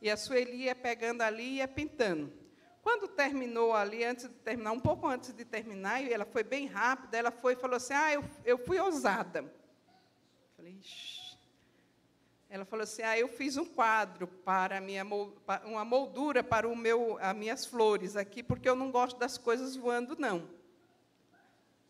E 0.00 0.10
a 0.10 0.16
Sueli 0.16 0.64
ia 0.64 0.74
pegando 0.74 1.22
ali 1.22 1.42
e 1.42 1.56
ia 1.56 1.68
pintando. 1.68 2.32
Quando 2.82 3.06
terminou 3.06 3.72
ali, 3.72 4.02
antes 4.02 4.28
de 4.28 4.34
terminar, 4.34 4.72
um 4.72 4.80
pouco 4.80 5.06
antes 5.06 5.32
de 5.32 5.44
terminar, 5.44 6.02
e 6.02 6.12
ela 6.12 6.24
foi 6.24 6.42
bem 6.42 6.66
rápida, 6.66 7.16
ela 7.16 7.30
foi 7.30 7.52
e 7.52 7.56
falou 7.56 7.76
assim: 7.76 7.94
Ah, 7.94 8.12
eu, 8.12 8.24
eu 8.44 8.58
fui 8.58 8.78
ousada. 8.80 9.48
Falei, 10.56 10.76
Ixi. 10.80 11.38
ela 12.50 12.64
falou 12.64 12.82
assim: 12.82 13.02
ah, 13.02 13.16
eu 13.16 13.28
fiz 13.28 13.56
um 13.56 13.64
quadro 13.64 14.26
para 14.26 14.80
minha 14.80 15.04
uma 15.64 15.84
moldura 15.84 16.42
para 16.42 16.68
o 16.68 16.76
meu, 16.76 17.18
as 17.20 17.36
minhas 17.36 17.64
flores 17.64 18.16
aqui, 18.16 18.42
porque 18.42 18.68
eu 18.68 18.74
não 18.74 18.90
gosto 18.90 19.16
das 19.16 19.38
coisas 19.38 19.76
voando 19.76 20.16
não. 20.18 20.48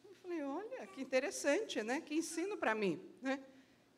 Eu 0.04 0.14
falei, 0.22 0.42
olha, 0.42 0.86
que 0.86 1.00
interessante, 1.00 1.82
né? 1.82 2.00
Que 2.00 2.14
ensino 2.14 2.56
para 2.56 2.74
mim, 2.74 3.02
né? 3.20 3.42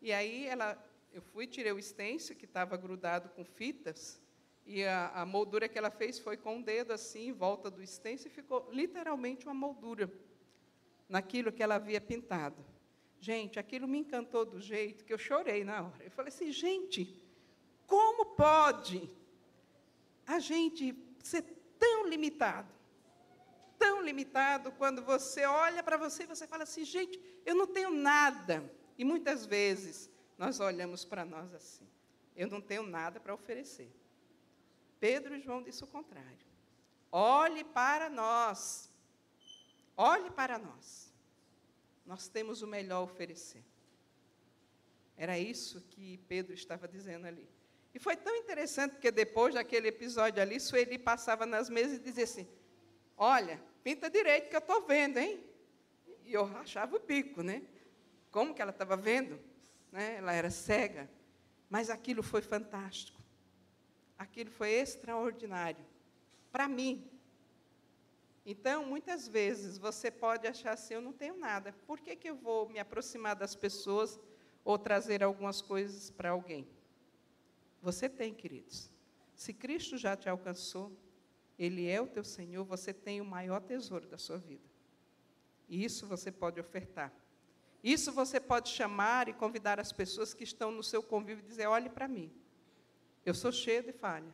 E 0.00 0.12
aí 0.12 0.46
ela, 0.46 0.76
eu 1.12 1.22
fui 1.22 1.46
tirei 1.46 1.72
o 1.72 1.82
stencil 1.82 2.36
que 2.36 2.44
estava 2.44 2.76
grudado 2.76 3.28
com 3.30 3.44
fitas 3.44 4.20
e 4.66 4.82
a, 4.84 5.08
a 5.10 5.26
moldura 5.26 5.68
que 5.68 5.76
ela 5.76 5.90
fez 5.90 6.18
foi 6.18 6.36
com 6.36 6.58
o 6.58 6.62
dedo 6.62 6.92
assim 6.92 7.28
em 7.28 7.32
volta 7.32 7.70
do 7.70 7.86
stencil 7.86 8.30
e 8.30 8.34
ficou 8.34 8.68
literalmente 8.72 9.46
uma 9.46 9.54
moldura 9.54 10.10
naquilo 11.08 11.52
que 11.52 11.62
ela 11.62 11.74
havia 11.74 12.00
pintado. 12.00 12.64
Gente, 13.20 13.58
aquilo 13.58 13.86
me 13.86 13.98
encantou 13.98 14.44
do 14.44 14.60
jeito 14.60 15.04
que 15.04 15.12
eu 15.12 15.18
chorei 15.18 15.64
na 15.64 15.82
hora. 15.82 16.04
Eu 16.04 16.10
falei 16.10 16.28
assim, 16.28 16.50
gente, 16.50 17.22
como 17.86 18.26
pode 18.26 19.10
a 20.26 20.38
gente 20.38 20.94
ser 21.22 21.42
tão 21.78 22.06
limitado? 22.06 22.72
Tão 23.78 24.02
limitado 24.02 24.72
quando 24.72 25.02
você 25.02 25.44
olha 25.44 25.82
para 25.82 25.96
você 25.96 26.24
e 26.24 26.26
você 26.26 26.46
fala 26.46 26.62
assim, 26.62 26.84
gente, 26.84 27.20
eu 27.44 27.54
não 27.54 27.66
tenho 27.66 27.90
nada. 27.90 28.70
E 28.96 29.04
muitas 29.04 29.44
vezes 29.44 30.10
nós 30.38 30.60
olhamos 30.60 31.04
para 31.04 31.24
nós 31.24 31.52
assim, 31.54 31.86
eu 32.34 32.48
não 32.48 32.60
tenho 32.60 32.82
nada 32.82 33.20
para 33.20 33.34
oferecer. 33.34 33.90
Pedro 35.04 35.36
e 35.36 35.40
João 35.42 35.62
disse 35.62 35.84
o 35.84 35.86
contrário. 35.86 36.46
Olhe 37.12 37.62
para 37.62 38.08
nós. 38.08 38.90
Olhe 39.94 40.30
para 40.30 40.58
nós. 40.58 41.12
Nós 42.06 42.26
temos 42.26 42.62
o 42.62 42.66
melhor 42.66 43.00
a 43.00 43.02
oferecer. 43.02 43.62
Era 45.14 45.38
isso 45.38 45.82
que 45.90 46.16
Pedro 46.26 46.54
estava 46.54 46.88
dizendo 46.88 47.26
ali. 47.26 47.46
E 47.92 47.98
foi 47.98 48.16
tão 48.16 48.34
interessante, 48.34 48.92
porque 48.92 49.10
depois 49.10 49.52
daquele 49.52 49.88
episódio 49.88 50.40
ali, 50.40 50.58
Sueli 50.58 50.98
passava 50.98 51.44
nas 51.44 51.68
mesas 51.68 51.98
e 51.98 52.02
dizia 52.02 52.24
assim: 52.24 52.48
Olha, 53.14 53.62
pinta 53.82 54.08
direito 54.08 54.48
que 54.48 54.56
eu 54.56 54.60
estou 54.60 54.86
vendo, 54.86 55.18
hein? 55.18 55.44
E 56.24 56.32
eu 56.32 56.46
rachava 56.46 56.96
o 56.96 57.00
bico, 57.00 57.42
né? 57.42 57.62
Como 58.30 58.54
que 58.54 58.62
ela 58.62 58.70
estava 58.70 58.96
vendo? 58.96 59.38
Né? 59.92 60.16
Ela 60.16 60.32
era 60.32 60.48
cega. 60.48 61.10
Mas 61.68 61.90
aquilo 61.90 62.22
foi 62.22 62.40
fantástico. 62.40 63.22
Aquilo 64.24 64.50
foi 64.50 64.70
extraordinário. 64.70 65.84
Para 66.50 66.66
mim, 66.66 67.06
então, 68.46 68.84
muitas 68.86 69.28
vezes 69.28 69.76
você 69.76 70.10
pode 70.10 70.46
achar 70.46 70.72
assim: 70.72 70.94
eu 70.94 71.02
não 71.02 71.12
tenho 71.12 71.36
nada, 71.36 71.74
por 71.86 72.00
que, 72.00 72.16
que 72.16 72.28
eu 72.30 72.34
vou 72.34 72.68
me 72.68 72.78
aproximar 72.78 73.36
das 73.36 73.54
pessoas 73.54 74.18
ou 74.64 74.78
trazer 74.78 75.22
algumas 75.22 75.60
coisas 75.60 76.10
para 76.10 76.30
alguém? 76.30 76.66
Você 77.82 78.08
tem, 78.08 78.32
queridos. 78.32 78.90
Se 79.36 79.52
Cristo 79.52 79.98
já 79.98 80.16
te 80.16 80.26
alcançou, 80.26 80.90
Ele 81.58 81.86
é 81.86 82.00
o 82.00 82.06
teu 82.06 82.24
Senhor, 82.24 82.64
você 82.64 82.94
tem 82.94 83.20
o 83.20 83.26
maior 83.26 83.60
tesouro 83.60 84.06
da 84.06 84.16
sua 84.16 84.38
vida. 84.38 84.64
E 85.68 85.84
isso 85.84 86.06
você 86.06 86.32
pode 86.32 86.58
ofertar. 86.58 87.12
Isso 87.82 88.10
você 88.10 88.40
pode 88.40 88.70
chamar 88.70 89.28
e 89.28 89.34
convidar 89.34 89.78
as 89.78 89.92
pessoas 89.92 90.32
que 90.32 90.44
estão 90.44 90.70
no 90.70 90.82
seu 90.82 91.02
convívio 91.02 91.44
e 91.44 91.46
dizer: 91.46 91.66
olhe 91.66 91.90
para 91.90 92.08
mim. 92.08 92.32
Eu 93.24 93.34
sou 93.34 93.50
cheio 93.50 93.82
de 93.82 93.92
falha, 93.92 94.32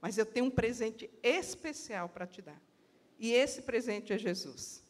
mas 0.00 0.18
eu 0.18 0.26
tenho 0.26 0.46
um 0.46 0.50
presente 0.50 1.08
especial 1.22 2.08
para 2.08 2.26
te 2.26 2.42
dar. 2.42 2.60
E 3.18 3.32
esse 3.32 3.62
presente 3.62 4.12
é 4.12 4.18
Jesus. 4.18 4.82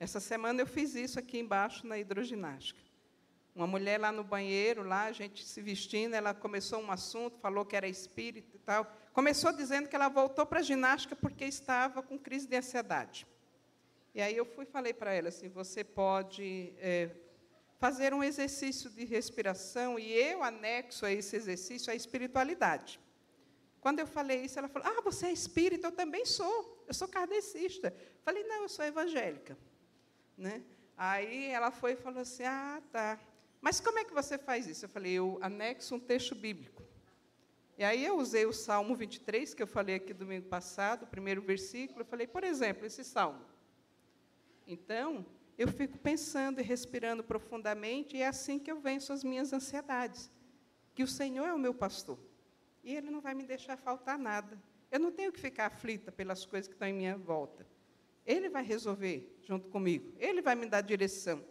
Essa 0.00 0.18
semana 0.18 0.60
eu 0.62 0.66
fiz 0.66 0.94
isso 0.94 1.18
aqui 1.18 1.38
embaixo 1.38 1.86
na 1.86 1.98
hidroginástica. 1.98 2.80
Uma 3.54 3.66
mulher 3.66 4.00
lá 4.00 4.10
no 4.10 4.24
banheiro, 4.24 4.82
lá, 4.82 5.04
a 5.04 5.12
gente 5.12 5.44
se 5.44 5.60
vestindo, 5.60 6.14
ela 6.14 6.32
começou 6.32 6.80
um 6.80 6.90
assunto, 6.90 7.38
falou 7.38 7.66
que 7.66 7.76
era 7.76 7.86
espírito 7.86 8.56
e 8.56 8.58
tal. 8.58 8.90
Começou 9.12 9.52
dizendo 9.52 9.88
que 9.88 9.94
ela 9.94 10.08
voltou 10.08 10.46
para 10.46 10.60
a 10.60 10.62
ginástica 10.62 11.14
porque 11.14 11.44
estava 11.44 12.02
com 12.02 12.18
crise 12.18 12.48
de 12.48 12.56
ansiedade. 12.56 13.26
E 14.14 14.22
aí 14.22 14.34
eu 14.34 14.46
fui 14.46 14.64
falei 14.64 14.94
para 14.94 15.12
ela 15.12 15.28
assim: 15.28 15.48
você 15.48 15.84
pode 15.84 16.72
é, 16.78 17.10
fazer 17.82 18.14
um 18.14 18.22
exercício 18.22 18.88
de 18.90 19.04
respiração, 19.04 19.98
e 19.98 20.12
eu 20.12 20.40
anexo 20.44 21.04
a 21.04 21.10
esse 21.10 21.34
exercício 21.34 21.90
a 21.90 21.96
espiritualidade. 21.96 23.00
Quando 23.80 23.98
eu 23.98 24.06
falei 24.06 24.44
isso, 24.44 24.56
ela 24.56 24.68
falou: 24.68 24.86
Ah, 24.88 25.00
você 25.00 25.26
é 25.26 25.32
espírita? 25.32 25.88
Eu 25.88 25.92
também 26.02 26.24
sou. 26.24 26.84
Eu 26.86 26.94
sou 26.94 27.08
kardecista. 27.08 27.92
Falei: 28.24 28.44
Não, 28.44 28.62
eu 28.62 28.68
sou 28.68 28.84
evangélica. 28.84 29.58
Né? 30.38 30.62
Aí 30.96 31.46
ela 31.46 31.72
foi 31.72 31.94
e 31.94 31.96
falou 31.96 32.20
assim: 32.20 32.44
Ah, 32.44 32.80
tá. 32.92 33.18
Mas 33.60 33.80
como 33.80 33.98
é 33.98 34.04
que 34.04 34.14
você 34.14 34.38
faz 34.38 34.68
isso? 34.68 34.84
Eu 34.84 34.88
falei: 34.88 35.14
Eu 35.14 35.40
anexo 35.42 35.96
um 35.96 36.00
texto 36.12 36.36
bíblico. 36.36 36.84
E 37.76 37.82
aí 37.82 38.04
eu 38.04 38.16
usei 38.16 38.46
o 38.46 38.52
Salmo 38.52 38.94
23, 38.94 39.54
que 39.54 39.62
eu 39.64 39.66
falei 39.66 39.96
aqui 39.96 40.14
domingo 40.14 40.46
passado, 40.48 41.02
o 41.02 41.08
primeiro 41.08 41.42
versículo. 41.42 42.02
Eu 42.02 42.06
falei: 42.06 42.28
Por 42.28 42.44
exemplo, 42.44 42.86
esse 42.86 43.02
salmo. 43.02 43.44
Então, 44.68 45.26
eu 45.56 45.68
fico 45.68 45.98
pensando 45.98 46.60
e 46.60 46.62
respirando 46.62 47.22
profundamente, 47.22 48.16
e 48.16 48.22
é 48.22 48.28
assim 48.28 48.58
que 48.58 48.70
eu 48.70 48.80
venço 48.80 49.12
as 49.12 49.22
minhas 49.22 49.52
ansiedades. 49.52 50.30
Que 50.94 51.02
o 51.02 51.08
Senhor 51.08 51.46
é 51.46 51.54
o 51.54 51.58
meu 51.58 51.74
pastor. 51.74 52.18
E 52.82 52.94
Ele 52.94 53.10
não 53.10 53.20
vai 53.20 53.34
me 53.34 53.44
deixar 53.44 53.76
faltar 53.76 54.18
nada. 54.18 54.60
Eu 54.90 54.98
não 54.98 55.10
tenho 55.10 55.32
que 55.32 55.40
ficar 55.40 55.66
aflita 55.66 56.10
pelas 56.12 56.44
coisas 56.44 56.68
que 56.68 56.74
estão 56.74 56.88
em 56.88 56.92
minha 56.92 57.16
volta. 57.16 57.66
Ele 58.26 58.48
vai 58.48 58.62
resolver 58.62 59.38
junto 59.42 59.68
comigo. 59.68 60.12
Ele 60.18 60.42
vai 60.42 60.54
me 60.54 60.66
dar 60.66 60.80
direção. 60.80 61.44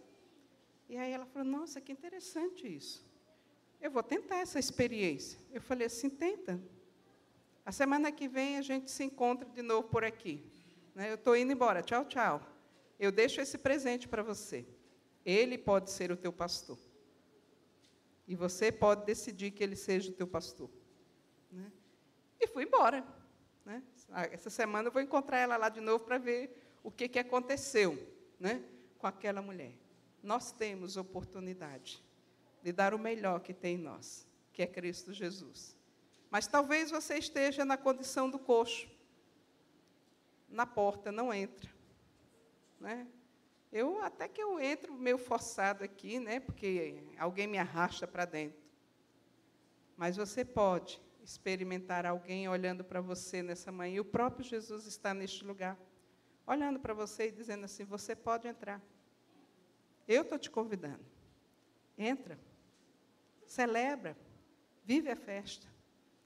E 0.88 0.98
aí 0.98 1.12
ela 1.12 1.26
falou: 1.26 1.48
Nossa, 1.48 1.82
que 1.82 1.92
interessante 1.92 2.68
isso. 2.68 3.10
Eu 3.80 3.90
vou 3.90 4.04
tentar 4.04 4.38
essa 4.38 4.60
experiência. 4.60 5.40
Eu 5.52 5.62
falei 5.62 5.88
assim: 5.88 6.10
tenta. 6.10 6.62
A 7.66 7.72
semana 7.72 8.12
que 8.12 8.28
vem 8.28 8.58
a 8.58 8.62
gente 8.62 8.92
se 8.92 9.04
encontra 9.04 9.48
de 9.48 9.62
novo 9.62 9.88
por 9.88 10.04
aqui. 10.04 10.44
Né? 10.94 11.10
Eu 11.10 11.16
estou 11.16 11.36
indo 11.36 11.52
embora. 11.52 11.82
Tchau, 11.82 12.06
tchau. 12.06 12.51
Eu 13.02 13.12
deixo 13.12 13.42
esse 13.42 13.58
presente 13.58 14.08
para 14.08 14.22
você. 14.22 14.64
Ele 15.26 15.58
pode 15.58 15.90
ser 15.90 16.12
o 16.12 16.16
teu 16.16 16.32
pastor. 16.32 16.78
E 18.28 18.36
você 18.36 18.72
pode 18.72 19.08
decidir 19.08 19.50
que 19.50 19.64
ele 19.64 19.76
seja 19.76 20.12
o 20.12 20.14
teu 20.14 20.28
pastor. 20.28 20.70
Né? 21.52 21.72
E 22.40 22.46
fui 22.46 22.64
embora. 22.64 23.04
Né? 23.66 23.82
Essa 24.32 24.52
semana 24.52 24.88
eu 24.88 24.92
vou 24.92 25.02
encontrar 25.02 25.40
ela 25.40 25.58
lá 25.58 25.68
de 25.68 25.82
novo 25.82 26.04
para 26.06 26.20
ver 26.20 26.56
o 26.84 26.92
que, 26.92 27.10
que 27.10 27.18
aconteceu 27.18 27.98
né, 28.40 28.64
com 29.00 29.08
aquela 29.08 29.42
mulher. 29.42 29.74
Nós 30.22 30.52
temos 30.52 30.96
oportunidade 30.96 32.04
de 32.62 32.72
dar 32.72 32.94
o 32.94 33.00
melhor 33.00 33.40
que 33.40 33.52
tem 33.52 33.78
em 33.78 33.82
nós, 33.82 34.28
que 34.54 34.62
é 34.62 34.68
Cristo 34.68 35.12
Jesus. 35.12 35.76
Mas 36.30 36.46
talvez 36.46 36.92
você 36.92 37.18
esteja 37.18 37.66
na 37.66 37.78
condição 37.78 38.30
do 38.30 38.38
coxo. 38.38 38.88
Na 40.48 40.68
porta, 40.68 41.12
não 41.12 41.34
entra. 41.34 41.81
Né? 42.82 43.08
Eu 43.72 44.02
até 44.02 44.28
que 44.28 44.42
eu 44.42 44.60
entro 44.60 44.94
meio 44.94 45.18
forçado 45.18 45.84
aqui, 45.84 46.20
né, 46.20 46.40
porque 46.40 47.04
alguém 47.18 47.48
me 47.48 47.58
arrasta 47.58 48.08
para 48.08 48.26
dentro. 48.26 48.60
Mas 49.96 50.18
você 50.18 50.44
pode 50.44 51.00
experimentar 51.24 52.06
alguém 52.06 52.50
olhando 52.50 52.84
para 52.84 53.00
você 53.00 53.44
nessa 53.44 53.72
manhã. 53.72 53.96
E 53.96 54.00
o 54.00 54.06
próprio 54.06 54.44
Jesus 54.44 54.88
está 54.88 55.14
neste 55.14 55.46
lugar, 55.46 55.78
olhando 56.46 56.80
para 56.80 56.94
você 56.94 57.28
e 57.28 57.32
dizendo 57.32 57.66
assim: 57.66 57.86
você 57.86 58.16
pode 58.16 58.48
entrar. 58.48 58.82
Eu 60.08 60.24
estou 60.24 60.40
te 60.40 60.50
convidando. 60.50 61.06
Entra. 61.98 62.38
Celebra. 63.46 64.18
Vive 64.84 65.12
a 65.12 65.16
festa 65.16 65.68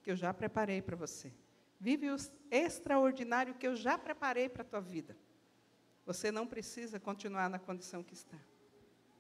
que 0.02 0.10
eu 0.10 0.16
já 0.16 0.34
preparei 0.34 0.82
para 0.82 0.96
você. 0.96 1.34
Vive 1.80 2.10
o 2.10 2.16
extraordinário 2.50 3.56
que 3.56 3.68
eu 3.68 3.76
já 3.76 3.98
preparei 3.98 4.48
para 4.48 4.62
a 4.62 4.66
tua 4.66 4.80
vida. 4.80 5.18
Você 6.06 6.32
não 6.32 6.46
precisa 6.46 7.00
continuar 7.00 7.50
na 7.50 7.58
condição 7.58 8.04
que 8.04 8.14
está. 8.14 8.38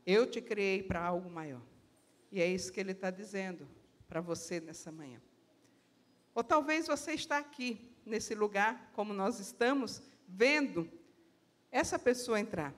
Eu 0.05 0.29
te 0.29 0.39
criei 0.39 0.83
para 0.83 1.03
algo 1.03 1.29
maior. 1.29 1.61
E 2.31 2.41
é 2.41 2.47
isso 2.47 2.71
que 2.71 2.79
ele 2.79 2.91
está 2.91 3.09
dizendo 3.09 3.67
para 4.07 4.21
você 4.21 4.59
nessa 4.59 4.91
manhã. 4.91 5.19
Ou 6.33 6.43
talvez 6.43 6.85
você 6.85 7.13
está 7.13 7.37
aqui, 7.37 7.89
nesse 8.05 8.35
lugar, 8.35 8.91
como 8.93 9.13
nós 9.13 9.39
estamos, 9.39 10.01
vendo 10.27 10.89
essa 11.71 11.97
pessoa 11.97 12.39
entrar, 12.39 12.73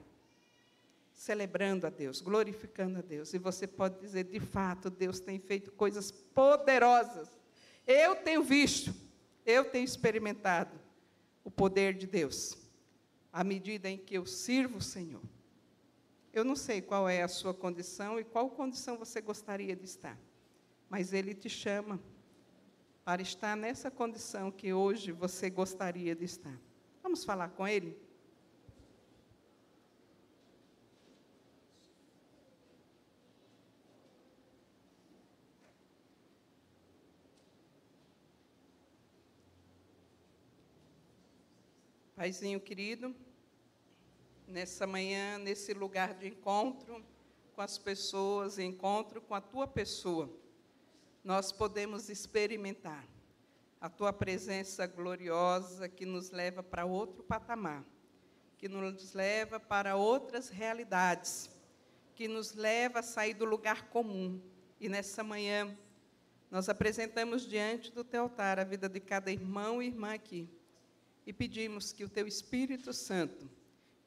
celebrando 1.12 1.86
a 1.86 1.90
Deus, 1.90 2.20
glorificando 2.20 3.00
a 3.00 3.02
Deus. 3.02 3.34
E 3.34 3.38
você 3.38 3.66
pode 3.66 3.98
dizer, 4.00 4.24
de 4.24 4.40
fato, 4.40 4.88
Deus 4.88 5.20
tem 5.20 5.38
feito 5.38 5.72
coisas 5.72 6.10
poderosas. 6.10 7.28
Eu 7.86 8.16
tenho 8.16 8.42
visto, 8.42 8.94
eu 9.44 9.64
tenho 9.64 9.84
experimentado 9.84 10.78
o 11.42 11.50
poder 11.50 11.94
de 11.94 12.06
Deus, 12.06 12.56
à 13.32 13.44
medida 13.44 13.88
em 13.88 13.98
que 13.98 14.14
eu 14.14 14.26
sirvo 14.26 14.78
o 14.78 14.82
Senhor. 14.82 15.22
Eu 16.32 16.44
não 16.44 16.56
sei 16.56 16.80
qual 16.80 17.08
é 17.08 17.22
a 17.22 17.28
sua 17.28 17.54
condição 17.54 18.18
e 18.18 18.24
qual 18.24 18.50
condição 18.50 18.96
você 18.96 19.20
gostaria 19.20 19.74
de 19.74 19.84
estar, 19.84 20.18
mas 20.88 21.12
Ele 21.12 21.34
te 21.34 21.48
chama 21.48 22.00
para 23.04 23.22
estar 23.22 23.56
nessa 23.56 23.90
condição 23.90 24.50
que 24.50 24.72
hoje 24.72 25.12
você 25.12 25.48
gostaria 25.48 26.14
de 26.14 26.24
estar. 26.24 26.58
Vamos 27.02 27.24
falar 27.24 27.48
com 27.48 27.66
Ele? 27.66 27.96
Paizinho 42.18 42.58
querido, 42.58 43.14
nessa 44.44 44.88
manhã, 44.88 45.38
nesse 45.38 45.72
lugar 45.72 46.14
de 46.14 46.26
encontro 46.26 47.00
com 47.54 47.60
as 47.62 47.78
pessoas, 47.78 48.58
encontro 48.58 49.20
com 49.20 49.36
a 49.36 49.40
tua 49.40 49.68
pessoa 49.68 50.28
nós 51.22 51.52
podemos 51.52 52.08
experimentar 52.08 53.06
a 53.80 53.88
tua 53.88 54.12
presença 54.12 54.84
gloriosa 54.84 55.88
que 55.88 56.04
nos 56.04 56.32
leva 56.32 56.60
para 56.60 56.84
outro 56.84 57.22
patamar, 57.22 57.84
que 58.56 58.68
nos 58.68 59.14
leva 59.14 59.60
para 59.60 59.94
outras 59.94 60.48
realidades, 60.48 61.48
que 62.16 62.26
nos 62.26 62.52
leva 62.52 62.98
a 62.98 63.02
sair 63.04 63.34
do 63.34 63.44
lugar 63.44 63.90
comum. 63.90 64.42
E 64.80 64.88
nessa 64.88 65.22
manhã, 65.22 65.72
nós 66.50 66.68
apresentamos 66.68 67.46
diante 67.46 67.92
do 67.92 68.02
teu 68.02 68.22
altar 68.22 68.58
a 68.58 68.64
vida 68.64 68.88
de 68.88 68.98
cada 68.98 69.30
irmão 69.30 69.80
e 69.80 69.86
irmã 69.86 70.14
aqui 70.14 70.57
e 71.28 71.32
pedimos 71.34 71.92
que 71.92 72.02
o 72.04 72.08
teu 72.08 72.26
Espírito 72.26 72.90
Santo, 72.90 73.50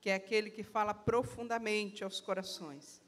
que 0.01 0.09
é 0.09 0.15
aquele 0.15 0.49
que 0.49 0.63
fala 0.63 0.91
profundamente 0.91 2.03
aos 2.03 2.19
corações, 2.19 2.99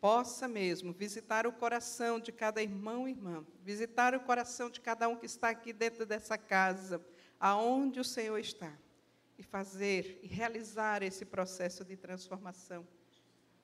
possa 0.00 0.48
mesmo 0.48 0.92
visitar 0.92 1.46
o 1.46 1.52
coração 1.52 2.18
de 2.18 2.32
cada 2.32 2.60
irmão 2.60 3.06
e 3.06 3.12
irmã, 3.12 3.46
visitar 3.62 4.16
o 4.16 4.20
coração 4.20 4.68
de 4.68 4.80
cada 4.80 5.08
um 5.08 5.14
que 5.14 5.26
está 5.26 5.48
aqui 5.48 5.72
dentro 5.72 6.04
dessa 6.04 6.36
casa, 6.36 7.00
aonde 7.38 8.00
o 8.00 8.04
Senhor 8.04 8.36
está, 8.36 8.76
e 9.38 9.44
fazer 9.44 10.18
e 10.24 10.26
realizar 10.26 11.00
esse 11.00 11.24
processo 11.24 11.84
de 11.84 11.96
transformação. 11.96 12.84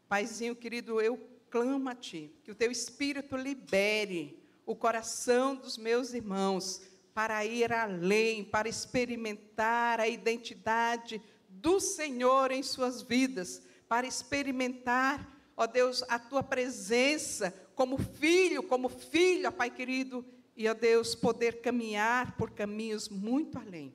Paizinho 0.09 0.55
querido, 0.55 1.01
eu 1.01 1.19
clamo 1.51 1.89
a 1.89 1.95
Ti, 1.97 2.33
que 2.45 2.53
o 2.53 2.55
Teu 2.55 2.71
Espírito 2.71 3.37
libere 3.37 4.41
o 4.65 4.77
coração 4.77 5.57
dos 5.57 5.77
meus 5.77 6.15
irmãos 6.15 6.83
para 7.17 7.47
ir 7.47 7.73
além, 7.73 8.45
para 8.45 8.69
experimentar 8.69 10.01
a 10.01 10.07
identidade 10.07 11.19
do 11.49 11.81
Senhor 11.81 12.51
em 12.51 12.63
suas 12.63 13.01
vidas, 13.01 13.63
para 13.89 14.07
experimentar 14.07 15.27
ó 15.57 15.67
Deus, 15.67 16.03
a 16.11 16.19
tua 16.19 16.43
presença 16.43 17.51
como 17.75 17.97
filho, 17.97 18.63
como 18.63 18.91
filha, 18.91 19.51
Pai 19.51 19.71
querido, 19.71 20.23
e, 20.55 20.69
ó 20.69 20.75
Deus, 20.75 21.15
poder 21.15 21.63
caminhar 21.63 22.37
por 22.37 22.51
caminhos 22.51 23.09
muito 23.09 23.59
além. 23.59 23.95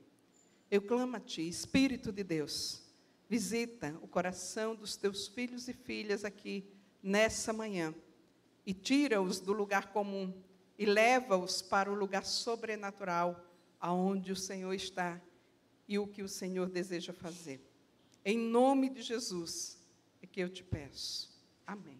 Eu 0.72 0.82
clamo 0.82 1.16
a 1.16 1.20
Ti, 1.20 1.48
Espírito 1.48 2.12
de 2.12 2.24
Deus, 2.24 2.82
visita 3.30 3.96
o 4.02 4.08
coração 4.08 4.74
dos 4.76 4.96
teus 4.96 5.28
filhos 5.28 5.68
e 5.68 5.74
filhas 5.74 6.26
aqui 6.26 6.66
nessa 7.04 7.54
manhã 7.54 7.94
e 8.66 8.74
tira-os 8.74 9.40
do 9.40 9.54
lugar 9.54 9.92
comum 9.92 10.34
e 10.82 10.86
leva-os 10.88 11.62
para 11.62 11.92
o 11.92 11.94
lugar 11.94 12.26
sobrenatural 12.26 13.40
aonde 13.80 14.32
o 14.32 14.36
Senhor 14.36 14.74
está 14.74 15.22
e 15.88 16.00
o 16.00 16.08
que 16.08 16.24
o 16.24 16.28
Senhor 16.28 16.68
deseja 16.70 17.14
fazer. 17.14 17.64
Em 18.26 18.36
nome 18.36 18.90
de 18.90 19.04
Jesus 19.04 19.78
é 20.24 20.26
que 20.26 20.40
eu 20.40 20.50
te 20.50 20.64
peço. 20.64 21.30
Amém. 21.68 22.00